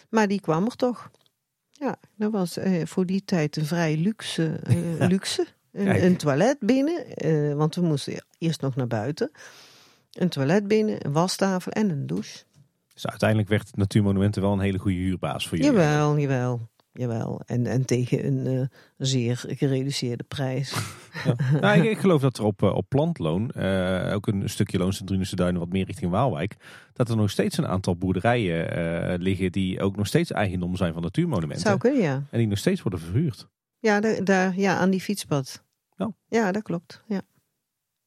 Maar 0.09 0.27
die 0.27 0.41
kwam 0.41 0.65
er 0.65 0.75
toch. 0.75 1.11
Ja, 1.71 1.95
dat 2.15 2.31
was 2.31 2.57
eh, 2.57 2.85
voor 2.85 3.05
die 3.05 3.23
tijd 3.25 3.57
een 3.57 3.65
vrij 3.65 3.97
luxe. 3.97 4.59
eh, 4.63 4.97
Ja. 4.99 5.05
luxe. 5.07 5.45
Een, 5.71 6.03
een 6.05 6.17
toilet 6.17 6.57
binnen, 6.59 7.07
eh, 7.15 7.53
want 7.53 7.75
we 7.75 7.81
moesten 7.81 8.25
eerst 8.37 8.61
nog 8.61 8.75
naar 8.75 8.87
buiten. 8.87 9.31
Een 10.11 10.29
toilet 10.29 10.67
binnen, 10.67 11.05
een 11.05 11.11
wastafel 11.11 11.71
en 11.71 11.89
een 11.89 12.07
douche. 12.07 12.43
Dus 12.93 13.07
uiteindelijk 13.07 13.49
werd 13.49 13.67
het 13.67 13.77
Natuurmonumenten 13.77 14.41
wel 14.41 14.53
een 14.53 14.59
hele 14.59 14.77
goede 14.77 14.97
huurbaas 14.97 15.47
voor 15.47 15.57
jullie. 15.57 15.73
Jawel, 15.73 16.17
jawel, 16.19 16.69
jawel. 16.97 17.41
En, 17.45 17.65
en 17.65 17.85
tegen 17.85 18.25
een 18.25 18.47
eh, 18.47 18.67
zeer 18.97 19.43
gereduceerde 19.47 20.23
prijs. 20.23 20.73
Nou, 21.61 21.77
ik, 21.77 21.83
ik 21.83 21.97
geloof 21.97 22.21
dat 22.21 22.37
er 22.37 22.43
op, 22.43 22.63
eh, 22.63 22.75
op 22.75 22.85
plantloon, 22.89 23.51
eh, 23.51 24.13
ook 24.13 24.27
een 24.27 24.49
stukje 24.49 24.77
loon 24.77 24.93
Sint-Drunense 24.93 25.35
Duinen 25.35 25.59
wat 25.59 25.69
meer 25.69 25.85
richting 25.85 26.11
Waalwijk, 26.11 26.55
dat 26.93 27.09
er 27.09 27.15
nog 27.15 27.29
steeds 27.29 27.57
een 27.57 27.67
aantal 27.67 27.95
boerderijen 27.95 29.21
liggen 29.21 29.51
die 29.51 29.81
ook 29.81 29.95
nog 29.95 30.07
steeds 30.07 30.31
eigendom 30.31 30.75
zijn 30.75 30.93
van 30.93 31.01
natuurmonumenten. 31.01 31.65
Zou 31.65 31.77
kunnen, 31.77 32.01
ja. 32.01 32.23
En 32.29 32.37
die 32.37 32.47
nog 32.47 32.57
steeds 32.57 32.81
worden 32.81 32.99
verhuurd. 32.99 33.47
Ja, 33.79 33.99
daar, 33.99 34.23
daar, 34.23 34.57
ja 34.57 34.77
aan 34.77 34.89
die 34.89 35.01
fietspad. 35.01 35.63
Ja. 35.95 36.11
ja, 36.27 36.51
dat 36.51 36.63
klopt. 36.63 37.03
Ja. 37.07 37.21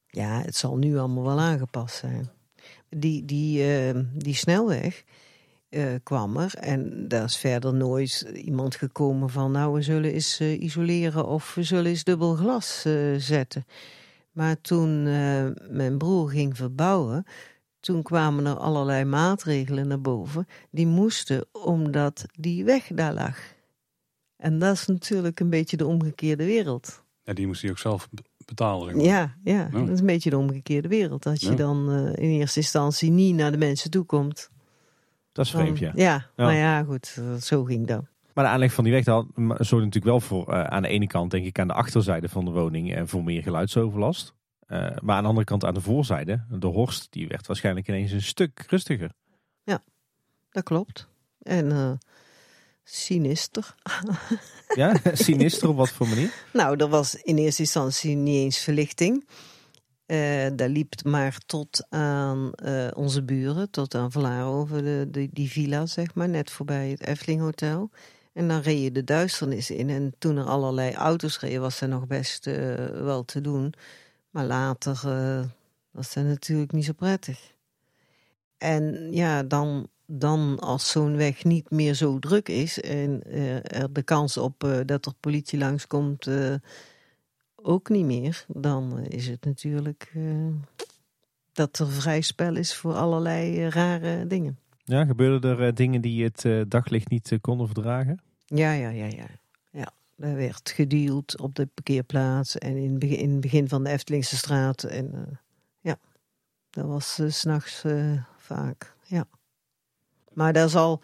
ja, 0.06 0.40
het 0.40 0.56
zal 0.56 0.76
nu 0.76 0.98
allemaal 0.98 1.24
wel 1.24 1.40
aangepast 1.40 1.96
zijn. 1.96 2.30
Die, 2.88 3.24
die, 3.24 3.64
die 4.12 4.34
snelweg, 4.34 5.04
eh, 5.70 5.84
kwam 6.02 6.36
er. 6.36 6.54
En 6.54 7.08
daar 7.08 7.24
is 7.24 7.36
verder 7.36 7.74
nooit 7.74 8.30
iemand 8.34 8.74
gekomen 8.74 9.30
van... 9.30 9.50
nou, 9.52 9.74
we 9.74 9.82
zullen 9.82 10.12
eens 10.12 10.40
eh, 10.40 10.60
isoleren 10.62 11.26
of 11.26 11.54
we 11.54 11.62
zullen 11.62 11.86
eens 11.86 12.04
dubbel 12.04 12.34
glas 12.34 12.84
eh, 12.84 13.14
zetten. 13.16 13.64
Maar 14.32 14.60
toen 14.60 15.02
mijn 15.74 15.98
broer 15.98 16.30
ging 16.30 16.56
verbouwen... 16.56 17.24
toen 17.80 18.02
kwamen 18.02 18.46
er 18.46 18.56
allerlei 18.56 19.04
maatregelen 19.04 19.88
naar 19.88 20.00
boven. 20.00 20.46
Die 20.70 20.86
moesten 20.86 21.46
omdat 21.52 22.24
die 22.32 22.64
weg 22.64 22.86
daar 22.94 23.14
lag. 23.14 23.38
En 24.36 24.58
dat 24.58 24.74
is 24.74 24.86
natuurlijk 24.86 25.40
een 25.40 25.50
beetje 25.50 25.76
de 25.76 25.86
omgekeerde 25.86 26.44
wereld. 26.44 27.02
Ja, 27.22 27.32
die 27.32 27.46
moest 27.46 27.62
hij 27.62 27.70
ook 27.70 27.78
zelf 27.78 28.08
betalen. 28.44 29.00
Ja, 29.00 29.34
ja, 29.44 29.68
Ja. 29.72 29.78
dat 29.80 29.88
is 29.88 30.00
een 30.00 30.06
beetje 30.06 30.30
de 30.30 30.38
omgekeerde 30.38 30.88
wereld. 30.88 31.22
Dat 31.22 31.40
je 31.40 31.50
Ja. 31.50 31.56
dan 31.56 31.90
in 32.14 32.30
eerste 32.30 32.60
instantie 32.60 33.10
niet 33.10 33.34
naar 33.34 33.50
de 33.50 33.58
mensen 33.58 33.90
toe 33.90 34.04
komt. 34.04 34.50
Dat 35.32 35.44
is 35.44 35.50
vreemd, 35.50 35.78
ja. 35.78 35.92
ja. 35.94 36.26
maar 36.36 36.54
ja, 36.54 36.82
goed, 36.82 37.22
zo 37.40 37.64
ging 37.64 37.86
dat. 37.86 38.04
Maar 38.34 38.44
de 38.44 38.50
aanleg 38.50 38.72
van 38.72 38.84
die 38.84 38.92
weg 38.92 39.04
dat 39.04 39.26
zorgt 39.36 39.70
natuurlijk 39.70 40.04
wel 40.04 40.20
voor, 40.20 40.52
eh, 40.52 40.64
aan 40.64 40.82
de 40.82 40.88
ene 40.88 41.06
kant 41.06 41.30
denk 41.30 41.46
ik 41.46 41.58
aan 41.58 41.68
de 41.68 41.74
achterzijde 41.74 42.28
van 42.28 42.44
de 42.44 42.50
woning 42.50 42.94
en 42.94 43.08
voor 43.08 43.24
meer 43.24 43.42
geluidsoverlast. 43.42 44.34
Eh, 44.66 44.78
maar 45.02 45.16
aan 45.16 45.22
de 45.22 45.28
andere 45.28 45.46
kant 45.46 45.64
aan 45.64 45.74
de 45.74 45.80
voorzijde, 45.80 46.44
de 46.48 46.66
horst, 46.66 47.06
die 47.10 47.28
werd 47.28 47.46
waarschijnlijk 47.46 47.88
ineens 47.88 48.12
een 48.12 48.22
stuk 48.22 48.64
rustiger. 48.68 49.10
Dat 50.50 50.62
klopt. 50.62 51.08
En 51.42 51.72
eh 51.72 51.92
sinister. 52.84 53.74
Ja, 54.74 55.00
sinister 55.12 55.68
op 55.68 55.76
wat 55.76 55.90
voor 55.90 56.08
manier? 56.08 56.32
Nou, 56.52 56.76
er 56.76 56.88
was 56.88 57.14
in 57.14 57.36
eerste 57.36 57.62
instantie 57.62 58.16
niet 58.16 58.36
eens 58.36 58.58
verlichting. 58.58 59.26
Eh 60.10 60.46
daar 60.52 60.68
liep 60.68 61.04
maar 61.04 61.38
tot 61.46 61.86
aan 61.88 62.52
eh, 62.52 62.88
onze 62.94 63.22
buren, 63.22 63.70
tot 63.70 63.94
aan 63.94 64.12
Vlaarover, 64.12 64.82
de, 65.12 65.28
die 65.32 65.50
villa, 65.50 65.86
zeg 65.86 66.14
maar, 66.14 66.28
net 66.28 66.50
voorbij 66.50 66.90
het 66.90 67.06
Efteling 67.06 67.40
Hotel. 67.40 67.90
En 68.32 68.48
dan 68.48 68.60
reed 68.60 68.82
je 68.82 68.92
de 68.92 69.04
duisternis 69.04 69.70
in. 69.70 69.90
En 69.90 70.14
toen 70.18 70.36
er 70.36 70.44
allerlei 70.44 70.94
auto's 70.94 71.40
reden, 71.40 71.60
was 71.60 71.78
dat 71.78 71.88
nog 71.88 72.06
best 72.06 72.46
eh, 72.46 72.74
wel 72.84 73.24
te 73.24 73.40
doen. 73.40 73.72
Maar 74.30 74.44
later 74.44 75.00
was 75.90 76.14
dat 76.14 76.24
natuurlijk 76.24 76.72
niet 76.72 76.84
zo 76.84 76.92
prettig. 76.92 77.54
En 78.58 79.12
ja, 79.12 79.42
dan, 79.42 79.88
dan 80.06 80.58
als 80.60 80.90
zo'n 80.90 81.16
weg 81.16 81.44
niet 81.44 81.70
meer 81.70 81.94
zo 81.94 82.18
druk 82.18 82.48
is 82.48 82.80
en 82.80 83.32
er 83.62 83.92
de 83.92 84.02
kans 84.02 84.36
op 84.36 84.82
dat 84.86 85.06
er 85.06 85.12
politie 85.20 85.58
langskomt 85.58 86.26
eh 86.26 86.54
ook 87.62 87.88
niet 87.88 88.04
meer, 88.04 88.44
dan 88.48 88.98
is 88.98 89.26
het 89.26 89.44
natuurlijk 89.44 90.10
eh, 90.14 90.22
dat 91.52 91.78
er 91.78 91.90
vrij 91.90 92.20
spel 92.20 92.56
is 92.56 92.74
voor 92.74 92.94
allerlei 92.94 93.64
eh, 93.64 93.68
rare 93.68 94.26
dingen. 94.26 94.58
Ja, 94.84 95.04
gebeurden 95.04 95.50
er 95.50 95.66
eh, 95.66 95.74
dingen 95.74 96.00
die 96.00 96.24
het 96.24 96.70
daglicht 96.70 97.08
niet 97.08 97.38
konden 97.40 97.66
verdragen? 97.66 98.20
Ja, 98.46 98.72
ja, 98.72 98.88
ja, 98.88 99.06
ja. 99.06 99.26
ja. 99.70 99.90
Er 100.18 100.34
werd 100.34 100.70
gedeeld 100.70 101.40
op 101.40 101.54
de 101.54 101.66
parkeerplaats 101.74 102.58
en 102.58 102.76
in 102.76 102.90
het 102.90 102.98
begin, 102.98 103.18
in 103.18 103.30
het 103.30 103.40
begin 103.40 103.68
van 103.68 103.84
de 103.84 103.90
Eftelingse 103.90 104.36
straat. 104.36 104.82
En 104.82 105.38
ja, 105.80 105.96
dat 106.70 106.86
was 106.86 107.14
's 107.14 107.38
s'nachts 107.38 107.84
vaak, 108.36 108.94
ja. 109.02 109.26
Maar 110.32 110.52
daar 110.52 110.68
zal, 110.68 111.00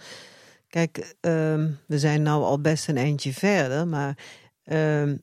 kijk, 0.69 1.15
ehm, 1.21 1.71
we 1.87 1.99
zijn 1.99 2.23
nou 2.23 2.43
al 2.43 2.61
best 2.61 2.89
een 2.89 2.97
eindje 2.97 3.33
verder, 3.33 3.89
maar 3.89 4.19
ehm, 4.65 5.17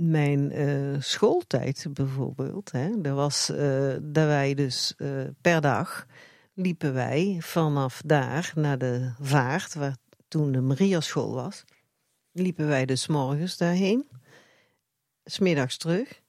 mijn 0.00 0.52
eh, 0.52 1.00
schooltijd 1.00 1.86
bijvoorbeeld, 1.92 2.72
hè, 2.72 3.02
er 3.02 3.14
was 3.14 3.50
eh, 3.50 3.92
dat 4.02 4.26
wij 4.26 4.54
dus 4.54 4.94
eh, 4.96 5.08
per 5.40 5.60
dag 5.60 6.06
liepen 6.54 6.94
wij 6.94 7.36
vanaf 7.40 8.02
daar 8.04 8.52
naar 8.54 8.78
de 8.78 9.12
vaart, 9.20 9.74
waar 9.74 9.96
toen 10.28 10.52
de 10.52 10.60
Mariaschool 10.60 11.34
was, 11.34 11.64
liepen 12.32 12.66
wij 12.66 12.86
dus 12.86 13.06
morgens 13.06 13.56
daarheen, 13.56 14.08
smiddags 15.24 15.76
terug, 15.76 16.22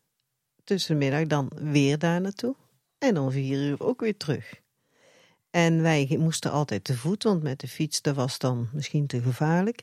tussen 0.63 0.99
de 0.99 1.05
middag 1.05 1.27
dan 1.27 1.51
weer 1.55 1.97
daar 1.97 2.21
naartoe 2.21 2.55
en 2.97 3.13
dan 3.13 3.31
vier 3.31 3.61
uur 3.61 3.83
ook 3.83 3.99
weer 3.99 4.17
terug. 4.17 4.61
En 5.49 5.81
wij 5.81 6.15
moesten 6.19 6.51
altijd 6.51 6.83
te 6.83 6.97
voet, 6.97 7.23
want 7.23 7.43
met 7.43 7.59
de 7.59 7.67
fiets 7.67 8.01
dat 8.01 8.15
was 8.15 8.37
dan 8.37 8.69
misschien 8.73 9.07
te 9.07 9.21
gevaarlijk. 9.21 9.81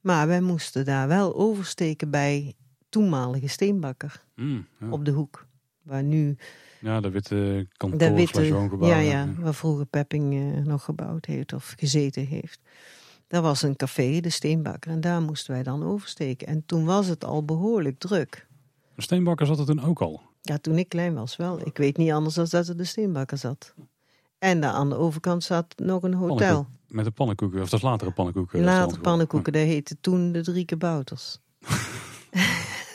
Maar 0.00 0.26
wij 0.26 0.40
moesten 0.40 0.84
daar 0.84 1.08
wel 1.08 1.34
oversteken 1.34 2.10
bij 2.10 2.54
toenmalige 2.90 3.46
steenbakker 3.48 4.22
Mm, 4.34 4.66
ja. 4.80 4.90
op 4.90 5.04
de 5.04 5.10
hoek. 5.10 5.46
Waar 5.82 6.02
nu 6.02 6.36
ja, 6.80 7.00
de 7.00 7.10
witte 7.10 7.34
de 7.34 7.66
kantoor 7.76 8.12
witte, 8.14 8.32
slash 8.32 8.50
woongebouw. 8.50 8.88
ja, 8.88 8.98
ja, 8.98 9.28
waar 9.38 9.54
vroeger 9.54 9.86
Pepping 9.86 10.34
eh, 10.34 10.64
nog 10.64 10.84
gebouwd 10.84 11.24
heeft 11.24 11.52
of 11.52 11.74
gezeten 11.78 12.26
heeft. 12.26 12.60
Daar 13.26 13.42
was 13.42 13.62
een 13.62 13.76
café, 13.76 14.20
de 14.20 14.30
Steenbakker, 14.30 14.90
en 14.90 15.00
daar 15.00 15.22
moesten 15.22 15.52
wij 15.54 15.62
dan 15.62 15.82
oversteken. 15.84 16.46
En 16.46 16.62
toen 16.66 16.84
was 16.84 17.06
het 17.06 17.24
al 17.24 17.44
behoorlijk 17.44 17.98
druk. 17.98 18.46
Een 18.96 19.02
steenbakker 19.02 19.46
zat 19.46 19.58
er 19.58 19.66
toen 19.66 19.84
ook 19.84 20.00
al. 20.00 20.20
Ja, 20.42 20.58
toen 20.58 20.78
ik 20.78 20.88
klein 20.88 21.14
was 21.14 21.36
wel. 21.36 21.66
Ik 21.66 21.76
weet 21.76 21.96
niet 21.96 22.12
anders 22.12 22.34
dan 22.34 22.46
dat 22.50 22.68
er 22.68 22.76
de 22.76 22.84
Steenbakker 22.84 23.38
zat. 23.38 23.74
En 24.38 24.60
daar 24.60 24.72
aan 24.72 24.88
de 24.88 24.94
overkant 24.96 25.44
zat 25.44 25.66
nog 25.76 26.02
een 26.02 26.14
hotel. 26.14 26.36
Pannenkoek. 26.36 26.68
Met 26.88 27.04
de 27.04 27.10
pannenkoeken, 27.10 27.60
of 27.62 27.68
dat 27.70 27.78
is 27.78 27.84
latere 27.84 28.10
pannenkoeken. 28.10 28.60
Later 28.64 29.00
pannenkoeken, 29.00 29.52
dat 29.52 29.62
heette 29.62 29.96
toen 30.00 30.32
de 30.32 30.40
Drie 30.42 30.64
Kabouters. 30.64 31.38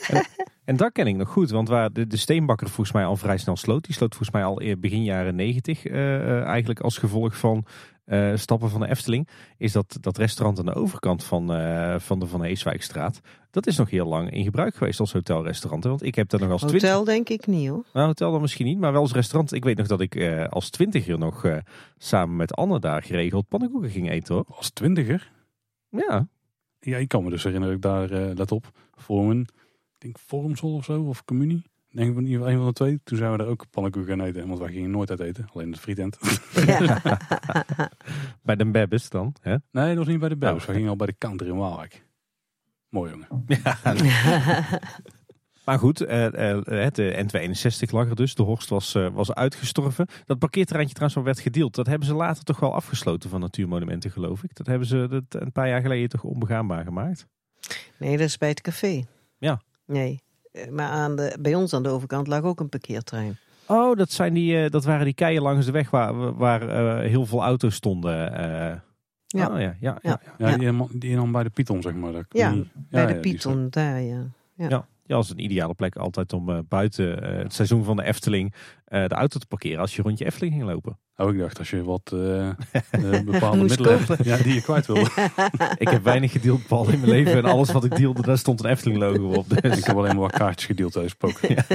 En 0.66 0.76
dat 0.76 0.92
ken 0.92 1.08
ik 1.08 1.16
nog 1.16 1.30
goed, 1.30 1.50
want 1.50 1.68
waar 1.70 1.94
de, 1.94 2.08
de 2.08 2.18
steenbakker 2.18 2.68
volgens 2.68 2.92
mij 2.92 3.06
al 3.06 3.16
vrij 3.16 3.38
snel 3.38 3.56
sloot. 3.58 3.84
Die 3.86 3.94
sloot 3.96 4.16
volgens 4.16 4.32
mij 4.32 4.44
al 4.44 4.62
eer- 4.62 4.80
begin 4.80 5.04
jaren 5.04 5.36
negentig 5.36 5.88
eigenlijk 5.88 6.80
als 6.80 6.98
gevolg 6.98 7.38
van 7.38 7.66
eh, 8.06 8.32
stappen 8.36 8.70
van 8.70 8.80
de 8.80 8.88
Efteling. 8.90 9.28
Is 9.58 9.72
dat, 9.72 9.98
dat 10.02 10.18
restaurant 10.18 10.60
aan 10.60 10.66
de 10.66 10.74
overkant 10.74 11.24
van, 11.24 11.54
eh, 11.54 11.96
van 12.00 12.20
de 12.20 12.28
Van 12.28 12.44
Heeswijkstraat. 12.44 13.20
Dat 13.52 13.68
is 13.68 13.78
nog 13.78 13.90
heel 13.90 14.06
lang 14.08 14.32
in 14.32 14.44
gebruik 14.44 14.76
geweest 14.76 15.00
als 15.00 15.14
hotelrestaurant. 15.14 15.84
hè, 15.84 15.90
Want 15.90 16.04
ik 16.04 16.16
heb 16.16 16.30
daar 16.30 16.40
nog 16.40 16.52
als 16.52 16.62
twintig... 16.62 16.90
Hotel 16.90 17.04
denk 17.04 17.30
ik 17.30 17.48
niet 17.48 17.70
hoor. 17.70 17.84
Nou, 17.94 18.08
hotel 18.08 18.32
dan 18.32 18.42
misschien 18.42 18.66
niet, 18.66 18.80
maar 18.80 18.92
wel 18.92 19.02
als 19.02 19.14
restaurant. 19.14 19.54
Ik 19.54 19.64
weet 19.64 19.78
nog 19.78 19.88
dat 19.88 20.02
ik 20.02 20.16
eh, 20.16 20.48
als 20.48 20.70
twintiger 20.70 21.18
nog 21.18 21.46
eh, 21.46 21.58
samen 21.98 22.36
met 22.36 22.54
Anne 22.56 22.80
daar 22.80 23.04
geregeld 23.04 23.48
pannenkoeken 23.48 23.90
ging 23.90 24.10
eten 24.10 24.36
hoor. 24.36 24.46
Als 24.50 24.70
twintiger. 24.70 25.32
Ja, 25.90 26.28
Ja, 26.80 26.98
ik 26.98 27.08
kan 27.08 27.24
me 27.24 27.30
dus 27.30 27.44
herinneren 27.44 27.82
dat 27.82 28.04
ik 28.04 28.10
daar, 28.12 28.22
eh, 28.30 28.36
let 28.36 28.52
op, 28.52 28.72
voor 28.96 29.30
een, 29.32 29.48
ik 29.96 30.02
denk 30.02 30.20
Vormsel 30.20 30.74
of 30.74 30.86
zo, 30.86 31.02
of 31.02 31.24
Communie. 31.26 31.64
Ik 31.90 32.02
Denk 32.02 32.18
in 32.18 32.26
ieder 32.26 32.38
geval 32.38 32.52
een 32.52 32.58
van 32.58 32.68
de 32.68 32.74
twee. 32.74 33.00
Toen 33.04 33.18
zijn 33.18 33.32
we 33.32 33.38
daar 33.38 33.48
ook 33.48 33.66
pannenkoeken 33.70 34.18
gaan 34.18 34.28
eten. 34.28 34.48
Want 34.48 34.60
wij 34.60 34.72
gingen 34.72 34.92
nooit 34.92 35.10
uit 35.10 35.20
eten. 35.20 35.48
Alleen 35.54 35.72
de 35.72 35.78
frietent. 35.78 36.18
Ja. 36.66 37.02
bij 38.44 38.56
de 38.56 38.72
Bebbes 38.72 39.10
dan. 39.10 39.36
Hè? 39.42 39.56
Nee, 39.72 39.88
dat 39.88 39.98
was 39.98 40.08
niet 40.08 40.20
bij 40.20 40.30
de 40.30 40.38
Bells. 40.38 40.62
Oh. 40.62 40.68
We 40.68 40.74
gingen 40.74 40.90
al 40.90 40.96
bij 40.96 41.08
de 41.08 41.16
counter 41.18 41.48
in 41.48 41.56
Waalwijk. 41.56 42.06
Mooi 42.90 43.12
jongen. 43.12 43.46
Maar 45.66 45.80
goed, 45.80 46.02
eh, 46.02 46.52
eh, 46.52 46.66
het 46.66 47.00
eh, 47.00 47.24
N261 47.24 47.92
lag 47.92 48.10
er 48.10 48.16
dus. 48.16 48.36
De 48.36 48.44
Horst 48.44 48.70
was, 48.70 48.96
eh, 48.96 49.10
was 49.14 49.34
uitgestorven. 49.34 50.08
Dat 50.26 50.40
parkeerterreintje 50.40 50.96
trouwens 50.96 51.24
wel 51.24 51.34
werd 51.34 51.46
gedeeld. 51.46 51.76
Dat 51.76 51.88
hebben 51.88 52.08
ze 52.08 52.14
later 52.14 52.44
toch 52.44 52.60
wel 52.60 52.74
afgesloten 52.74 53.30
van 53.30 53.40
Natuurmonumenten, 53.40 54.12
geloof 54.12 54.44
ik. 54.44 54.56
Dat 54.56 54.68
hebben 54.68 54.88
ze 54.88 55.08
dat 55.10 55.42
een 55.42 55.52
paar 55.52 55.68
jaar 55.68 55.82
geleden 55.82 56.10
toch 56.10 56.24
onbegaanbaar 56.24 56.84
gemaakt. 56.84 57.28
Nee, 58.00 58.18
dat 58.18 58.28
is 58.28 58.38
bij 58.38 58.50
het 58.50 58.62
café. 58.62 59.04
Ja. 59.38 59.62
Nee, 59.86 60.24
Eh, 60.52 60.70
maar 60.70 60.88
aan 60.90 61.16
de, 61.16 61.38
bij 61.40 61.56
ons 61.56 61.74
aan 61.74 61.84
de 61.84 61.90
overkant 61.90 62.28
lag 62.28 62.42
ook 62.44 62.60
een 62.60 62.70
parkeertrein. 62.70 63.38
Oh, 63.68 63.98
dat, 63.98 64.12
zijn 64.12 64.34
die, 64.34 64.64
eh, 64.64 64.70
dat 64.70 64.84
waren 64.86 65.06
die 65.06 65.14
keien 65.14 65.42
langs 65.42 65.66
de 65.66 65.72
weg 65.72 65.90
waar, 65.90 66.34
waar 66.36 66.62
eh, 66.70 67.10
heel 67.10 67.26
veel 67.26 67.44
auto's 67.44 67.76
stonden. 67.76 68.34
eh. 68.38 68.76
Ja. 69.28 69.48
Oh, 69.54 69.60
ja, 69.60 69.60
ja, 69.60 69.76
ja. 69.80 70.00
Ja. 70.02 70.20
Ja, 70.38 70.48
Ja. 70.62 70.88
Die, 70.92 71.16
dan 71.16 71.32
bij 71.32 71.44
de 71.44 71.50
Python, 71.50 71.82
zeg 71.82 71.94
maar. 71.94 72.12
Dat- 72.12 72.26
Ja, 72.30 72.52
die- 72.52 72.72
Bij 72.90 73.02
ja, 73.02 73.08
de 73.08 73.20
Python, 73.20 73.68
daar 73.70 74.02
ja. 74.02 74.24
Ja. 74.56 74.88
Ja, 75.08 75.16
als 75.16 75.30
een 75.30 75.44
ideale 75.44 75.74
plek 75.74 75.96
altijd 75.96 76.34
om 76.34 76.50
eh, 76.50 76.60
buiten 76.68 77.22
eh, 77.24 77.38
het 77.44 77.54
seizoen 77.54 77.84
van 77.84 77.96
de 77.96 78.04
Efteling 78.04 78.54
eh, 78.86 79.08
de 79.08 79.16
auto 79.16 79.40
te 79.40 79.46
parkeren 79.48 79.80
als 79.80 79.96
je 79.96 80.02
rond 80.02 80.18
je 80.18 80.26
Efteling 80.26 80.54
ging 80.56 80.66
lopen. 80.68 81.00
Oh, 81.18 81.34
ik 81.34 81.40
dacht 81.40 81.60
als 81.60 81.70
je 81.70 81.84
wat 81.84 82.04
bepaalde 83.26 83.58
middelen 83.64 84.06
kopen. 84.06 84.26
ja, 84.26 84.38
die 84.38 84.54
je 84.54 84.62
kwijt 84.62 84.86
wilde. 84.86 85.10
Ik 85.78 85.90
heb 85.90 86.04
weinig 86.04 86.32
gedeeld, 86.32 86.68
Paul, 86.68 86.90
in 86.90 87.00
mijn 87.00 87.12
leven. 87.12 87.34
En 87.34 87.46
alles 87.46 87.72
wat 87.72 87.84
ik 87.84 87.96
deelde, 87.96 88.22
daar 88.22 88.38
stond 88.38 88.64
een 88.64 88.70
Efteling 88.70 89.00
logo 89.00 89.34
op. 89.34 89.50
Dus. 89.50 89.78
ik 89.78 89.86
heb 89.86 89.96
alleen 89.96 90.12
maar 90.12 90.22
wat 90.30 90.32
kaartjes 90.32 90.66
gedeeld 90.66 90.92
tijdens 90.92 91.14
poker. 91.14 91.66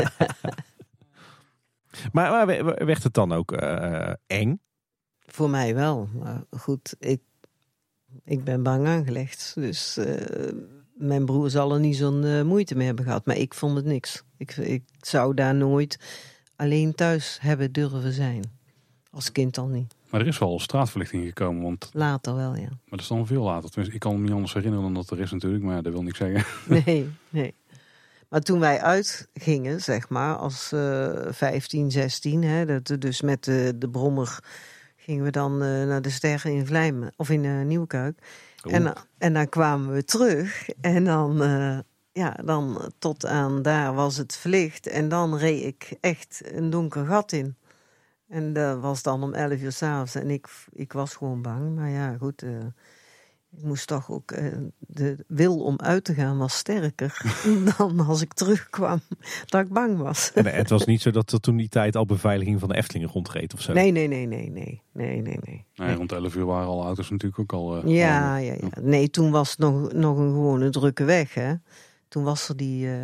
Maar, 2.13 2.31
maar 2.31 2.47
we- 2.47 2.85
werd 2.85 3.03
het 3.03 3.15
dan 3.15 3.33
ook 3.33 3.53
eh, 3.53 4.13
eng? 4.27 4.61
Voor 5.27 5.51
mij 5.51 5.75
wel. 5.75 6.09
Maar 6.19 6.45
goed, 6.51 6.95
ik, 6.99 7.21
ik 8.25 8.45
ben 8.45 8.63
bang 8.63 8.87
aangelegd. 8.87 9.53
Dus 9.55 9.97
eh, 9.97 10.53
mijn 11.01 11.25
broer 11.25 11.51
zal 11.51 11.73
er 11.73 11.81
niet 11.81 11.97
zo'n 11.97 12.25
eh, 12.25 12.43
moeite 12.43 12.75
mee 12.75 12.87
hebben 12.87 13.05
gehad. 13.05 13.27
Maar 13.27 13.37
ik 13.37 13.55
vond 13.55 13.77
het 13.77 13.85
niks. 13.85 14.23
Ik, 14.37 14.57
ik 14.57 14.83
zou 15.01 15.35
daar 15.35 15.55
nooit 15.55 15.99
alleen 16.57 16.95
thuis 16.95 17.39
hebben 17.41 17.73
durven 17.73 18.13
zijn. 18.13 18.45
Als 19.11 19.33
kind 19.33 19.59
al 19.59 19.67
niet. 19.67 19.95
Maar 20.11 20.21
er 20.21 20.27
is 20.27 20.39
wel 20.39 20.61
straatverlichting 20.61 21.27
gekomen, 21.27 21.63
want 21.63 21.91
Later 21.93 22.35
wel, 22.35 22.55
ja. 22.55 22.69
maar 22.69 22.79
dat 22.91 23.01
is 23.01 23.07
dan 23.07 23.27
veel 23.27 23.43
later. 23.43 23.69
Tenminste, 23.71 23.95
ik 23.95 24.01
kan 24.01 24.17
me 24.17 24.23
niet 24.23 24.33
anders 24.33 24.55
herinneren 24.55 24.85
dan 24.85 24.95
dat 24.95 25.11
er 25.11 25.21
is 25.21 25.31
natuurlijk, 25.31 25.65
maar 25.65 25.75
ja, 25.75 25.83
dat 25.83 25.93
wil 25.93 26.03
niks 26.03 26.19
zeggen. 26.19 26.45
Nee, 26.85 27.09
nee. 27.29 27.55
Maar 28.29 28.41
toen 28.41 28.61
wij 28.61 28.81
uitgingen, 28.81 29.81
zeg 29.81 30.09
maar, 30.09 30.37
als 30.37 30.73
eh 30.73 31.27
15, 31.31 31.91
16, 31.91 32.43
hè, 32.43 32.67
dat, 32.67 33.01
dus 33.01 33.21
met 33.21 33.45
de, 33.45 33.73
de 33.77 33.89
brommer 33.89 34.39
gingen 34.97 35.25
we 35.25 35.31
dan 35.31 35.53
eh, 35.63 35.87
naar 35.87 36.03
de 36.03 36.11
Sterren 36.11 36.53
in 36.53 36.67
Vlijmen 36.67 37.13
of 37.17 37.31
in 37.31 37.45
uh, 37.45 37.65
Nieuwkuik. 37.65 38.19
En, 38.63 38.93
en 39.19 39.33
dan 39.33 39.49
kwamen 39.49 39.95
we 39.95 40.05
terug 40.05 40.69
en 40.81 41.05
dan, 41.05 41.43
eh, 41.43 41.79
ja, 42.13 42.37
dan 42.45 42.93
tot 42.99 43.27
aan 43.27 43.63
daar 43.63 43.95
was 43.95 44.17
het 44.17 44.37
verlicht. 44.37 44.87
En 44.87 45.09
dan 45.09 45.37
reed 45.37 45.65
ik 45.65 45.97
echt 46.01 46.43
een 46.45 46.71
donker 46.71 47.07
gat 47.07 47.33
in. 47.33 47.57
En 48.29 48.53
dat 48.53 48.81
was 48.81 49.03
dan 49.03 49.23
om 49.23 49.35
11 49.35 49.61
uur 49.61 49.73
s'avonds. 49.73 50.15
En 50.15 50.31
ik, 50.31 50.49
ik 50.73 50.93
was 50.93 51.15
gewoon 51.15 51.43
bang. 51.43 51.75
Maar 51.75 51.89
ja, 51.91 52.17
goed. 52.17 52.43
eh, 52.43 52.51
ik 53.57 53.63
moest 53.63 53.87
toch 53.87 54.11
ook. 54.11 54.31
eh, 54.31 54.57
de 54.79 55.25
wil 55.29 55.59
om 55.59 55.75
uit 55.81 56.05
te 56.05 56.15
gaan 56.15 56.39
was 56.39 56.57
sterker 56.57 57.21
dan 57.77 58.01
als 58.01 58.21
ik 58.23 58.33
terugkwam. 58.33 59.01
Dat 59.47 59.61
ik 59.65 59.69
bang 59.73 59.99
was. 59.99 60.33
En 60.33 60.47
het 60.47 60.71
was 60.71 60.85
niet 60.85 61.01
zo 61.03 61.11
dat 61.11 61.33
er 61.33 61.41
toen 61.41 61.57
die 61.57 61.69
tijd 61.69 61.97
al 61.97 62.07
beveiliging 62.07 62.61
van 62.61 62.69
de 62.69 62.75
Efteling 62.77 63.11
rondreed 63.11 63.55
of 63.55 63.61
zo. 63.61 63.73
Nee, 63.73 63.91
nee, 63.91 64.07
nee, 64.09 64.27
nee, 64.27 64.51
nee. 64.51 64.83
Nee, 64.93 65.21
nee, 65.21 65.39
nee. 65.45 65.65
Nee, 65.75 65.95
rond 65.95 66.13
11 66.13 66.35
uur 66.37 66.45
waren 66.47 66.69
alle 66.69 66.85
auto's 66.85 67.11
natuurlijk 67.11 67.41
ook 67.41 67.53
al... 67.53 67.77
eh, 67.77 67.95
Ja, 67.95 68.37
al- 68.37 68.43
ja, 68.43 68.53
ja. 68.53 68.69
Nee, 68.81 69.11
toen 69.11 69.31
was 69.31 69.51
het 69.51 69.59
nog, 69.59 69.93
nog 69.93 70.19
een 70.19 70.31
gewone 70.33 70.71
drukke 70.71 71.05
weg, 71.05 71.35
hè. 71.35 71.55
Toen 72.09 72.25
was 72.25 72.49
er 72.49 72.57
die, 72.57 72.89
eh, 72.93 72.97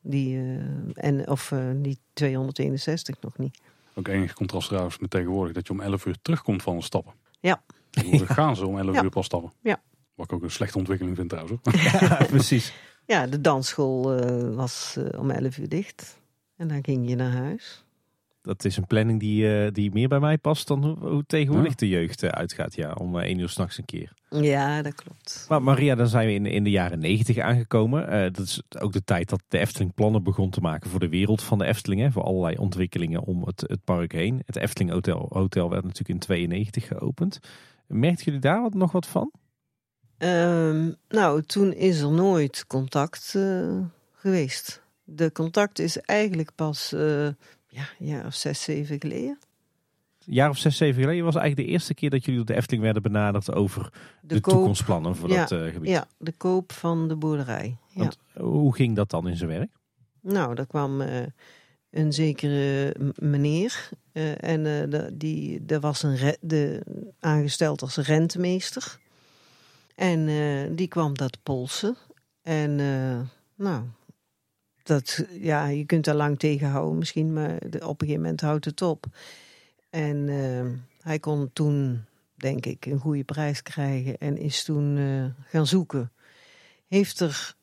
die, 0.00 0.36
eh, 0.36 1.04
en, 1.04 1.28
of, 1.28 1.52
eh, 1.52 1.58
die 1.76 1.98
261 2.12 3.16
nog 3.20 3.38
niet. 3.38 3.60
Ook 3.94 4.08
enig 4.08 4.32
contrast 4.34 4.68
trouwens 4.68 4.98
met 4.98 5.10
tegenwoordig. 5.10 5.54
Dat 5.54 5.66
je 5.66 5.72
om 5.72 5.80
11 5.80 6.06
uur 6.06 6.16
terugkomt 6.22 6.62
van 6.62 6.74
het 6.76 6.84
stappen. 6.84 7.12
Ja. 7.40 7.62
Tegenwoordig 7.90 8.32
gaan 8.34 8.56
ze 8.56 8.66
om 8.66 8.78
11 8.78 8.94
Ja. 8.94 9.02
uur 9.02 9.10
pas 9.10 9.26
stappen. 9.26 9.52
Ja. 9.62 9.82
Wat 10.14 10.26
ik 10.26 10.32
ook 10.32 10.42
een 10.42 10.50
slechte 10.50 10.78
ontwikkeling 10.78 11.16
vind 11.16 11.28
trouwens. 11.28 11.58
hoor. 11.62 11.74
Ja, 12.08 12.24
precies. 12.28 12.72
Ja, 13.06 13.26
de 13.26 13.40
dansschool 13.40 14.12
eh, 14.14 14.54
was 14.54 14.96
eh, 14.98 15.20
om 15.20 15.30
11 15.30 15.58
uur 15.58 15.68
dicht. 15.68 16.18
En 16.56 16.68
dan 16.68 16.84
ging 16.84 17.08
je 17.08 17.14
naar 17.16 17.32
huis. 17.32 17.84
Dat 18.42 18.64
is 18.64 18.76
een 18.76 18.86
planning 18.86 19.20
die, 19.20 19.58
eh, 19.64 19.72
die 19.72 19.90
meer 19.92 20.08
bij 20.08 20.20
mij 20.20 20.38
past 20.38 20.66
dan 20.66 20.84
hoe, 20.84 21.08
hoe 21.08 21.24
tegenwoordig 21.26 21.70
Ja. 21.70 21.76
de 21.76 21.88
jeugd 21.88 22.24
uitgaat. 22.24 22.74
Ja, 22.74 22.92
om 22.92 23.18
eh, 23.18 23.24
één 23.26 23.38
uur 23.38 23.48
s'nachts 23.48 23.78
een 23.78 23.84
keer. 23.84 24.12
Ja, 24.30 24.82
dat 24.82 24.94
klopt. 24.94 25.46
Maar 25.48 25.62
Maria, 25.62 25.94
dan 25.94 26.08
zijn 26.08 26.26
we 26.26 26.32
in, 26.32 26.46
in 26.46 26.64
de 26.64 26.70
jaren 26.70 26.98
negentig 26.98 27.38
aangekomen. 27.38 28.08
Eh, 28.08 28.20
dat 28.32 28.38
is 28.46 28.62
ook 28.78 28.92
de 28.92 29.04
tijd 29.04 29.28
dat 29.28 29.42
de 29.48 29.58
Efteling 29.58 29.94
plannen 29.94 30.22
begon 30.22 30.50
te 30.50 30.60
maken 30.60 30.90
voor 30.90 31.00
de 31.00 31.08
wereld 31.08 31.42
van 31.42 31.58
de 31.58 31.64
Efteling. 31.64 32.00
Hè, 32.00 32.10
voor 32.10 32.22
allerlei 32.22 32.56
ontwikkelingen 32.56 33.22
om 33.22 33.42
het, 33.46 33.60
het 33.66 33.84
park 33.84 34.12
heen. 34.12 34.42
Het 34.46 34.56
Efteling 34.56 34.90
Hotel, 34.92 35.26
Hotel 35.32 35.70
werd 35.70 35.82
natuurlijk 35.82 36.10
in 36.10 36.18
92 36.18 36.86
geopend. 36.86 37.38
Merkten 37.90 38.24
jullie 38.24 38.40
daar 38.40 38.62
wat, 38.62 38.74
nog 38.74 38.92
wat 38.92 39.06
van? 39.06 39.32
Ehm, 40.18 40.90
nou, 41.08 41.42
toen 41.42 41.72
is 41.72 42.00
er 42.00 42.10
nooit 42.12 42.64
contact 42.66 43.34
eh, 43.36 43.78
geweest. 44.14 44.82
De 45.04 45.32
contact 45.32 45.78
is 45.78 45.98
eigenlijk 45.98 46.50
pas 46.54 46.92
eh, 46.92 47.26
ja, 47.68 47.84
een 47.98 48.06
jaar 48.06 48.26
of 48.26 48.34
zes, 48.34 48.62
zeven 48.62 49.00
geleden. 49.00 49.38
Een 50.26 50.34
jaar 50.34 50.50
of 50.50 50.56
zes, 50.58 50.76
zeven 50.76 51.02
geleden 51.02 51.24
was 51.24 51.34
eigenlijk 51.34 51.66
de 51.66 51.72
eerste 51.72 51.94
keer 51.94 52.10
dat 52.10 52.20
jullie 52.24 52.36
door 52.36 52.46
de 52.46 52.54
Efteling 52.54 52.82
werden 52.82 53.02
benaderd 53.02 53.52
over 53.54 53.92
de, 54.22 54.40
koop- 54.40 54.54
toekomstplannen 54.54 55.16
voor 55.16 55.28
Ja, 55.28 55.46
dat 55.46 55.52
eh, 55.60 55.72
gebied. 55.72 55.90
Ja, 55.90 56.06
de 56.18 56.32
koop 56.32 56.72
van 56.72 57.08
de 57.08 57.16
boerderij. 57.16 57.76
Ja. 57.88 58.00
Want 58.00 58.18
hoe 58.34 58.74
ging 58.74 58.96
dat 58.96 59.10
dan 59.10 59.28
in 59.28 59.36
zijn 59.36 59.50
werk? 59.50 59.70
Nou, 60.20 60.54
daar 60.54 60.66
kwam 60.66 61.00
een 61.90 62.12
zekere 62.12 62.94
meneer. 63.14 63.88
eh, 64.12 64.44
en 64.44 64.92
eh, 64.92 65.02
die, 65.12 65.64
dat 65.64 65.82
was 65.82 66.02
een 66.02 66.36
de, 66.40 66.82
aangesteld 67.18 67.82
als 67.82 67.96
rentemeester. 67.96 68.98
En 69.94 70.28
eh, 70.28 70.76
die 70.76 70.88
kwam 70.88 71.16
dat 71.16 71.38
polsen. 71.42 71.96
En 72.42 72.74
nou, 73.54 73.84
dat, 74.82 75.24
ja, 75.30 75.66
je 75.66 75.84
kunt 75.84 76.04
daar 76.04 76.14
lang 76.14 76.38
tegenhouden 76.38 76.98
misschien, 76.98 77.32
maar 77.32 77.54
op 77.64 78.00
een 78.00 78.06
gegeven 78.06 78.20
moment 78.20 78.40
houdt 78.40 78.64
het 78.64 78.82
op. 78.82 79.06
En 79.90 80.28
hij 81.00 81.18
kon 81.18 81.50
toen, 81.52 82.04
denk 82.34 82.66
ik, 82.66 82.86
een 82.86 82.98
goede 82.98 83.24
prijs 83.24 83.62
krijgen 83.62 84.18
en 84.18 84.36
is 84.36 84.64
toen 84.64 84.96
gaan 85.46 85.66
zoeken. 85.66 86.12
Heeft 86.88 87.20
er 87.20 87.54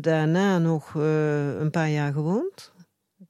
daarna 0.00 0.58
nog 0.58 0.94
een 0.94 1.70
paar 1.70 1.90
jaar 1.90 2.12
gewoond. 2.12 2.72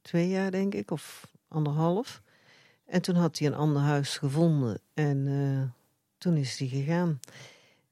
Twee 0.08 0.28
jaar, 0.28 0.50
denk 0.50 0.74
ik, 0.74 0.90
of 0.90 1.26
anderhalf. 1.48 2.22
En 2.86 3.02
toen 3.02 3.14
had 3.14 3.38
hij 3.38 3.48
een 3.48 3.54
ander 3.54 3.82
huis 3.82 4.16
gevonden 4.16 4.80
en 4.94 5.26
eh, 5.26 5.70
toen 6.18 6.36
is 6.36 6.58
hij 6.58 6.68
gegaan. 6.68 7.20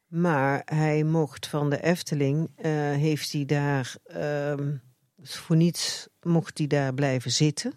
Maar 0.07 0.63
hij 0.65 1.05
mocht 1.05 1.47
van 1.47 1.71
de 1.71 1.83
Efteling, 1.83 2.51
eh, 2.55 2.71
heeft 2.73 3.33
hij 3.33 3.45
daar, 3.45 3.95
ehm, 4.07 4.73
dus 5.17 5.37
voor 5.37 5.57
niets 5.57 6.09
mocht 6.23 6.59
hij 6.59 6.67
daar 6.67 6.95
blijven 6.95 7.31
zitten. 7.31 7.73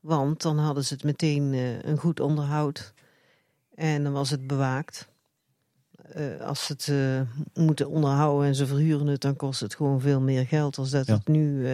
Want 0.00 0.42
dan 0.42 0.58
hadden 0.58 0.84
ze 0.84 0.94
het 0.94 1.04
meteen 1.04 1.52
eh, 1.52 1.82
een 1.82 1.98
goed 1.98 2.20
onderhoud 2.20 2.92
en 3.74 4.02
dan 4.02 4.12
was 4.12 4.30
het 4.30 4.46
bewaakt. 4.46 5.08
Als 6.40 6.66
ze 6.66 6.72
het 6.72 7.26
moeten 7.54 7.88
onderhouden 7.88 8.48
en 8.48 8.54
ze 8.54 8.66
verhuren 8.66 9.06
het, 9.06 9.20
dan 9.20 9.36
kost 9.36 9.60
het 9.60 9.74
gewoon 9.74 10.00
veel 10.00 10.20
meer 10.20 10.46
geld 10.46 10.78
als 10.78 10.90
dat 10.90 11.06
Ja. 11.06 11.14
het 11.14 11.28
nu 11.28 11.66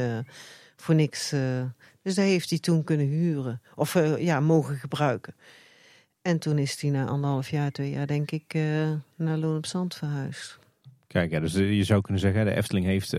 voor 0.77 0.95
niks. 0.95 1.33
eh, 1.33 1.63
dus 2.03 2.15
dat 2.15 2.25
heeft 2.25 2.51
hij 2.51 2.59
toen 2.59 2.85
kunnen 2.85 3.07
huren 3.07 3.61
of 3.75 3.95
eh, 3.95 4.19
ja, 4.19 4.41
mogen 4.41 4.77
gebruiken. 4.77 5.35
En 6.23 6.39
toen 6.39 6.59
is 6.59 6.81
hij 6.81 6.91
na 6.91 7.07
anderhalf 7.07 7.49
jaar, 7.51 7.71
twee 7.71 7.91
jaar, 7.91 8.07
denk 8.07 8.31
ik, 8.31 8.55
eh, 8.55 8.93
naar 9.17 9.37
Loon 9.37 9.57
op 9.57 9.67
Zand 9.67 9.95
verhuisd. 9.95 10.59
Kijk, 11.07 11.31
ja, 11.31 11.41
dus 11.41 11.53
je 11.53 11.85
zou 11.85 12.01
kunnen 12.01 12.23
zeggen, 12.23 12.45
de 12.45 12.55
Efteling 12.55 12.87
heeft 12.87 13.15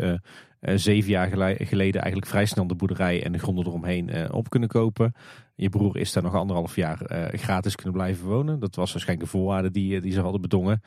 zeven 0.61 1.09
jaar 1.09 1.27
gele- 1.27 1.65
geleden 1.65 2.01
eigenlijk 2.01 2.31
vrij 2.31 2.45
snel 2.45 2.67
de 2.67 2.75
boerderij 2.75 3.23
en 3.23 3.31
de 3.31 3.37
gronden 3.39 3.65
eromheen 3.65 4.31
op 4.33 4.49
kunnen 4.49 4.69
kopen. 4.69 5.13
Je 5.55 5.69
broer 5.69 5.97
is 5.97 6.13
daar 6.13 6.23
nog 6.23 6.35
anderhalf 6.35 6.75
jaar 6.75 6.97
gratis 7.37 7.75
kunnen 7.75 7.93
blijven 7.93 8.25
wonen. 8.25 8.59
Dat 8.59 8.75
was 8.75 8.91
waarschijnlijk 8.91 9.31
een 9.31 9.39
voorwaarde 9.39 9.71
die, 9.71 10.01
die 10.01 10.11
ze 10.11 10.21
hadden 10.21 10.41
bedongen. 10.41 10.81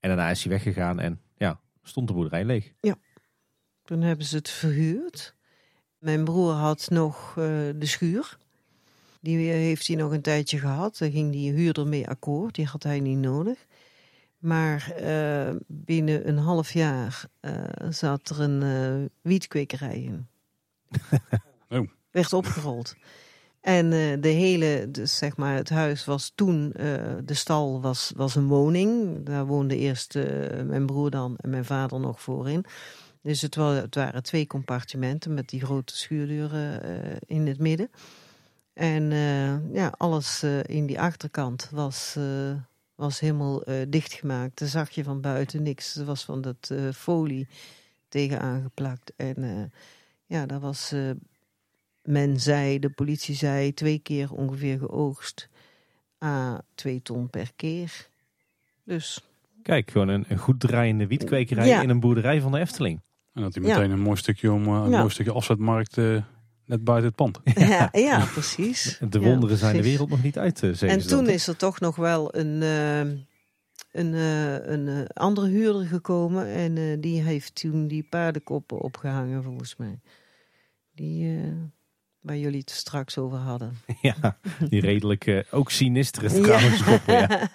En 0.00 0.08
daarna 0.08 0.30
is 0.30 0.42
hij 0.42 0.52
weggegaan 0.52 1.00
en 1.00 1.20
ja, 1.36 1.60
stond 1.82 2.08
de 2.08 2.14
boerderij 2.14 2.44
leeg. 2.44 2.72
Toen 3.84 4.00
hebben 4.02 4.26
ze 4.26 4.36
het 4.36 4.48
verhuurd. 4.50 5.34
Mijn 6.02 6.24
broer 6.24 6.52
had 6.52 6.86
nog 6.90 7.28
eh, 7.28 7.44
de 7.74 7.86
schuur. 7.86 8.38
Die 9.20 9.50
heeft 9.50 9.86
hij 9.86 9.96
nog 9.96 10.12
een 10.12 10.22
tijdje 10.22 10.58
gehad. 10.58 10.98
Daar 10.98 11.10
ging 11.10 11.32
die 11.32 11.52
huurder 11.52 11.86
mee 11.86 12.08
akkoord. 12.08 12.54
Die 12.54 12.66
had 12.66 12.82
hij 12.82 13.00
niet 13.00 13.18
nodig. 13.18 13.58
Maar 14.38 14.90
eh, 14.90 15.54
binnen 15.66 16.28
een 16.28 16.38
half 16.38 16.72
jaar 16.72 17.24
eh, 17.40 17.52
zat 17.88 18.28
er 18.28 18.40
een 18.40 19.10
wietkwekerij 19.20 20.02
in. 20.02 20.26
Oh. 21.68 21.88
Werd 22.10 22.32
opgerold. 22.32 22.94
En 23.60 23.90
de 24.20 24.28
hele, 24.28 24.88
dus 24.90 25.16
zeg 25.16 25.36
maar, 25.36 25.54
het 25.54 25.68
huis 25.70 26.04
was 26.04 26.32
toen, 26.34 26.70
de 27.24 27.34
stal 27.34 27.80
was, 27.80 28.12
was 28.16 28.34
een 28.34 28.46
woning. 28.46 29.22
Daar 29.26 29.46
woonde 29.46 29.76
eerst 29.76 30.14
mijn 30.64 30.86
broer 30.86 31.10
dan 31.10 31.36
en 31.36 31.50
mijn 31.50 31.64
vader 31.64 32.00
nog 32.00 32.20
voorin. 32.20 32.64
Dus 33.22 33.40
het, 33.42 33.54
wa- 33.54 33.74
het 33.74 33.94
waren 33.94 34.22
twee 34.22 34.46
compartimenten 34.46 35.34
met 35.34 35.48
die 35.48 35.60
grote 35.60 35.96
schuurdeuren 35.96 36.82
eh, 36.82 37.16
in 37.26 37.46
het 37.46 37.58
midden. 37.58 37.90
En 38.72 39.12
eh, 39.12 39.74
ja, 39.74 39.94
alles 39.96 40.42
eh, 40.42 40.62
in 40.64 40.86
die 40.86 41.00
achterkant 41.00 41.68
was, 41.72 42.16
was 42.94 43.20
helemaal 43.20 43.62
dichtgemaakt. 43.88 44.58
Daar 44.58 44.68
zag 44.68 44.90
je 44.90 45.04
van 45.04 45.20
buiten 45.20 45.62
niks. 45.62 45.96
Er 45.96 46.04
was 46.04 46.24
van 46.24 46.40
dat 46.40 46.72
folie 46.94 47.48
tegen 48.08 48.40
aangeplakt. 48.40 49.12
En 49.16 49.72
ja, 50.26 50.46
dat 50.46 50.60
was, 50.60 50.94
men 52.02 52.40
zei, 52.40 52.78
de 52.78 52.90
politie 52.90 53.34
zei, 53.34 53.74
twee 53.74 53.98
keer 53.98 54.32
ongeveer 54.32 54.78
geoogst. 54.78 55.48
A, 56.24 56.60
twee 56.74 57.02
ton 57.02 57.30
per 57.30 57.50
keer. 57.56 58.08
Dus 58.84 59.24
Kijk, 59.62 59.90
gewoon 59.90 60.08
een, 60.08 60.24
een 60.28 60.38
goed 60.38 60.60
draaiende 60.60 61.06
wietkwekerij 61.06 61.66
Ja. 61.66 61.82
in 61.82 61.88
een 61.88 62.00
boerderij 62.00 62.40
van 62.40 62.52
de 62.52 62.58
Efteling. 62.58 63.00
En 63.32 63.42
dat 63.42 63.54
hij 63.54 63.62
Ja. 63.64 63.74
meteen 63.76 63.90
een 63.90 64.00
mooi 64.00 64.16
stukje 64.16 64.52
om 64.52 64.66
eh, 64.66 64.72
een 64.84 64.90
Ja. 64.90 64.98
mooi 64.98 65.10
stukje 65.10 65.32
afzetmarkt 65.32 65.98
eh, 65.98 66.22
net 66.66 66.84
buiten 66.84 67.06
het 67.06 67.16
pand. 67.16 67.40
ja, 67.54 67.88
ja 68.08 68.24
precies. 68.32 68.98
De 69.10 69.20
Ja, 69.20 69.26
wonderen 69.28 69.56
zijn 69.56 69.76
de 69.76 69.82
wereld 69.82 70.08
nog 70.08 70.22
niet 70.22 70.38
uit, 70.38 70.54
eh, 70.62 70.70
zeggen 70.70 70.88
En 70.88 71.06
toen 71.06 71.28
is 71.28 71.46
er 71.46 71.56
toch 71.56 71.80
nog 71.80 71.96
wel 71.96 72.36
een, 72.36 72.62
een, 73.92 74.14
eh, 74.14 74.66
een 74.72 75.06
andere 75.06 75.46
huurder 75.48 75.86
gekomen. 75.86 76.46
En 76.46 76.76
eh, 76.76 76.96
die 77.00 77.20
heeft 77.22 77.54
toen 77.54 77.88
die 77.88 78.06
paardenkoppen 78.10 78.80
opgehangen, 78.80 79.42
volgens 79.42 79.76
mij. 79.76 80.00
Die, 80.94 81.36
eh, 81.38 81.52
waar 82.20 82.36
jullie 82.36 82.58
het 82.60 82.70
straks 82.70 83.18
over 83.18 83.38
hadden. 83.38 83.76
Ja, 84.02 84.38
die 84.68 84.80
redelijk 84.80 85.44
ook 85.50 85.70
sinistere 85.70 86.34
Ja. 86.36 86.42
trouwens 86.42 86.82
ja. 87.06 87.48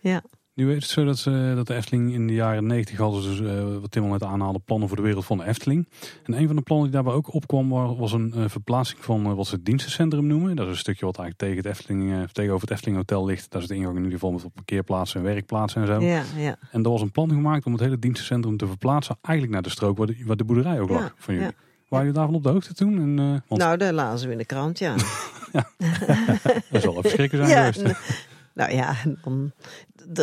ja. 0.00 0.22
Nu 0.56 0.70
is 0.74 0.82
het 0.82 0.92
zo 0.92 1.04
dat, 1.04 1.18
ze, 1.18 1.52
dat 1.56 1.66
de 1.66 1.74
Efteling 1.74 2.12
in 2.12 2.26
de 2.26 2.32
jaren 2.34 2.66
90 2.66 2.96
hadden 2.98 3.22
ze 3.22 3.28
dus, 3.28 3.40
eh, 3.40 3.78
wat 3.80 3.90
Tim 3.90 4.02
al 4.02 4.08
net 4.08 4.22
aanhaalde, 4.22 4.58
plannen 4.64 4.88
voor 4.88 4.96
de 4.96 5.02
wereld 5.02 5.24
van 5.24 5.38
de 5.38 5.44
Efteling. 5.44 5.88
En 6.24 6.38
een 6.38 6.46
van 6.46 6.56
de 6.56 6.62
plannen 6.62 6.86
die 6.86 6.94
daarbij 6.94 7.14
ook 7.14 7.34
opkwam 7.34 7.68
wa- 7.68 7.94
was 7.94 8.12
een 8.12 8.32
eh, 8.36 8.44
verplaatsing 8.46 9.00
van 9.04 9.26
eh, 9.26 9.32
wat 9.34 9.46
ze 9.46 9.54
het 9.54 9.64
dienstencentrum 9.64 10.26
noemen. 10.26 10.56
Dat 10.56 10.66
is 10.66 10.72
een 10.72 10.78
stukje 10.78 11.04
wat 11.06 11.18
eigenlijk 11.18 11.48
tegen 11.50 11.70
het 11.70 11.78
Efteling, 11.78 12.28
tegenover 12.32 12.62
het 12.62 12.70
Efteling 12.70 12.96
Hotel 12.96 13.24
ligt. 13.26 13.50
Daar 13.50 13.62
is 13.62 13.68
de 13.68 13.74
ingang 13.74 13.96
in 13.96 14.02
ieder 14.02 14.18
geval 14.18 14.32
met 14.32 14.54
parkeerplaatsen 14.54 15.20
en 15.20 15.26
werkplaatsen 15.26 15.80
en 15.80 15.86
zo. 15.86 16.00
Ja, 16.00 16.22
ja. 16.36 16.56
En 16.70 16.82
er 16.84 16.90
was 16.90 17.00
een 17.00 17.10
plan 17.12 17.28
gemaakt 17.30 17.66
om 17.66 17.72
het 17.72 17.80
hele 17.80 17.98
dienstencentrum 17.98 18.56
te 18.56 18.66
verplaatsen 18.66 19.16
eigenlijk 19.22 19.54
naar 19.54 19.62
de 19.64 19.70
strook 19.70 19.98
waar 19.98 20.06
de, 20.06 20.16
waar 20.26 20.36
de 20.36 20.44
boerderij 20.44 20.80
ook 20.80 20.88
Ja, 20.88 20.94
lag 20.94 21.14
van 21.18 21.34
jullie. 21.34 21.48
ja. 21.48 21.54
Waren 21.88 22.06
jullie 22.06 22.20
daarvan 22.20 22.36
op 22.38 22.42
de 22.42 22.48
hoogte 22.48 22.74
toen? 22.74 22.98
En, 22.98 23.42
want 23.48 23.60
Nou, 23.60 23.76
daar 23.76 23.92
lazen 23.92 24.26
we 24.26 24.32
in 24.32 24.38
de 24.38 24.44
krant, 24.46 24.78
ja. 24.78 24.94
dat 26.70 26.82
zal 26.82 26.96
even 26.96 27.10
schrikken 27.10 27.38
zijn 27.46 27.50
ja, 27.50 27.72
geweest. 27.72 28.25
Nou 28.56 28.72
ja, 28.72 28.96
dan, 29.22 29.52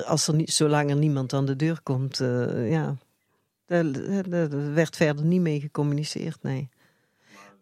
als 0.05 0.27
er 0.27 0.33
niet, 0.33 0.51
zolang 0.51 0.89
er 0.89 0.95
niemand 0.95 1.33
aan 1.33 1.45
de 1.45 1.55
deur 1.55 1.79
komt, 1.83 2.19
uh, 2.19 2.71
ja, 2.71 2.95
daar 3.65 4.73
werd 4.73 4.95
verder 4.95 5.25
niet 5.25 5.41
mee 5.41 5.59
gecommuniceerd, 5.59 6.37
nee. 6.41 6.69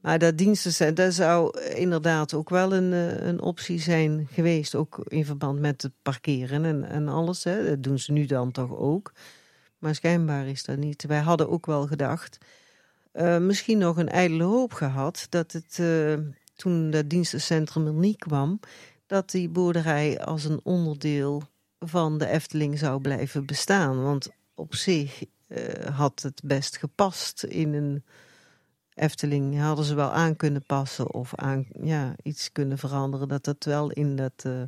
Maar 0.01 0.19
dat 0.19 0.37
diensten 0.37 0.71
zijn, 0.71 0.93
dat 0.93 1.13
zou 1.13 1.59
inderdaad 1.59 2.33
ook 2.33 2.49
wel 2.49 2.73
een, 2.73 2.93
eh, 2.93 3.27
een 3.27 3.41
optie 3.41 3.79
zijn 3.79 4.27
geweest. 4.31 4.75
Ook 4.75 4.99
in 5.07 5.25
verband 5.25 5.59
met 5.59 5.81
het 5.81 5.91
parkeren 6.01 6.65
en, 6.65 6.83
en 6.83 7.07
alles. 7.07 7.43
Hè. 7.43 7.65
Dat 7.65 7.83
doen 7.83 7.99
ze 7.99 8.11
nu 8.11 8.25
dan 8.25 8.51
toch 8.51 8.75
ook. 8.75 9.11
Maar 9.77 9.95
schijnbaar 9.95 10.47
is 10.47 10.63
dat 10.63 10.77
niet. 10.77 11.05
Wij 11.05 11.19
hadden 11.19 11.49
ook 11.49 11.65
wel 11.65 11.87
gedacht, 11.87 12.37
uh, 13.13 13.37
misschien 13.37 13.77
nog 13.77 13.97
een 13.97 14.09
ijdele 14.09 14.43
hoop 14.43 14.73
gehad, 14.73 15.25
dat 15.29 15.51
het 15.51 15.79
toen 16.55 16.89
dat 16.89 17.09
dienstencentrum 17.09 17.87
er 17.87 17.93
niet 17.93 18.17
kwam, 18.17 18.59
dat 19.11 19.29
die 19.29 19.49
boerderij 19.49 20.19
als 20.19 20.43
een 20.43 20.59
onderdeel 20.63 21.41
van 21.79 22.17
de 22.17 22.27
Efteling 22.27 22.77
zou 22.77 23.01
blijven 23.01 23.45
bestaan. 23.45 24.01
Want 24.03 24.29
op 24.55 24.75
zich 24.75 25.23
uh, 25.47 25.57
had 25.97 26.21
het 26.21 26.41
best 26.45 26.77
gepast 26.77 27.43
in 27.43 27.73
een 27.73 28.03
Efteling. 28.93 29.59
Hadden 29.59 29.85
ze 29.85 29.95
wel 29.95 30.11
aan 30.11 30.35
kunnen 30.35 30.63
passen 30.65 31.13
of 31.13 31.35
aan 31.35 31.65
ja, 31.81 32.15
iets 32.23 32.51
kunnen 32.51 32.77
veranderen. 32.77 33.27
Dat 33.27 33.43
dat 33.43 33.63
wel 33.63 33.91
in 33.91 34.15
dat. 34.15 34.43
Uh, 34.47 34.61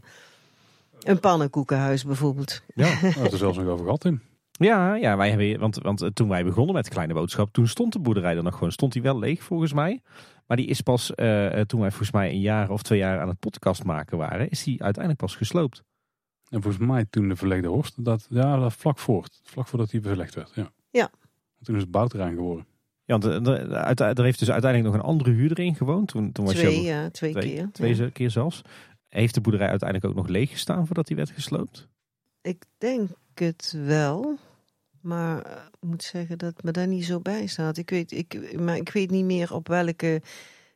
een 1.00 1.20
pannenkoekenhuis 1.20 2.04
bijvoorbeeld. 2.04 2.62
Ja, 2.76 3.02
daar 3.02 3.26
is 3.26 3.32
er 3.32 3.38
zelfs 3.38 3.58
nog 3.58 3.68
over 3.68 3.86
gehad 3.86 4.06
in. 4.06 4.22
Ja, 4.52 4.96
ja 4.96 5.18
wij 5.18 5.30
hebben, 5.30 5.60
want, 5.60 5.78
want 5.78 6.10
toen 6.14 6.30
wij 6.30 6.44
begonnen 6.44 6.76
met 6.76 6.89
Kleine 6.89 7.14
Boodschap, 7.14 7.54
toen 7.54 7.68
stond 7.68 7.94
de 7.94 8.00
boerderij 8.00 8.36
er 8.36 8.44
nog 8.44 8.54
gewoon. 8.54 8.72
Stond 8.72 8.94
die 8.94 9.02
wel 9.02 9.20
leeg 9.20 9.44
volgens 9.44 9.74
mij. 9.74 10.02
Maar 10.46 10.58
die 10.58 10.68
is 10.68 10.82
pas, 10.82 11.12
uh, 11.16 11.60
toen 11.62 11.80
wij 11.80 11.89
volgens 11.89 12.12
mij 12.12 12.30
een 12.30 12.39
jaar 12.39 12.70
of 12.70 12.82
twee 12.82 13.00
jaar 13.00 13.20
aan 13.20 13.28
het 13.28 13.39
podcast 13.39 13.84
maken 13.84 14.18
waren, 14.18 14.50
is 14.50 14.64
die 14.64 14.84
uiteindelijk 14.84 15.24
pas 15.24 15.36
gesloopt. 15.36 15.84
En 16.50 16.62
volgens 16.62 16.86
mij 16.86 17.06
toen 17.10 17.30
de 17.30 17.36
verlegde 17.36 17.68
horst, 17.68 18.06
dat, 18.06 18.28
ja, 18.30 18.58
dat 18.58 18.74
vlak 18.74 19.00
voor, 19.00 19.26
vlak 19.44 19.68
voordat 19.68 19.89
die 19.89 20.02
verlegd 20.02 20.36
werd. 20.36 20.52
Ja. 20.56 20.72
ja. 20.89 21.10
Toen 21.62 21.76
is 21.76 21.82
het 21.82 21.91
bouwterrein 21.91 22.36
geworden. 22.36 22.66
Ja, 23.06 23.18
want 23.18 23.48
er 24.00 24.24
heeft 24.24 24.39
dus 24.39 24.52
uiteindelijk 24.52 24.94
nog 24.94 25.04
een 25.04 25.10
andere 25.10 25.32
huurder 25.32 25.60
in 25.60 25.76
gewoond. 25.76 26.08
Toen, 26.08 26.32
toen 26.32 26.46
was 26.46 26.54
twee, 26.54 26.82
ja, 26.82 27.10
twee, 27.10 27.32
twee 27.32 27.56
keer. 27.56 27.70
Twee 27.72 27.96
ja. 27.96 28.10
keer 28.10 28.32
zelfs. 28.32 28.62
Heeft 29.08 29.34
de 29.34 29.41
boerderij 29.41 29.70
uiteindelijk 29.70 30.10
ook 30.10 30.18
nog 30.18 30.28
leeg 30.28 30.50
gestaan 30.50 30.86
voordat 30.86 31.08
die 31.08 31.16
werd 31.16 31.30
gesloopt? 31.30 31.88
Ik 32.41 32.64
denk 32.78 33.10
het 33.34 33.76
wel. 33.86 34.38
Maar 35.04 35.39
ik 35.82 35.88
moet 35.89 36.04
zeggen 36.04 36.38
dat 36.38 36.64
me 36.64 36.72
daar 36.72 36.88
niet 36.88 37.06
zo 37.06 37.20
bij 37.20 37.47
staat. 37.47 37.78
Ik 37.78 37.89
weet, 37.89 38.12
ik, 38.12 38.60
maar 38.60 38.76
ik 38.76 38.89
weet 38.89 39.12
niet 39.12 39.26
meer 39.26 39.54
op 39.54 39.68
welke, 39.68 40.22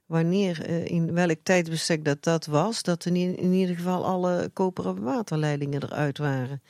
wanneer, 0.06 0.68
in 0.90 1.14
welk 1.14 1.38
tijdsbestek 1.44 2.06
dat 2.06 2.24
dat 2.24 2.46
was. 2.46 2.84
Dat 2.84 3.06
in, 3.06 3.16
in 3.16 3.54
ieder 3.54 3.76
geval 3.76 4.06
alle 4.06 4.50
koperen 4.54 5.02
waterleidingen 5.02 5.84
eruit 5.84 6.18
waren. 6.18 6.62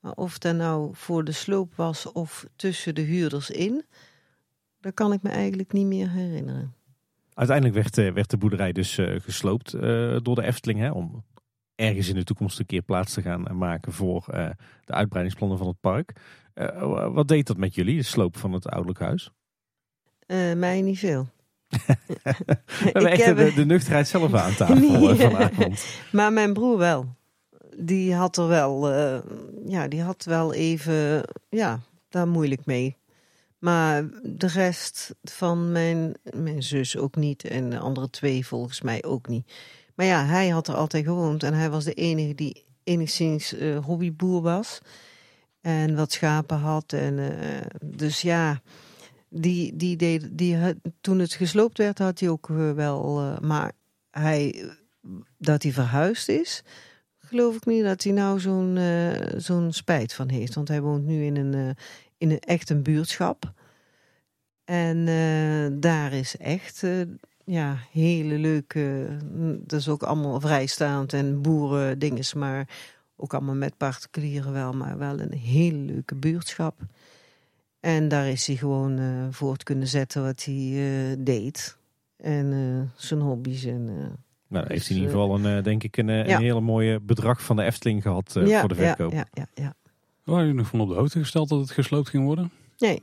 Maar 0.00 0.12
of 0.12 0.38
dat 0.38 0.56
nou 0.56 0.90
voor 0.92 1.24
de 1.24 1.32
sloop 1.32 1.74
was 1.74 2.12
of 2.12 2.46
tussen 2.56 2.94
de 2.94 3.00
huurders 3.00 3.50
in, 3.50 3.84
dat 4.80 4.94
kan 4.94 5.12
ik 5.12 5.22
me 5.22 5.30
eigenlijk 5.30 5.72
niet 5.72 5.86
meer 5.86 6.10
herinneren. 6.10 6.74
Uiteindelijk 7.34 7.76
werd, 7.76 8.14
werd 8.14 8.30
de 8.30 8.36
boerderij 8.36 8.72
dus 8.72 8.98
gesloopt 9.18 9.70
door 10.22 10.34
de 10.34 10.44
Efteling. 10.44 10.78
Hè, 10.78 10.90
om 10.90 11.24
ergens 11.74 12.08
in 12.08 12.14
de 12.14 12.24
toekomst 12.24 12.58
een 12.58 12.66
keer 12.66 12.82
plaats 12.82 13.12
te 13.12 13.22
gaan 13.22 13.56
maken 13.58 13.92
voor 13.92 14.24
de 14.84 14.92
uitbreidingsplannen 14.92 15.58
van 15.58 15.66
het 15.66 15.80
park. 15.80 16.12
Wat 17.12 17.28
deed 17.28 17.46
dat 17.46 17.56
met 17.56 17.74
jullie, 17.74 17.96
de 17.96 18.02
sloop 18.02 18.36
van 18.36 18.52
het 18.52 18.68
ouderlijk 18.68 19.00
huis? 19.00 19.30
mij 20.56 20.80
niet 20.80 20.98
veel. 20.98 21.28
We 22.22 22.34
hebben 22.82 23.10
echt 23.10 23.24
heb... 23.24 23.36
de, 23.36 23.52
de, 23.54 23.64
nuchterheid 23.64 24.08
zelf 24.08 24.34
aan 24.34 24.54
tafel 24.54 24.74
nee. 25.00 25.14
vanavond. 25.14 25.84
Maar 26.12 26.32
mijn 26.32 26.52
broer 26.52 26.78
wel. 26.78 27.14
Die 27.76 28.14
had 28.14 28.36
er 28.36 28.48
wel, 28.48 28.92
ja, 29.66 29.88
die 29.88 30.02
had 30.02 30.24
wel 30.24 30.54
even, 30.54 31.22
ja, 31.50 31.80
daar 32.08 32.28
moeilijk 32.28 32.66
mee. 32.66 32.96
Maar 33.58 34.08
de 34.22 34.46
rest 34.46 35.14
van 35.22 35.72
mijn, 35.72 36.14
mijn 36.34 36.62
zus 36.62 36.96
ook 36.96 37.16
niet. 37.16 37.44
En 37.44 37.70
de 37.70 37.78
andere 37.78 38.10
twee 38.10 38.46
volgens 38.46 38.80
mij 38.80 39.04
ook 39.04 39.28
niet. 39.28 39.52
Maar 39.94 40.06
ja, 40.06 40.24
hij 40.24 40.48
had 40.48 40.68
er 40.68 40.74
altijd 40.74 41.04
gewoond. 41.04 41.42
En 41.42 41.54
hij 41.54 41.70
was 41.70 41.84
de 41.84 41.94
enige 41.94 42.34
die 42.34 42.64
enigszins 42.82 43.54
hobbyboer 43.82 44.42
was. 44.42 44.80
En 45.64 45.94
wat 45.94 46.12
schapen 46.12 46.58
had. 46.58 46.92
En, 46.92 47.18
uh, 47.18 47.30
dus 47.84 48.20
ja, 48.20 48.60
die, 49.28 49.76
die 49.76 49.96
deed, 49.96 50.28
die, 50.30 50.58
toen 51.00 51.18
het 51.18 51.32
gesloopt 51.32 51.78
werd, 51.78 51.98
had 51.98 52.20
hij 52.20 52.28
ook 52.28 52.48
uh, 52.48 52.72
wel. 52.72 53.36
maar 53.42 53.72
hij, 54.10 54.70
dat 55.38 55.62
hij 55.62 55.72
verhuisd 55.72 56.28
is, 56.28 56.62
geloof 57.18 57.56
ik 57.56 57.66
niet 57.66 57.84
dat 57.84 58.02
hij 58.02 58.12
nou 58.12 58.40
zo'n 58.40 58.78
zo'n 59.36 59.72
spijt 59.72 60.12
van 60.12 60.28
heeft. 60.28 60.54
Want 60.54 60.68
hij 60.68 60.80
woont 60.80 61.04
nu 61.04 61.24
in 61.24 61.36
een, 61.36 61.76
in 62.18 62.30
een 62.30 62.40
echt 62.40 62.70
een 62.70 62.82
buurtschap. 62.82 63.52
En 64.64 65.04
daar 65.80 66.12
is 66.12 66.36
echt 66.36 66.82
ja, 67.44 67.78
hele 67.92 68.38
leuke. 68.38 69.16
Dat 69.60 69.80
is 69.80 69.88
ook 69.88 70.02
allemaal 70.02 70.40
vrijstaand 70.40 71.12
en 71.12 71.42
boeren 71.42 71.98
dinges, 71.98 72.34
maar 72.34 72.68
ook 73.16 73.34
allemaal 73.34 73.54
met 73.54 73.76
particulieren 73.76 74.52
wel, 74.52 74.72
maar 74.72 74.98
wel 74.98 75.20
een 75.20 75.32
hele 75.32 75.78
leuke 75.78 76.14
buurtschap. 76.14 76.80
En 77.80 78.08
daar 78.08 78.28
is 78.28 78.46
hij 78.46 78.56
gewoon 78.56 78.98
uh, 78.98 79.26
voort 79.30 79.62
kunnen 79.62 79.88
zetten 79.88 80.22
wat 80.22 80.44
hij 80.44 81.16
deed. 81.18 81.76
En 82.16 82.92
zijn 82.96 83.20
hobby's. 83.20 83.64
En, 83.64 83.84
nou, 84.48 84.66
heeft 84.68 84.88
hij 84.88 84.96
in 84.96 85.02
ieder 85.02 85.18
geval 85.18 85.44
een, 85.44 85.62
denk 85.62 85.82
ik, 85.82 85.96
een, 85.96 86.06
ja. 86.06 86.24
een 86.24 86.42
hele 86.42 86.60
mooie 86.60 87.00
bedrag 87.00 87.42
van 87.42 87.56
de 87.56 87.62
Efteling 87.62 88.02
gehad 88.02 88.32
ja, 88.44 88.60
voor 88.60 88.68
de 88.68 88.74
verkoop. 88.74 89.12
Ja, 89.12 89.26
ja, 89.32 89.46
ja. 89.54 89.62
ja. 89.62 89.74
Waren 90.24 90.44
jullie 90.44 90.58
nog 90.58 90.68
van 90.68 90.80
op 90.80 90.88
de 90.88 90.94
hoogte 90.94 91.18
gesteld 91.18 91.48
dat 91.48 91.60
het 91.60 91.70
gesloopt 91.70 92.08
ging 92.08 92.24
worden? 92.24 92.50
Nee. 92.78 93.02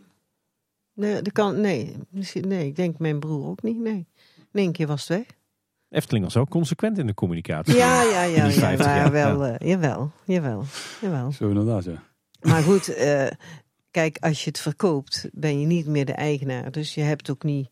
Nee, 0.93 1.21
dat 1.21 1.33
kan, 1.33 1.61
nee, 1.61 1.95
nee, 2.41 2.65
ik 2.65 2.75
denk 2.75 2.99
mijn 2.99 3.19
broer 3.19 3.47
ook 3.47 3.63
niet. 3.63 3.79
Nee. 3.79 4.07
In 4.51 4.59
één 4.59 4.71
keer 4.71 4.87
was 4.87 5.07
het 5.07 5.17
weg. 5.17 5.37
Efteling 5.91 6.23
was 6.23 6.37
ook 6.37 6.49
consequent 6.49 6.97
in 6.97 7.07
de 7.07 7.13
communicatie. 7.13 7.75
Ja, 7.75 8.01
ja, 8.01 8.23
ja. 8.23 8.45
ja, 8.45 8.71
ja 8.71 9.11
wel, 9.11 9.47
uh, 9.47 9.55
jawel, 9.57 10.11
jawel, 10.25 10.63
jawel. 11.01 11.31
Zo 11.31 11.47
inderdaad, 11.47 11.83
ja. 11.83 12.03
Maar 12.41 12.61
goed, 12.61 12.89
uh, 12.89 13.27
kijk, 13.91 14.17
als 14.19 14.43
je 14.43 14.49
het 14.49 14.59
verkoopt, 14.59 15.29
ben 15.33 15.59
je 15.59 15.65
niet 15.65 15.87
meer 15.87 16.05
de 16.05 16.13
eigenaar. 16.13 16.71
Dus 16.71 16.93
je 16.93 17.01
hebt 17.01 17.29
ook 17.29 17.43
niet, 17.43 17.69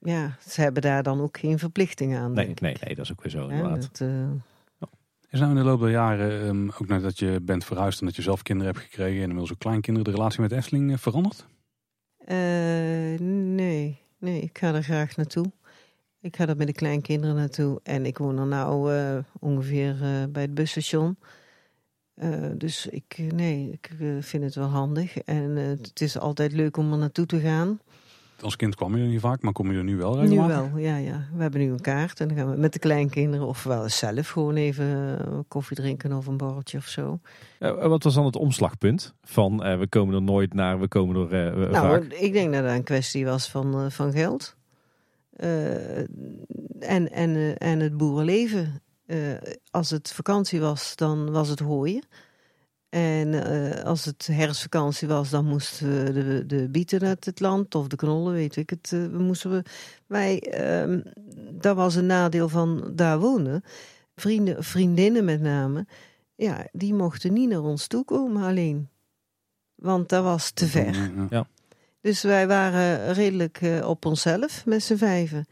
ja, 0.00 0.36
ze 0.48 0.60
hebben 0.60 0.82
daar 0.82 1.02
dan 1.02 1.20
ook 1.20 1.38
geen 1.38 1.58
verplichting 1.58 2.16
aan. 2.16 2.32
Nee, 2.32 2.54
nee, 2.60 2.76
nee, 2.80 2.94
dat 2.94 3.04
is 3.04 3.12
ook 3.12 3.22
weer 3.22 3.32
zo 3.32 3.48
inderdaad. 3.48 3.82
Ja, 3.82 3.88
dat, 3.90 4.00
uh, 4.00 4.88
is 5.30 5.40
nou 5.40 5.50
in 5.50 5.58
de 5.58 5.64
loop 5.64 5.80
der 5.80 5.90
jaren, 5.90 6.46
um, 6.46 6.70
ook 6.70 6.88
nadat 6.88 7.18
je 7.18 7.40
bent 7.42 7.64
verhuisd 7.64 8.00
en 8.00 8.06
dat 8.06 8.16
je 8.16 8.22
zelf 8.22 8.42
kinderen 8.42 8.72
hebt 8.72 8.84
gekregen 8.84 9.16
en 9.16 9.22
inmiddels 9.22 9.52
ook 9.52 9.58
kleinkinderen, 9.58 10.10
de 10.10 10.16
relatie 10.16 10.40
met 10.40 10.52
Efteling 10.52 11.00
veranderd? 11.00 11.46
Uh, 12.28 13.18
nee, 13.18 14.00
nee, 14.18 14.40
ik 14.40 14.58
ga 14.58 14.74
er 14.74 14.82
graag 14.82 15.16
naartoe. 15.16 15.52
Ik 16.22 16.36
ga 16.36 16.46
er 16.46 16.56
met 16.56 16.66
de 16.66 16.72
kleinkinderen 16.72 17.36
naartoe. 17.36 17.80
En 17.82 18.06
ik 18.06 18.18
woon 18.18 18.38
er 18.38 18.46
nou 18.46 18.94
uh, 18.94 19.18
ongeveer 19.38 19.94
uh, 20.02 20.24
bij 20.30 20.42
het 20.42 20.54
busstation. 20.54 21.16
dus 22.54 22.86
ik, 22.86 23.18
nee, 23.34 23.70
ik 23.70 23.90
vind 24.20 24.44
het 24.44 24.54
wel 24.54 24.68
handig. 24.68 25.18
En 25.18 25.56
het 25.56 26.00
is 26.00 26.18
altijd 26.18 26.52
leuk 26.52 26.76
om 26.76 26.92
er 26.92 26.98
naartoe 26.98 27.26
te 27.26 27.40
gaan. 27.40 27.80
Als 28.42 28.56
kind 28.56 28.74
kwam 28.74 28.96
je 28.96 29.02
er 29.02 29.08
niet 29.08 29.20
vaak, 29.20 29.42
maar 29.42 29.52
kom 29.52 29.72
je 29.72 29.78
er 29.78 29.84
nu 29.84 29.96
wel 29.96 30.18
regelmatig? 30.18 30.56
Nu 30.56 30.70
wel, 30.70 30.78
ja, 30.78 30.96
ja. 30.96 31.26
We 31.34 31.42
hebben 31.42 31.60
nu 31.60 31.70
een 31.70 31.80
kaart 31.80 32.20
en 32.20 32.28
dan 32.28 32.36
gaan 32.36 32.50
we 32.50 32.56
met 32.56 32.72
de 32.72 32.78
kleinkinderen 32.78 33.46
of 33.46 33.62
wel 33.62 33.88
zelf 33.88 34.28
gewoon 34.28 34.54
even 34.54 35.44
koffie 35.48 35.76
drinken 35.76 36.12
of 36.12 36.26
een 36.26 36.36
borreltje 36.36 36.78
of 36.78 36.86
zo. 36.86 37.20
Uh, 37.60 37.86
wat 37.86 38.02
was 38.02 38.14
dan 38.14 38.24
het 38.24 38.36
omslagpunt 38.36 39.14
van 39.22 39.66
uh, 39.66 39.78
we 39.78 39.86
komen 39.86 40.14
er 40.14 40.22
nooit 40.22 40.54
naar, 40.54 40.80
we 40.80 40.88
komen 40.88 41.30
er 41.30 41.56
uh, 41.58 41.70
nou, 41.70 41.72
vaak? 41.72 42.12
Ik 42.12 42.32
denk 42.32 42.52
dat 42.52 42.62
dat 42.62 42.72
een 42.72 42.84
kwestie 42.84 43.24
was 43.24 43.50
van, 43.50 43.90
van 43.90 44.12
geld. 44.12 44.56
En, 45.36 47.10
en, 47.10 47.56
en 47.58 47.80
het 47.80 47.96
boerenleven. 47.96 48.82
als 49.70 49.90
het 49.90 50.12
vakantie 50.12 50.60
was, 50.60 50.96
dan 50.96 51.30
was 51.30 51.48
het 51.48 51.58
hooien. 51.58 52.04
En 52.92 53.32
uh, 53.32 53.82
als 53.82 54.04
het 54.04 54.26
herfstvakantie 54.32 55.08
was, 55.08 55.30
dan 55.30 55.44
moesten 55.44 56.04
we 56.04 56.12
de, 56.12 56.46
de 56.46 56.68
bieten 56.68 57.00
uit 57.00 57.24
het 57.24 57.40
land 57.40 57.74
of 57.74 57.86
de 57.86 57.96
knollen, 57.96 58.32
weet 58.32 58.56
ik 58.56 58.70
het. 58.70 58.90
Uh, 58.94 59.08
moesten 59.08 59.50
we, 59.50 59.62
wij, 60.06 60.54
uh, 60.86 60.98
dat 61.52 61.76
was 61.76 61.94
een 61.94 62.06
nadeel 62.06 62.48
van 62.48 62.92
daar 62.94 63.18
wonen. 63.18 63.62
Vrienden, 64.14 64.64
vriendinnen 64.64 65.24
met 65.24 65.40
name, 65.40 65.86
ja, 66.34 66.66
die 66.72 66.94
mochten 66.94 67.32
niet 67.32 67.48
naar 67.48 67.62
ons 67.62 67.86
toe 67.86 68.04
komen 68.04 68.42
alleen. 68.42 68.88
Want 69.74 70.08
dat 70.08 70.24
was 70.24 70.50
te 70.50 70.66
ver. 70.66 71.12
Ja. 71.30 71.46
Dus 72.02 72.22
wij 72.22 72.46
waren 72.46 73.12
redelijk 73.12 73.60
uh, 73.60 73.88
op 73.88 74.04
onszelf 74.04 74.66
met 74.66 74.82
z'n 74.82 74.96
vijven. 74.96 75.46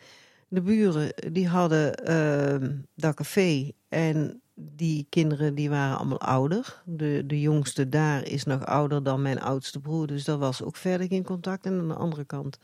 De 0.48 0.60
buren 0.60 1.12
die 1.32 1.48
hadden 1.48 1.94
ehm, 1.94 2.76
dat 2.94 3.14
café 3.14 3.70
en 3.88 4.40
die 4.54 5.06
kinderen 5.08 5.54
die 5.54 5.70
waren 5.70 5.96
allemaal 5.98 6.20
ouder. 6.20 6.82
De, 6.84 7.22
de 7.26 7.40
jongste 7.40 7.88
daar 7.88 8.26
is 8.26 8.44
nog 8.44 8.66
ouder 8.66 9.02
dan 9.02 9.22
mijn 9.22 9.40
oudste 9.40 9.80
broer. 9.80 10.06
Dus 10.06 10.24
dat 10.24 10.38
was 10.38 10.62
ook 10.62 10.76
verder 10.76 11.06
geen 11.06 11.24
contact. 11.24 11.66
En 11.66 11.78
aan 11.78 11.88
de 11.88 11.94
andere 11.94 12.24
kant 12.24 12.58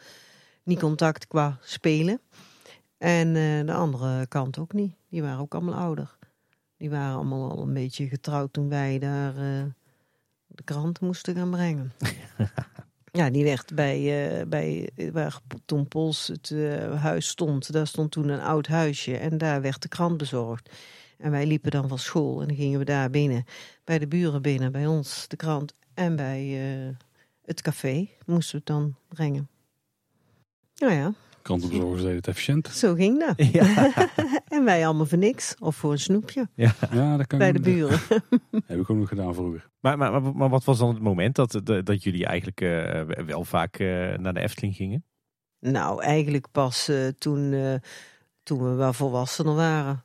niet 0.63 0.79
contact 0.79 1.27
qua 1.27 1.59
spelen. 1.61 2.21
En 2.99 3.29
uh, 3.35 3.67
de 3.67 3.73
andere 3.73 4.27
kant 4.27 4.59
ook 4.59 4.73
niet. 4.73 4.95
Die 5.09 5.23
waren 5.23 5.41
ook 5.41 5.55
allemaal 5.55 5.75
ouder. 5.75 6.17
Die 6.77 6.91
waren 6.91 7.17
allemaal 7.17 7.51
al 7.51 7.63
een 7.63 7.75
beetje 7.75 8.09
getrouwd 8.09 8.53
toen 8.53 8.69
wij 8.69 8.99
daar 8.99 9.35
uh, 9.35 9.65
de 10.47 10.63
krant 10.65 11.01
moesten 11.01 11.35
gaan 11.35 11.51
brengen. 11.51 11.93
ja, 13.17 13.31
die 13.31 13.45
werd 13.45 13.75
bij, 13.75 14.01
uh, 14.39 14.47
bij 14.47 14.91
waar 15.13 15.41
Tom 15.65 15.89
Pols 15.89 16.27
het 16.27 16.51
uh, 16.51 17.03
huis 17.03 17.29
stond. 17.29 17.73
Daar 17.73 17.87
stond 17.87 18.11
toen 18.11 18.29
een 18.29 18.41
oud 18.41 18.67
huisje 18.67 19.17
en 19.17 19.39
daar 19.39 19.61
werd 19.61 19.83
de 19.83 19.89
krant 19.89 20.17
bezorgd. 20.17 20.71
En 21.19 21.31
wij 21.31 21.47
liepen 21.47 21.71
dan 21.71 21.89
van 21.89 21.99
school 21.99 22.41
en 22.41 22.49
dan 22.49 22.57
gingen 22.57 22.79
we 22.79 22.85
daar 22.85 23.11
binnen. 23.11 23.45
Bij 23.85 23.99
de 23.99 24.07
buren 24.07 24.43
binnen, 24.43 24.73
bij 24.73 24.87
ons 24.87 25.29
de 25.29 25.37
krant 25.37 25.75
en 25.95 26.17
bij 26.17 26.45
het 27.45 27.63
café 27.63 28.09
moesten 28.27 28.53
we 28.53 28.57
het 28.57 28.67
dan 28.67 28.97
brengen. 29.09 29.49
Nou 30.77 30.93
ja, 30.93 31.15
Krantenbezorgers 31.47 32.03
deden 32.03 32.17
het 32.17 32.29
efficiënt. 32.29 32.69
Zo 32.69 32.95
ging 32.95 33.19
dat. 33.19 33.35
Ja. 33.53 33.93
en 34.57 34.65
wij 34.65 34.87
allemaal 34.87 35.07
voor 35.07 35.19
niks. 35.19 35.55
Of 35.59 35.77
voor 35.77 35.93
een 35.93 35.99
snoepje. 35.99 36.49
Ja, 36.55 36.75
ja 36.91 37.17
dat 37.17 37.27
kan 37.27 37.39
Bij 37.39 37.53
de 37.53 37.61
buren. 37.61 37.99
heb 38.67 38.81
ik 38.81 38.91
ook 38.91 38.97
nog 38.97 39.09
gedaan 39.09 39.35
vroeger. 39.35 39.69
Maar, 39.81 39.99
maar, 39.99 40.23
maar, 40.23 40.49
wat 40.49 40.65
was 40.65 40.79
dan 40.79 40.89
het 40.89 41.03
moment 41.03 41.35
dat, 41.35 41.61
dat 41.85 42.03
jullie 42.03 42.27
eigenlijk 42.27 42.61
uh, 42.61 43.01
wel 43.27 43.45
vaak 43.45 43.79
uh, 43.79 44.17
naar 44.17 44.35
de 44.35 44.41
Efteling 44.41 44.75
gingen? 44.75 45.05
Nou, 45.61 46.03
eigenlijk 46.03 46.47
pas 46.53 46.89
uh, 46.89 47.09
toen, 47.19 47.55
toen 48.43 48.63
we 48.63 48.75
wel 48.75 48.93
volwassener 48.93 49.55
waren. 49.55 50.05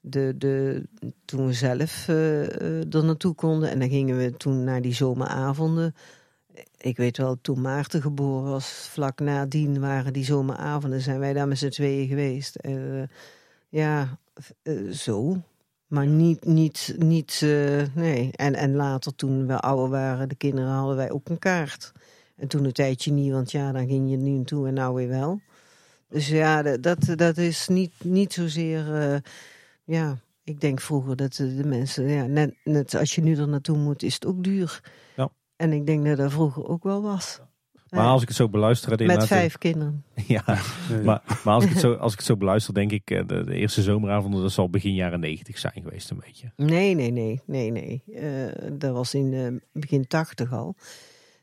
De, 0.00 0.34
de, 0.38 0.86
toen 1.24 1.46
we 1.46 1.52
zelf 1.52 2.08
er 2.08 3.04
naartoe 3.04 3.34
konden. 3.34 3.70
En 3.70 3.78
dan 3.78 3.88
gingen 3.88 4.16
we 4.16 4.36
toen 4.36 4.64
naar 4.64 4.82
die 4.82 4.94
zomeravonden 4.94 5.94
ik 6.78 6.96
weet 6.96 7.16
wel, 7.16 7.38
toen 7.40 7.60
Maarten 7.60 8.02
geboren 8.02 8.50
was, 8.50 8.88
vlak 8.90 9.20
nadien 9.20 9.80
waren 9.80 10.12
die 10.12 10.24
zomeravonden, 10.24 11.00
zijn 11.00 11.18
wij 11.18 11.32
daar 11.32 11.48
met 11.48 11.58
z'n 11.58 11.68
tweeën 11.68 12.08
geweest. 12.08 12.56
Uh, 12.60 13.02
ja, 13.68 14.18
uh, 14.62 14.92
zo. 14.92 15.42
Maar 15.86 16.06
niet, 16.06 16.44
niet, 16.44 16.94
niet 16.98 17.40
uh, 17.44 17.82
nee. 17.94 18.30
En, 18.32 18.54
en 18.54 18.74
later, 18.74 19.14
toen 19.14 19.46
we 19.46 19.60
ouder 19.60 19.88
waren, 19.88 20.28
de 20.28 20.34
kinderen, 20.34 20.70
hadden 20.70 20.96
wij 20.96 21.10
ook 21.10 21.28
een 21.28 21.38
kaart. 21.38 21.92
En 22.36 22.48
toen 22.48 22.64
een 22.64 22.72
tijdje 22.72 23.12
niet, 23.12 23.32
want 23.32 23.50
ja, 23.50 23.72
dan 23.72 23.86
ging 23.86 24.10
je 24.10 24.16
nu 24.16 24.44
toe 24.44 24.66
en 24.66 24.74
nou 24.74 24.94
weer 24.94 25.08
wel. 25.08 25.40
Dus 26.08 26.28
ja, 26.28 26.62
dat, 26.62 27.12
dat 27.14 27.36
is 27.36 27.68
niet, 27.68 27.92
niet 28.04 28.32
zozeer, 28.32 29.22
ja, 29.84 30.18
ik 30.44 30.60
denk 30.60 30.80
vroeger 30.80 31.16
dat 31.16 31.34
de 31.34 31.64
mensen, 31.64 32.08
ja, 32.08 32.26
net, 32.26 32.54
net 32.64 32.94
als 32.94 33.14
je 33.14 33.22
nu 33.22 33.36
er 33.36 33.48
naartoe 33.48 33.78
moet, 33.78 34.02
is 34.02 34.14
het 34.14 34.26
ook 34.26 34.44
duur. 34.44 34.80
Ja. 35.16 35.30
En 35.56 35.72
ik 35.72 35.86
denk 35.86 36.06
dat 36.06 36.16
dat 36.16 36.32
vroeger 36.32 36.68
ook 36.68 36.82
wel 36.82 37.02
was. 37.02 37.40
Maar 37.90 38.06
als 38.06 38.22
ik 38.22 38.28
het 38.28 38.36
zo 38.36 38.48
beluister... 38.48 39.06
Met 39.06 39.26
vijf 39.26 39.58
kinderen. 39.58 40.04
Ja, 40.26 40.42
maar, 41.04 41.22
maar 41.44 41.54
als, 41.54 41.64
ik 41.64 41.70
het 41.70 41.80
zo, 41.80 41.92
als 41.94 42.12
ik 42.12 42.18
het 42.18 42.26
zo 42.26 42.36
beluister, 42.36 42.74
denk 42.74 42.92
ik... 42.92 43.06
De, 43.06 43.24
de 43.24 43.54
eerste 43.54 43.82
zomeravond, 43.82 44.34
dat 44.34 44.52
zal 44.52 44.70
begin 44.70 44.94
jaren 44.94 45.20
negentig 45.20 45.58
zijn 45.58 45.82
geweest 45.82 46.10
een 46.10 46.20
beetje. 46.24 46.52
Nee, 46.56 46.94
nee, 46.94 47.10
nee. 47.10 47.40
nee, 47.46 47.70
nee. 47.70 48.02
Uh, 48.06 48.72
dat 48.72 48.92
was 48.92 49.14
in 49.14 49.32
uh, 49.32 49.48
begin 49.72 50.06
tachtig 50.06 50.52
al. 50.52 50.74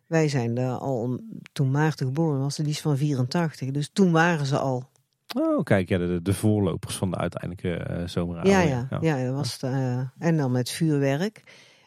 Wij 0.07 0.29
zijn 0.29 0.53
daar 0.53 0.77
al... 0.77 1.19
Toen 1.51 1.71
Maarten 1.71 2.05
geboren 2.05 2.39
was, 2.39 2.55
die 2.55 2.67
is 2.67 2.81
van 2.81 2.97
84. 2.97 3.71
Dus 3.71 3.89
toen 3.93 4.11
waren 4.11 4.45
ze 4.45 4.57
al. 4.57 4.89
Oh, 5.37 5.63
kijk, 5.63 5.89
ja, 5.89 5.97
de, 5.97 6.21
de 6.21 6.33
voorlopers 6.33 6.95
van 6.95 7.11
de 7.11 7.17
uiteindelijke 7.17 7.87
uh, 7.89 8.07
zomeravond. 8.07 8.53
Ja, 8.53 8.61
ja, 8.61 8.87
ja. 8.89 8.97
ja 9.01 9.25
dat 9.25 9.35
was 9.35 9.61
het, 9.61 9.71
en 10.17 10.37
dan 10.37 10.51
met 10.51 10.69
vuurwerk... 10.69 11.43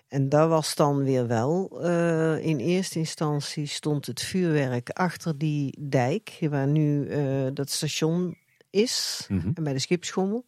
En 0.09 0.28
dat 0.28 0.48
was 0.48 0.74
dan 0.74 1.04
weer 1.04 1.26
wel. 1.26 1.78
Uh, 1.84 2.44
in 2.44 2.59
eerste 2.59 2.98
instantie 2.98 3.66
stond 3.66 4.07
het 4.07 4.20
vuurwerk 4.22 4.90
achter 4.90 5.38
die 5.38 5.78
dijk, 5.88 6.38
waar 6.50 6.66
nu 6.66 7.07
uh, 7.07 7.46
dat 7.54 7.70
station 7.70 8.36
is, 8.70 9.26
mm 9.28 9.40
-hmm. 9.40 9.64
bij 9.64 9.72
de 9.72 9.78
schipschommel. 9.78 10.44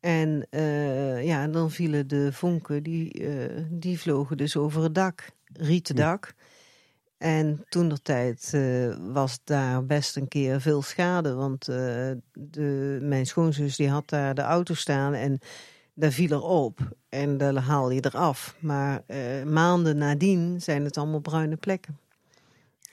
En 0.00 0.46
uh, 0.50 1.24
ja, 1.24 1.48
dan 1.48 1.70
vielen 1.70 2.08
de 2.08 2.32
vonken, 2.32 2.82
die, 2.82 3.24
die 3.70 3.98
vlogen 3.98 4.36
dus 4.36 4.56
over 4.56 4.82
het 4.82 4.94
dak, 4.94 5.30
rieten 5.52 5.96
dak. 5.96 6.34
Ja. 6.36 6.44
En 7.18 7.64
toen 7.68 7.88
de 7.88 8.02
tijd 8.02 8.56
was 9.12 9.40
daar 9.44 9.86
best 9.86 10.16
een 10.16 10.28
keer 10.28 10.60
veel 10.60 10.82
schade, 10.82 11.34
want 11.34 11.64
de, 11.64 12.98
mijn 13.02 13.26
schoonzus 13.26 13.76
die 13.76 13.88
had 13.88 14.08
daar 14.08 14.34
de 14.34 14.42
auto 14.42 14.74
staan 14.74 15.14
en 15.14 15.40
daar 16.00 16.10
viel 16.10 16.30
er 16.30 16.42
op 16.42 16.80
en 17.08 17.38
dan 17.38 17.56
haal 17.56 17.90
je 17.90 18.04
eraf. 18.04 18.56
Maar 18.58 19.02
uh, 19.06 19.42
maanden 19.42 19.96
nadien 19.96 20.60
zijn 20.60 20.84
het 20.84 20.96
allemaal 20.96 21.20
bruine 21.20 21.56
plekken. 21.56 21.98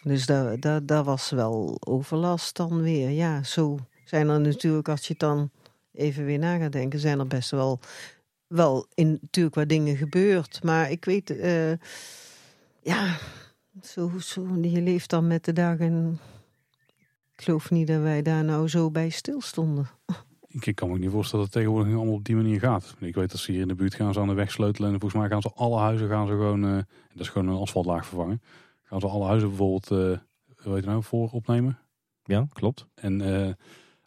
Dus 0.01 0.25
daar, 0.25 0.59
daar, 0.59 0.85
daar 0.85 1.03
was 1.03 1.29
wel 1.29 1.77
overlast 1.79 2.55
dan 2.55 2.81
weer. 2.81 3.09
Ja, 3.09 3.43
zo 3.43 3.79
zijn 4.05 4.29
er 4.29 4.39
natuurlijk, 4.39 4.89
als 4.89 5.01
je 5.01 5.07
het 5.07 5.19
dan 5.19 5.49
even 5.93 6.25
weer 6.25 6.39
na 6.39 6.57
gaat 6.57 6.71
denken, 6.71 6.99
zijn 6.99 7.19
er 7.19 7.27
best 7.27 7.51
wel, 7.51 7.79
wel 8.47 8.87
in, 8.93 9.17
natuurlijk 9.21 9.55
wat 9.55 9.69
dingen 9.69 9.97
gebeurd. 9.97 10.63
Maar 10.63 10.91
ik 10.91 11.05
weet, 11.05 11.29
uh, 11.29 11.71
ja, 12.81 13.17
zo, 13.83 14.11
zo, 14.19 14.57
je 14.61 14.81
leeft 14.81 15.09
dan 15.09 15.27
met 15.27 15.45
de 15.45 15.53
dag 15.53 15.77
en 15.77 16.19
ik 17.35 17.43
geloof 17.43 17.71
niet 17.71 17.87
dat 17.87 18.01
wij 18.01 18.21
daar 18.21 18.43
nou 18.43 18.67
zo 18.67 18.91
bij 18.91 19.09
stilstonden. 19.09 19.89
Ik 20.59 20.75
kan 20.75 20.89
me 20.89 20.97
niet 20.97 21.09
voorstellen 21.09 21.45
dat 21.45 21.53
het 21.53 21.63
tegenwoordig 21.63 21.95
allemaal 21.95 22.13
op 22.13 22.25
die 22.25 22.35
manier 22.35 22.59
gaat. 22.59 22.95
Ik 22.99 23.15
weet 23.15 23.31
dat 23.31 23.39
ze 23.39 23.51
hier 23.51 23.61
in 23.61 23.67
de 23.67 23.75
buurt 23.75 23.95
gaan 23.95 24.13
ze 24.13 24.19
aan 24.19 24.27
de 24.27 24.33
weg 24.33 24.51
sleutelen. 24.51 24.93
En 24.93 24.99
volgens 24.99 25.21
mij 25.21 25.29
gaan 25.29 25.41
ze 25.41 25.51
alle 25.55 25.77
huizen 25.77 26.09
gaan 26.09 26.27
ze 26.27 26.33
gewoon, 26.33 26.65
uh, 26.65 26.75
dat 27.09 27.19
is 27.19 27.29
gewoon 27.29 27.47
een 27.47 27.61
asfaltlaag 27.61 28.05
vervangen. 28.05 28.41
Gaan 28.83 28.99
ze 28.99 29.07
alle 29.07 29.25
huizen 29.25 29.47
bijvoorbeeld, 29.47 29.91
uh, 29.91 30.17
weet 30.73 30.83
je 30.83 30.89
nou, 30.89 31.03
voor 31.03 31.29
opnemen. 31.29 31.79
Ja, 32.23 32.47
klopt. 32.53 32.87
En 32.95 33.21
uh, 33.21 33.45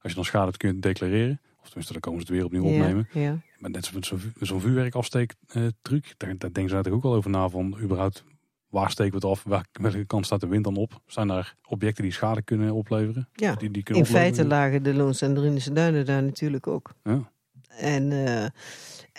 als 0.01 0.11
je 0.11 0.14
dan 0.14 0.24
schade 0.24 0.44
hebt 0.44 0.57
kun 0.57 0.68
je 0.68 0.74
het 0.74 0.82
declareren. 0.82 1.40
Of 1.61 1.66
tenminste, 1.66 1.92
dan 1.92 2.01
komen 2.01 2.20
ze 2.20 2.26
het 2.26 2.36
weer 2.36 2.44
opnieuw 2.44 2.64
opnemen. 2.64 3.09
Ja. 3.12 3.38
Maar 3.59 3.70
net 3.70 3.84
zo'n 3.84 4.05
zo, 4.05 4.16
zo 4.40 4.59
vuurwerkafsteek 4.59 5.34
truc, 5.82 6.14
daar, 6.16 6.28
daar 6.28 6.53
denken 6.53 6.68
ze 6.68 6.74
natuurlijk 6.74 7.05
ook 7.05 7.12
al 7.12 7.16
over 7.16 7.30
na 7.30 7.48
van 7.48 7.78
überhaupt 7.80 8.24
waar 8.70 8.90
steken 8.90 9.20
we 9.20 9.26
het 9.26 9.36
af? 9.36 9.42
Waar, 9.44 9.66
welke 9.72 10.04
kant 10.04 10.26
staat 10.26 10.40
de 10.40 10.46
wind 10.46 10.64
dan 10.64 10.76
op? 10.76 11.00
Zijn 11.06 11.28
daar 11.28 11.56
objecten 11.68 12.02
die 12.02 12.12
schade 12.12 12.42
kunnen 12.42 12.72
opleveren? 12.72 13.28
Ja, 13.32 13.54
die, 13.54 13.70
die 13.70 13.82
kunnen 13.82 14.04
in 14.04 14.10
feite 14.10 14.46
lagen 14.46 14.82
de 14.82 14.94
Loons 14.94 15.20
en 15.20 15.34
Drunense 15.34 15.72
Duinen 15.72 16.06
daar 16.06 16.22
natuurlijk 16.22 16.66
ook. 16.66 16.92
Ja. 17.02 17.30
En, 17.68 18.10
uh, 18.10 18.44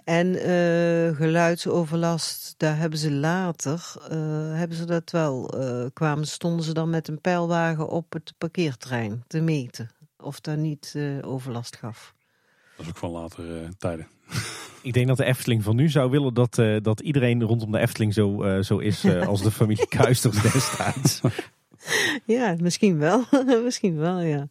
en 0.04 0.28
uh, 0.28 1.16
geluidsoverlast, 1.16 2.54
daar 2.58 2.78
hebben 2.78 3.00
ze 3.00 3.12
later, 3.12 3.94
uh, 3.98 4.08
hebben 4.58 4.78
ze 4.78 4.86
dat 4.86 5.12
wel, 5.12 5.54
kwamen, 5.94 6.28
stonden 6.28 6.66
ze 6.66 6.74
dan 6.74 6.90
met 6.90 7.08
een 7.08 7.22
pijlwagen 7.22 7.90
op 7.90 8.14
het 8.14 8.34
parkeerterrein 8.38 9.24
te 9.28 9.42
meten. 9.42 9.90
Of 10.18 10.40
dat 10.40 10.58
niet 10.58 10.98
overlast 11.22 11.76
gaf. 11.76 12.14
Dat 12.78 12.86
is 12.86 12.92
ook 12.92 12.98
van 12.98 13.12
later 13.12 13.78
tijden. 13.78 14.08
Ik 14.84 14.94
denk 14.94 15.08
dat 15.08 15.18
de 15.18 15.26
Efteling 15.26 15.64
van 15.64 15.76
nu 15.76 15.90
zou 15.90 16.10
willen 16.10 16.34
dat, 16.34 16.58
uh, 16.58 16.78
dat 16.82 17.00
iedereen 17.00 17.44
rondom 17.44 17.72
de 17.72 17.80
Efteling 17.80 18.14
zo, 18.14 18.44
uh, 18.46 18.62
zo 18.62 18.78
is 18.78 19.06
uh, 19.06 19.28
als 19.28 19.42
de 19.42 19.52
familie 19.52 19.88
Kuisters 19.88 20.42
destijds. 20.42 21.22
Ja, 22.26 22.56
misschien 22.60 22.98
wel. 22.98 23.24
misschien 23.64 23.98
wel, 23.98 24.20
ja. 24.20 24.48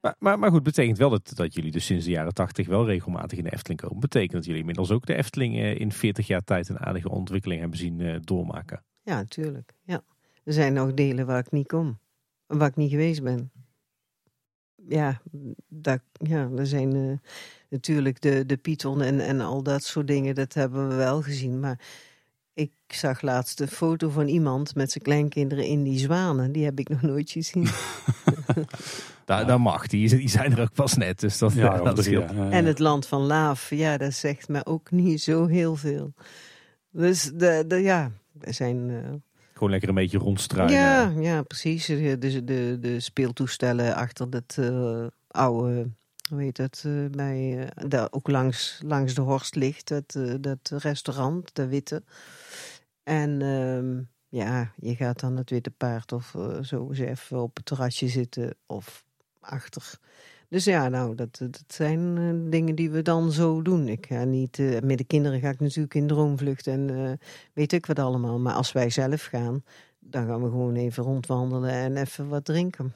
Maar, 0.00 0.14
maar, 0.18 0.38
maar 0.38 0.50
goed, 0.50 0.62
betekent 0.62 0.98
wel 0.98 1.10
dat, 1.10 1.32
dat 1.34 1.54
jullie 1.54 1.70
dus 1.70 1.84
sinds 1.86 2.04
de 2.04 2.10
jaren 2.10 2.34
tachtig 2.34 2.66
wel 2.66 2.86
regelmatig 2.86 3.38
in 3.38 3.44
de 3.44 3.52
Efteling 3.52 3.80
komen. 3.80 4.00
Betekent 4.00 4.32
dat 4.32 4.44
jullie 4.44 4.60
inmiddels 4.60 4.90
ook 4.90 5.06
de 5.06 5.14
Efteling 5.14 5.58
in 5.78 5.92
40 5.92 6.26
jaar 6.26 6.44
tijd 6.44 6.68
een 6.68 6.78
aardige 6.78 7.10
ontwikkeling 7.10 7.60
hebben 7.60 7.78
zien 7.78 8.20
doormaken. 8.24 8.84
Ja, 9.02 9.14
natuurlijk. 9.14 9.74
Ja. 9.84 10.02
Er 10.44 10.52
zijn 10.52 10.72
nog 10.72 10.94
delen 10.94 11.26
waar 11.26 11.38
ik 11.38 11.50
niet 11.50 11.66
kom. 11.66 11.98
Waar 12.46 12.68
ik 12.68 12.76
niet 12.76 12.90
geweest 12.90 13.22
ben. 13.22 13.50
Ja, 14.88 15.20
dat, 15.68 16.00
ja 16.12 16.50
er 16.56 16.66
zijn 16.66 17.20
natuurlijk 17.72 18.20
de, 18.20 18.46
de 18.46 18.56
Python 18.56 19.02
en, 19.02 19.20
en 19.20 19.40
al 19.40 19.62
dat 19.62 19.84
soort 19.84 20.06
dingen, 20.06 20.34
dat 20.34 20.54
hebben 20.54 20.88
we 20.88 20.94
wel 20.94 21.22
gezien. 21.22 21.60
Maar 21.60 21.78
ik 22.54 22.72
zag 22.86 23.22
laatst 23.22 23.60
een 23.60 23.68
foto 23.68 24.08
van 24.08 24.26
iemand 24.26 24.74
met 24.74 24.90
zijn 24.90 25.04
kleinkinderen 25.04 25.64
in 25.64 25.82
die 25.82 25.98
zwanen. 25.98 26.52
Die 26.52 26.64
heb 26.64 26.78
ik 26.78 26.88
nog 26.88 27.02
nooit 27.02 27.30
gezien. 27.30 27.68
daar, 29.24 29.46
daar 29.46 29.60
mag, 29.60 29.86
die, 29.86 30.16
die 30.16 30.28
zijn 30.28 30.52
er 30.52 30.60
ook 30.60 30.72
pas 30.72 30.94
net. 30.94 31.20
Dus 31.20 31.38
dat, 31.38 31.52
ja, 31.52 31.78
dat 31.82 32.04
ja, 32.04 32.50
En 32.50 32.64
het 32.64 32.78
land 32.78 33.06
van 33.06 33.22
Laaf, 33.22 33.70
ja, 33.70 33.96
dat 33.96 34.14
zegt 34.14 34.48
me 34.48 34.66
ook 34.66 34.90
niet 34.90 35.22
zo 35.22 35.46
heel 35.46 35.76
veel. 35.76 36.14
Dus 36.90 37.30
de, 37.34 37.64
de, 37.66 37.76
ja, 37.76 38.10
er 38.40 38.54
zijn... 38.54 38.88
Uh, 38.88 38.98
gewoon 39.52 39.70
lekker 39.70 39.88
een 39.88 39.94
beetje 39.94 40.18
rondstruinen. 40.18 40.76
Ja, 40.76 41.12
ja 41.20 41.42
precies. 41.42 41.86
De, 41.86 42.18
de, 42.44 42.78
de 42.80 43.00
speeltoestellen 43.00 43.94
achter 43.94 44.30
dat 44.30 44.56
uh, 44.60 45.06
oude 45.28 45.90
heet 46.38 46.56
het, 46.56 46.82
uh, 46.86 47.10
bij, 47.10 47.58
uh, 47.58 47.88
daar 47.88 48.08
ook 48.10 48.28
langs, 48.28 48.80
langs 48.84 49.14
de 49.14 49.20
Horst 49.20 49.54
ligt, 49.54 49.88
dat, 49.88 50.14
uh, 50.16 50.34
dat 50.40 50.68
restaurant, 50.68 51.54
de 51.54 51.66
Witte. 51.66 52.02
En 53.02 53.40
uh, 53.40 54.00
ja, 54.28 54.72
je 54.76 54.94
gaat 54.94 55.20
dan 55.20 55.36
het 55.36 55.50
Witte 55.50 55.70
Paard 55.70 56.12
of 56.12 56.36
zo 56.62 56.88
eens 56.88 56.98
even 56.98 57.42
op 57.42 57.56
het 57.56 57.66
terrasje 57.66 58.08
zitten 58.08 58.54
of 58.66 59.04
achter. 59.40 59.98
Dus 60.48 60.64
ja, 60.64 60.88
nou, 60.88 61.14
dat, 61.14 61.38
dat 61.38 61.64
zijn 61.66 62.50
dingen 62.50 62.74
die 62.74 62.90
we 62.90 63.02
dan 63.02 63.32
zo 63.32 63.62
doen. 63.62 63.88
Ik 63.88 64.06
ga 64.06 64.24
niet, 64.24 64.58
met 64.82 64.98
de 64.98 65.04
kinderen 65.04 65.40
ga 65.40 65.50
ik 65.50 65.60
natuurlijk 65.60 65.94
in 65.94 66.06
droomvlucht 66.06 66.66
en 66.66 67.18
weet 67.52 67.72
ik 67.72 67.86
wat 67.86 67.98
allemaal. 67.98 68.38
Maar 68.38 68.54
als 68.54 68.72
wij 68.72 68.90
zelf 68.90 69.24
gaan, 69.24 69.64
dan 69.98 70.26
gaan 70.26 70.42
we 70.42 70.48
gewoon 70.48 70.74
even 70.74 71.02
rondwandelen 71.02 71.70
en 71.70 71.96
even 71.96 72.28
wat 72.28 72.44
drinken 72.44 72.94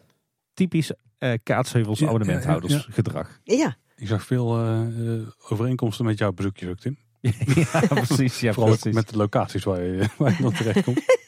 typisch 0.57 0.93
uh, 1.19 1.33
Kaatsheuvels 1.43 1.99
ja, 1.99 2.07
abonnementhouders 2.07 2.87
gedrag. 2.91 3.41
Ja. 3.45 3.77
Ik 3.97 4.07
zag 4.07 4.25
veel 4.25 4.61
uh, 4.61 5.29
overeenkomsten 5.49 6.05
met 6.05 6.19
jouw 6.19 6.33
bezoekjes 6.33 6.69
ook, 6.69 6.79
Tim. 6.79 6.99
ja, 7.55 7.87
precies. 7.89 8.41
Ja, 8.41 8.53
Vooral 8.53 8.73
precies. 8.73 8.95
met 8.95 9.09
de 9.09 9.17
locaties 9.17 9.65
waar 9.65 9.83
je, 9.83 10.09
waar 10.19 10.31
je 10.31 10.43
dan 10.43 10.53
terecht 10.53 10.85
komt. 10.85 11.01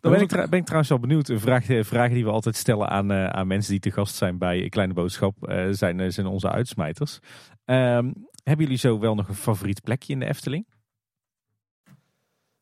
Dan 0.00 0.12
ben 0.12 0.20
ik, 0.20 0.28
ben 0.28 0.58
ik 0.58 0.64
trouwens 0.64 0.88
wel 0.88 0.98
benieuwd. 0.98 1.28
Een 1.28 1.40
vraag, 1.40 1.68
eh, 1.68 1.84
vragen 1.84 2.14
die 2.14 2.24
we 2.24 2.30
altijd 2.30 2.56
stellen 2.56 2.88
aan, 2.88 3.10
eh, 3.10 3.26
aan 3.26 3.46
mensen 3.46 3.70
die 3.70 3.80
te 3.80 3.90
gast 3.90 4.14
zijn 4.14 4.38
bij 4.38 4.68
Kleine 4.68 4.94
Boodschap 4.94 5.46
eh, 5.48 5.68
zijn, 5.70 6.00
eh, 6.00 6.10
zijn 6.10 6.26
onze 6.26 6.50
uitsmijters. 6.50 7.18
Ehm, 7.64 8.12
hebben 8.42 8.64
jullie 8.64 8.76
zo 8.76 8.98
wel 8.98 9.14
nog 9.14 9.28
een 9.28 9.34
favoriet 9.34 9.82
plekje 9.82 10.12
in 10.12 10.18
de 10.18 10.26
Efteling? 10.26 10.66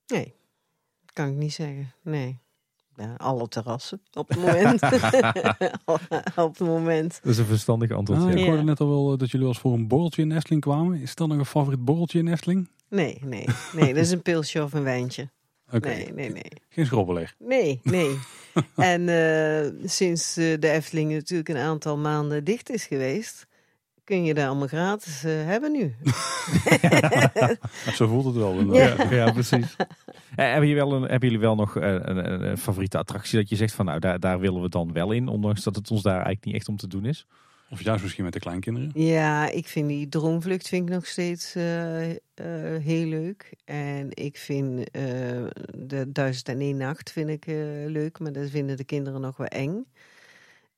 Nee, 0.06 0.34
kan 1.12 1.28
ik 1.28 1.34
niet 1.34 1.52
zeggen. 1.52 1.92
Nee. 2.02 2.40
Ja, 2.96 3.14
alle 3.16 3.48
terrassen 3.48 4.00
op 4.12 4.28
het 4.28 4.38
moment. 4.38 4.82
op 6.46 6.58
het 6.58 6.68
moment. 6.68 7.18
Dat 7.22 7.32
is 7.32 7.38
een 7.38 7.44
verstandig 7.46 7.90
antwoord. 7.90 8.20
Ah, 8.20 8.32
ja. 8.32 8.36
ik 8.38 8.46
hoorde 8.46 8.62
net 8.62 8.80
al 8.80 8.88
wel 8.88 9.12
eh, 9.12 9.18
dat 9.18 9.30
jullie 9.30 9.46
wel 9.46 9.54
eens 9.54 9.58
voor 9.58 9.72
een 9.72 9.88
borreltje 9.88 10.22
in 10.22 10.32
Efteling 10.32 10.62
kwamen. 10.62 11.00
Is 11.00 11.14
dat 11.14 11.28
nog 11.28 11.38
een 11.38 11.46
favoriet 11.46 11.84
borreltje 11.84 12.18
in 12.18 12.28
Efteling? 12.28 12.68
Nee, 12.88 13.18
nee, 13.24 13.46
nee. 13.72 13.94
Dat 13.94 14.04
is 14.04 14.10
een 14.10 14.22
pilsje 14.22 14.62
of 14.62 14.72
een 14.72 14.82
wijntje. 14.82 15.30
Oké, 15.72 15.88
Nee, 15.88 16.12
nee, 16.12 16.30
nee. 16.30 16.50
geen 16.68 16.86
schrobbeleg. 16.86 17.34
Nee, 17.38 17.80
nee. 17.82 18.18
en 18.76 19.08
eh, 19.08 19.88
sinds 19.88 20.36
eh, 20.36 20.60
de 20.60 20.68
Efteling 20.70 21.12
natuurlijk 21.12 21.48
een 21.48 21.56
aantal 21.56 21.98
maanden 21.98 22.44
dicht 22.44 22.70
is 22.70 22.86
geweest, 22.86 23.46
kun 24.06 24.24
je 24.24 24.34
daar 24.34 24.48
allemaal 24.48 24.66
gratis 24.66 25.24
eh, 25.24 25.32
hebben 25.32 25.72
nu. 25.72 25.94
Zo 27.98 28.06
voelt 28.06 28.24
het 28.24 28.34
wel. 28.34 28.74
Ja, 28.74 29.10
ja, 29.10 29.32
precies. 29.32 29.76
Eh, 29.76 29.86
hebben, 30.50 30.68
jullie 30.68 30.84
wel 30.84 30.92
een, 30.92 31.00
hebben 31.02 31.28
jullie 31.28 31.44
wel 31.44 31.54
nog 31.54 31.76
eh, 31.76 31.92
een, 31.92 32.32
een, 32.32 32.48
een 32.48 32.58
favoriete 32.58 32.98
attractie 32.98 33.38
dat 33.38 33.48
je 33.48 33.56
zegt 33.56 33.74
van 33.74 33.84
nou 33.84 33.98
daar, 33.98 34.20
daar 34.20 34.38
willen 34.38 34.62
we 34.62 34.68
dan 34.68 34.92
wel 34.92 35.12
in, 35.12 35.28
ondanks 35.28 35.62
dat 35.62 35.76
het 35.76 35.90
ons 35.90 36.02
daar 36.02 36.14
eigenlijk 36.14 36.44
niet 36.44 36.54
echt 36.54 36.68
om 36.68 36.76
te 36.76 36.88
doen 36.88 37.04
is? 37.04 37.26
Of 37.70 37.82
juist 37.82 38.02
misschien 38.02 38.24
met 38.24 38.32
de 38.32 38.38
kleinkinderen. 38.38 38.90
Ja, 38.94 39.50
ik 39.50 39.66
vind 39.66 39.88
die 39.88 40.08
droomvlucht 40.08 40.68
vind 40.68 40.88
ik 40.88 40.94
nog 40.94 41.06
steeds 41.06 41.54
eh, 41.54 42.10
eh, 42.10 42.16
heel 42.82 43.06
leuk. 43.06 43.52
En 43.64 44.08
ik 44.10 44.36
vind 44.36 44.90
eh, 44.90 45.02
de 45.74 46.12
1001 46.12 46.76
nacht 46.76 47.12
vind 47.12 47.28
ik 47.28 47.46
eh, 47.46 47.56
leuk, 47.86 48.18
maar 48.18 48.32
dat 48.32 48.50
vinden 48.50 48.76
de 48.76 48.84
kinderen 48.84 49.20
nog 49.20 49.36
wel 49.36 49.46
eng. 49.46 49.86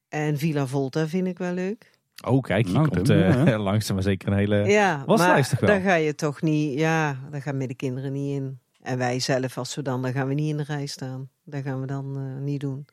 En 0.09 0.39
Villa 0.39 0.67
Volta 0.67 1.09
vind 1.09 1.27
ik 1.27 1.39
wel 1.39 1.53
leuk. 1.53 1.91
Oh 2.27 2.41
kijk, 2.41 2.67
je 2.67 2.73
Nou, 2.73 2.89
komt 2.89 3.09
eh, 3.09 3.59
langzaam 3.69 3.95
maar 3.95 4.05
zeker 4.05 4.29
een 4.29 4.39
hele... 4.39 4.57
ja, 4.65 5.03
was 5.07 5.19
maar 5.19 5.29
lijstig 5.29 5.61
wel. 5.61 5.71
daar 5.71 5.81
ga 5.81 5.95
je 5.95 6.15
toch 6.15 6.43
niet, 6.43 6.79
ja, 6.79 7.17
daar 7.31 7.43
gaan 7.43 7.57
met 7.57 7.69
de 7.69 7.75
kinderen 7.75 8.13
niet 8.13 8.37
in. 8.41 8.59
En 8.83 8.99
wij 8.99 9.21
zelf, 9.21 9.59
als 9.59 9.75
we 9.75 9.83
dan, 9.83 10.03
dan 10.03 10.13
gaan 10.13 10.29
we 10.29 10.35
niet 10.35 10.51
in 10.51 10.57
de 10.57 10.63
rij 10.63 10.87
staan. 10.87 11.31
Dat 11.45 11.63
gaan 11.63 11.81
we 11.81 11.87
dan 11.87 12.17
eh, 12.17 12.43
niet 12.43 12.61
doen. 12.61 12.87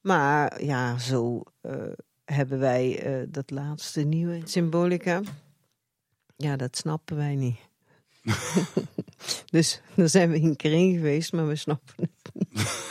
Maar 0.00 0.64
ja, 0.64 0.98
zo 0.98 1.42
eh, 1.60 1.72
hebben 2.24 2.58
wij 2.58 2.98
eh, 3.02 3.26
dat 3.28 3.50
laatste 3.50 4.00
nieuwe 4.00 4.40
Symbolica. 4.44 5.20
Ja, 6.36 6.56
dat 6.56 6.76
snappen 6.76 7.16
wij 7.16 7.34
niet. 7.34 7.56
dus 9.50 9.80
daar 9.94 10.08
zijn 10.08 10.30
we 10.30 10.36
een 10.42 10.56
keer 10.56 10.72
in 10.72 10.94
geweest, 10.94 11.32
maar 11.32 11.48
we 11.48 11.56
snappen 11.56 11.94
het. 11.96 12.12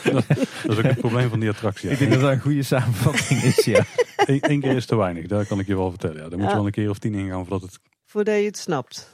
Dat 0.66 0.70
is 0.72 0.76
ook 0.76 0.82
het 0.82 0.98
probleem 0.98 1.28
van 1.28 1.40
die 1.40 1.48
attractie. 1.48 1.90
Ik 1.90 1.98
denk 1.98 2.10
dat 2.12 2.20
dat 2.20 2.30
een 2.30 2.40
goede 2.40 2.62
samenvatting 2.62 3.42
is, 3.42 3.64
ja. 3.64 3.84
Eén 4.16 4.40
één 4.40 4.60
keer 4.60 4.76
is 4.76 4.86
te 4.86 4.96
weinig, 4.96 5.26
dat 5.26 5.46
kan 5.46 5.58
ik 5.58 5.66
je 5.66 5.76
wel 5.76 5.90
vertellen. 5.90 6.22
Ja, 6.22 6.28
daar 6.28 6.38
moet 6.38 6.48
je 6.48 6.54
wel 6.54 6.66
een 6.66 6.72
keer 6.72 6.90
of 6.90 6.98
tien 6.98 7.14
in 7.14 7.28
gaan 7.28 7.46
voordat 7.46 7.62
het... 7.70 7.80
Voordat 8.06 8.38
je 8.38 8.44
het 8.44 8.56
snapt. 8.58 9.12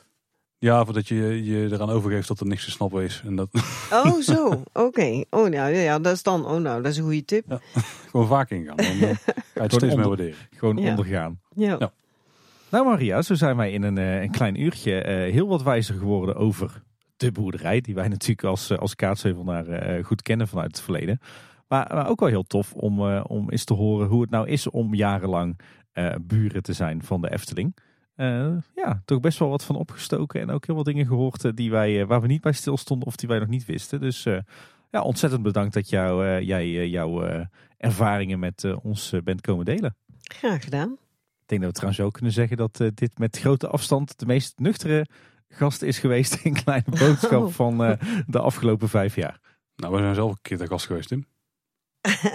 Ja, 0.58 0.84
voordat 0.84 1.08
je 1.08 1.44
je 1.44 1.68
eraan 1.72 1.90
overgeeft 1.90 2.28
dat 2.28 2.40
er 2.40 2.46
niks 2.46 2.64
te 2.64 2.70
snappen 2.70 3.02
is. 3.02 3.22
En 3.24 3.36
dat 3.36 3.48
Oh, 3.92 4.20
zo. 4.20 4.62
Oké. 4.72 5.24
Oh, 5.30 5.48
nou 5.48 5.54
ja, 5.54 5.66
ja, 5.66 5.98
dat 5.98 6.14
is 6.14 6.22
dan. 6.22 6.46
Oh, 6.46 6.60
nou, 6.60 6.82
dat 6.82 6.90
is 6.92 6.96
een 6.98 7.02
goede 7.04 7.24
tip. 7.24 7.60
gewoon 8.10 8.26
vaak 8.26 8.50
ingaan. 8.50 8.76
Dan 8.76 8.86
eh, 8.86 8.98
ga 9.00 9.06
je 9.54 9.60
het 9.60 9.72
steeds 9.72 9.80
meer 9.82 9.90
onder- 9.92 10.06
waarderen. 10.06 10.34
Gewoon 10.56 10.76
Ja. 10.76 10.90
ondergaan. 10.90 11.40
Ja. 11.54 11.76
Ja. 11.78 11.92
Nou 12.70 12.84
Maria, 12.84 13.22
zo 13.22 13.34
zijn 13.34 13.56
wij 13.56 13.72
in 13.72 13.82
een, 13.82 13.98
eh, 13.98 14.22
een 14.22 14.30
klein 14.30 14.60
uurtje 14.60 15.02
eh, 15.02 15.32
heel 15.32 15.48
wat 15.48 15.62
wijzer 15.62 15.94
geworden 15.94 16.36
over 16.36 16.82
de 17.20 17.32
boerderij. 17.32 17.80
Die 17.80 17.94
wij 17.94 18.08
natuurlijk 18.08 18.44
als, 18.44 18.70
eh, 18.70 18.78
als 18.78 18.94
goed 20.02 20.22
kennen 20.22 20.48
vanuit 20.48 20.70
het 20.70 20.80
verleden. 20.80 21.20
Maar, 21.68 22.08
ook 22.08 22.20
wel 22.20 22.28
heel 22.28 22.42
tof 22.42 22.72
om, 22.72 23.00
eh, 23.00 23.24
om 23.26 23.50
eens 23.50 23.64
te 23.64 23.74
horen 23.74 24.08
hoe 24.08 24.20
het 24.20 24.30
nou 24.30 24.48
is 24.48 24.70
om 24.70 24.94
jarenlang 24.94 25.58
buren 26.20 26.62
te 26.62 26.72
zijn 26.72 27.02
van 27.02 27.20
de 27.20 27.30
Efteling. 27.32 27.76
Ja, 28.74 29.02
toch 29.04 29.20
best 29.20 29.38
wel 29.38 29.48
wat 29.48 29.64
van 29.64 29.76
opgestoken 29.76 30.40
en 30.40 30.50
ook 30.50 30.66
heel 30.66 30.74
wat 30.74 30.84
dingen 30.84 31.06
gehoord 31.06 31.44
eh, 31.44 31.52
die 31.54 31.70
wij, 31.70 32.06
waar 32.06 32.20
we 32.20 32.26
niet 32.26 32.40
bij 32.40 32.52
stilstonden 32.52 33.06
of 33.06 33.16
die 33.16 33.28
wij 33.28 33.38
nog 33.38 33.48
niet 33.48 33.66
wisten. 33.66 34.00
Dus 34.00 34.22
ja, 34.90 35.02
ontzettend 35.02 35.42
bedankt 35.42 35.74
dat 35.74 35.88
jij 35.88 36.44
jouw 36.88 37.22
ervaringen 37.76 38.38
met 38.38 38.74
ons 38.82 39.14
bent 39.24 39.40
komen 39.40 39.64
delen. 39.64 39.96
Graag 40.22 40.64
gedaan. 40.64 40.96
Ik 41.50 41.58
denk 41.58 41.72
dat 41.72 41.80
we 41.80 41.86
trouwens 41.86 42.06
ook 42.06 42.12
kunnen 42.14 42.32
zeggen 42.32 42.56
dat 42.56 42.80
eh, 42.80 42.88
dit 42.94 43.18
met 43.18 43.38
grote 43.38 43.68
afstand 43.68 44.18
de 44.18 44.26
meest 44.26 44.58
nuchtere 44.58 45.06
gast 45.48 45.82
is 45.82 45.98
geweest 45.98 46.34
in 46.34 46.52
Kleine 46.62 46.90
Boodschap 46.98 47.42
Oh. 47.42 47.52
van 47.52 47.84
eh, 47.84 48.22
de 48.26 48.38
afgelopen 48.38 48.88
vijf 48.88 49.14
jaar. 49.14 49.40
Nou, 49.76 49.94
we 49.94 49.98
zijn 50.00 50.14
zelf 50.14 50.30
een 50.30 50.38
keer 50.42 50.58
te 50.58 50.66
gast 50.66 50.86
geweest, 50.86 51.08
Tim. 51.08 51.26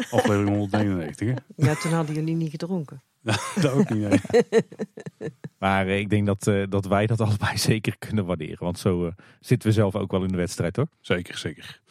Aflevering 0.09 0.49
199, 0.49 1.28
hè? 1.28 1.34
Ja, 1.66 1.76
toen 1.76 1.91
hadden 1.91 2.16
jullie 2.16 2.36
niet 2.36 2.49
gedronken. 2.49 3.01
Dat 3.61 3.72
ook 3.72 3.89
niet, 3.89 4.09
nee. 4.09 4.20
Maar 5.59 5.88
eh, 5.88 5.99
ik 5.99 6.09
denk 6.09 6.26
dat, 6.26 6.47
eh, 6.47 6.63
dat 6.70 6.86
wij 6.86 7.07
dat 7.07 7.22
allebei 7.22 7.57
zeker 7.72 7.97
kunnen 7.97 8.26
waarderen. 8.26 8.63
Want 8.63 8.80
zo 8.80 9.05
eh, 9.05 9.11
zitten 9.39 9.70
we 9.70 9.74
zelf 9.76 9.95
ook 9.95 10.11
wel 10.11 10.24
in 10.24 10.32
de 10.32 10.38
wedstrijd, 10.38 10.74
toch? 10.74 10.88
Zeker, 11.01 11.38
zeker. 11.38 11.82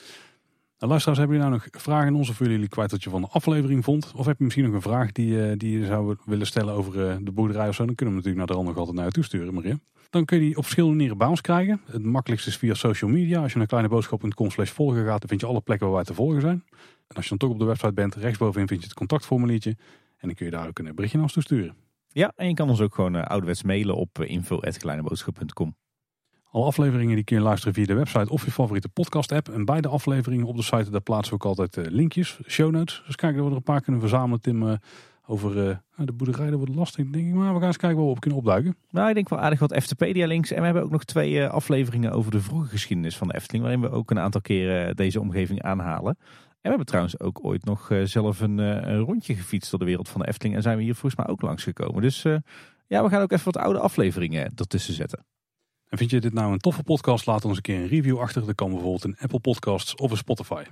Nou, 0.85 0.97
luisteraars, 0.97 1.26
hebben 1.26 1.37
jullie 1.37 1.59
nou 1.59 1.70
nog 1.72 1.82
vragen 1.82 2.07
aan 2.07 2.14
ons 2.14 2.28
of 2.28 2.39
jullie 2.39 2.68
kwijt 2.68 2.91
wat 2.91 3.03
je 3.03 3.11
van 3.11 3.20
de 3.20 3.28
aflevering 3.30 3.85
vond? 3.85 4.12
Of 4.16 4.26
heb 4.26 4.39
je 4.39 4.45
misschien 4.45 4.64
nog 4.64 4.74
een 4.74 4.82
vraag 4.82 5.12
die, 5.12 5.43
eh, 5.43 5.59
die 5.59 5.78
je 5.78 5.87
zou 5.87 6.16
willen 6.24 6.47
stellen 6.47 6.74
over 6.74 7.09
eh, 7.09 7.16
de 7.20 7.32
boerderij 7.32 7.68
of 7.68 7.74
zo? 7.74 7.87
Dan 7.87 7.95
kunnen 7.95 8.14
we 8.14 8.20
natuurlijk 8.20 8.49
naar 8.49 8.57
de 8.57 8.62
ander 8.62 8.78
altijd 8.78 8.97
naar 8.97 9.05
je 9.05 9.12
toesturen, 9.12 9.55
Maria. 9.55 9.78
Dan 10.11 10.24
kun 10.24 10.39
je 10.39 10.45
die 10.45 10.57
op 10.57 10.62
verschillende 10.62 10.95
manieren 10.95 11.18
bij 11.18 11.28
ons 11.28 11.41
krijgen. 11.41 11.80
Het 11.87 12.03
makkelijkste 12.03 12.51
is 12.51 12.57
via 12.57 12.74
social 12.74 13.11
media. 13.11 13.43
Als 13.43 13.53
je 13.53 13.59
naar 13.59 13.66
kleineboodschap.com 13.66 14.51
slash 14.51 14.70
volgen 14.70 15.05
gaat, 15.05 15.20
dan 15.20 15.28
vind 15.28 15.41
je 15.41 15.47
alle 15.47 15.61
plekken 15.61 15.87
waar 15.87 15.97
wij 15.97 16.05
te 16.05 16.14
volgen 16.14 16.41
zijn. 16.41 16.64
En 17.07 17.16
als 17.16 17.24
je 17.24 17.30
dan 17.30 17.39
toch 17.39 17.51
op 17.51 17.59
de 17.59 17.64
website 17.64 17.93
bent, 17.93 18.14
rechtsbovenin 18.14 18.68
vind 18.68 18.80
je 18.80 18.87
het 18.87 18.97
contactformuliertje. 18.97 19.70
En 20.16 20.28
dan 20.28 20.35
kun 20.35 20.47
je 20.47 20.53
daar 20.53 20.68
ook 20.68 20.78
een 20.78 20.95
berichtje 20.95 21.16
naar 21.16 21.26
ons 21.26 21.32
toesturen. 21.32 21.74
Ja, 22.09 22.32
en 22.37 22.49
je 22.49 22.55
kan 22.55 22.68
ons 22.68 22.80
ook 22.80 22.95
gewoon 22.95 23.24
ouderwets 23.24 23.62
mailen 23.62 23.97
op 23.97 24.18
info.kleineboodschap.com. 24.18 25.74
Alle 26.55 26.65
afleveringen 26.65 27.15
die 27.15 27.25
kun 27.25 27.37
je 27.37 27.43
luisteren 27.43 27.75
via 27.75 27.85
de 27.85 27.95
website 27.95 28.31
of 28.31 28.45
je 28.45 28.51
favoriete 28.51 28.89
podcast 28.89 29.33
app. 29.33 29.49
En 29.49 29.65
beide 29.65 29.89
afleveringen 29.89 30.47
op 30.47 30.57
de 30.57 30.63
site, 30.63 30.91
daar 30.91 31.01
plaatsen 31.01 31.37
we 31.37 31.45
ook 31.45 31.59
altijd 31.59 31.77
uh, 31.77 31.93
linkjes, 31.93 32.39
show 32.47 32.71
notes. 32.71 33.03
Dus 33.07 33.17
kijken 33.17 33.39
dat 33.39 33.47
we 33.47 33.51
er 33.51 33.57
een 33.57 33.63
paar 33.63 33.81
kunnen 33.81 34.01
verzamelen, 34.01 34.41
Tim, 34.41 34.63
uh, 34.63 34.73
over 35.27 35.57
uh, 35.57 35.77
de 35.97 36.13
boerderij. 36.13 36.51
Dat 36.51 36.59
wordt 36.59 36.75
lastig, 36.75 37.11
denk 37.11 37.27
ik. 37.27 37.35
Maar 37.35 37.53
we 37.53 37.59
gaan 37.59 37.67
eens 37.67 37.77
kijken 37.77 37.99
waar 37.99 38.07
we 38.07 38.13
op 38.13 38.21
kunnen 38.21 38.39
opduiken. 38.39 38.77
Nou, 38.91 39.09
ik 39.09 39.15
denk 39.15 39.29
wel 39.29 39.39
aardig 39.39 39.59
wat 39.59 39.73
Eftepedia 39.73 40.27
links. 40.27 40.51
En 40.51 40.59
we 40.59 40.65
hebben 40.65 40.83
ook 40.83 40.91
nog 40.91 41.05
twee 41.05 41.47
afleveringen 41.47 42.13
over 42.13 42.31
de 42.31 42.41
vroege 42.41 42.69
geschiedenis 42.69 43.17
van 43.17 43.29
de 43.29 43.35
Efteling. 43.35 43.65
Waarin 43.65 43.83
we 43.83 43.91
ook 43.91 44.11
een 44.11 44.19
aantal 44.19 44.41
keren 44.41 44.97
deze 44.97 45.21
omgeving 45.21 45.63
aanhalen. 45.63 46.17
En 46.19 46.61
we 46.61 46.69
hebben 46.69 46.87
trouwens 46.87 47.21
ook 47.21 47.45
ooit 47.45 47.65
nog 47.65 47.91
zelf 48.05 48.41
een, 48.41 48.99
rondje 48.99 49.35
gefietst 49.35 49.71
door 49.71 49.79
de 49.79 49.85
wereld 49.85 50.09
van 50.09 50.21
de 50.21 50.27
Efteling. 50.27 50.57
En 50.57 50.63
zijn 50.63 50.77
we 50.77 50.83
hier 50.83 50.95
volgens 50.95 51.17
mij 51.17 51.27
ook 51.27 51.43
langsgekomen. 51.43 52.03
Dus 52.03 52.25
uh, 52.25 52.37
ja, 52.87 53.03
we 53.03 53.09
gaan 53.09 53.23
ook 53.23 53.33
even 53.33 53.53
wat 53.53 53.63
oude 53.63 53.79
afleveringen 53.79 54.53
ertussen 54.55 54.95
zetten. 54.95 55.25
En 55.95 56.01
vind 56.01 56.13
je 56.13 56.21
dit 56.21 56.33
nou 56.33 56.53
een 56.53 56.59
toffe 56.59 56.83
podcast? 56.83 57.27
Laat 57.27 57.45
ons 57.45 57.57
een 57.57 57.63
keer 57.63 57.81
een 57.81 57.87
review 57.87 58.19
achter. 58.19 58.47
Dat 58.47 58.55
kan 58.55 58.71
bijvoorbeeld 58.71 59.05
in 59.05 59.17
Apple 59.19 59.41
Podcasts 59.41 59.95
of 59.95 60.11
in 60.11 60.17
Spotify. 60.17 60.65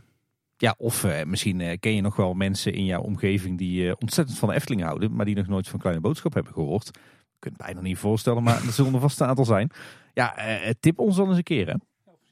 Ja, 0.56 0.74
of 0.78 1.04
uh, 1.04 1.22
misschien 1.22 1.60
uh, 1.60 1.72
ken 1.80 1.94
je 1.94 2.00
nog 2.00 2.16
wel 2.16 2.34
mensen 2.34 2.72
in 2.72 2.84
jouw 2.84 3.00
omgeving 3.00 3.58
die 3.58 3.82
uh, 3.82 3.92
ontzettend 3.98 4.38
van 4.38 4.48
de 4.48 4.54
Efteling 4.54 4.82
houden. 4.82 5.14
Maar 5.14 5.24
die 5.24 5.34
nog 5.34 5.46
nooit 5.46 5.68
van 5.68 5.78
Kleine 5.78 6.00
Boodschap 6.00 6.34
hebben 6.34 6.52
gehoord. 6.52 6.86
Je 6.86 7.38
kunt 7.38 7.56
het 7.56 7.66
bijna 7.66 7.80
niet 7.80 7.98
voorstellen, 7.98 8.42
maar 8.42 8.64
er 8.66 8.72
zullen 8.72 8.94
er 8.94 9.00
vast 9.00 9.20
een 9.20 9.26
aantal 9.26 9.44
zijn. 9.44 9.70
Ja, 10.14 10.36
eh, 10.36 10.70
tip 10.80 10.98
ons 10.98 11.16
dan 11.16 11.28
eens 11.28 11.36
een 11.36 11.42
keer 11.42 11.66
hè. 11.66 11.74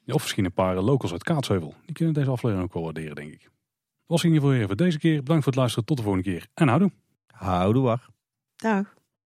Ja, 0.03 0.13
of 0.13 0.21
misschien 0.21 0.45
een 0.45 0.53
paar 0.53 0.75
locals 0.75 1.11
uit 1.11 1.23
Kaatsheuvel. 1.23 1.73
Die 1.85 1.95
kunnen 1.95 2.13
deze 2.13 2.29
aflevering 2.29 2.67
ook 2.67 2.73
wel 2.73 2.83
waarderen, 2.83 3.15
denk 3.15 3.31
ik. 3.31 3.41
Dat 3.41 3.51
was 4.05 4.23
in 4.23 4.27
ieder 4.27 4.41
geval 4.43 4.57
weer 4.57 4.67
voor 4.67 4.77
deze 4.77 4.99
keer. 4.99 5.19
Bedankt 5.19 5.43
voor 5.43 5.51
het 5.51 5.61
luisteren. 5.61 5.85
Tot 5.85 5.97
de 5.97 6.03
volgende 6.03 6.29
keer. 6.29 6.47
En 6.53 6.67
houdoe. 6.67 6.91
Houdoe. 7.27 7.99
Dag. 8.55 8.93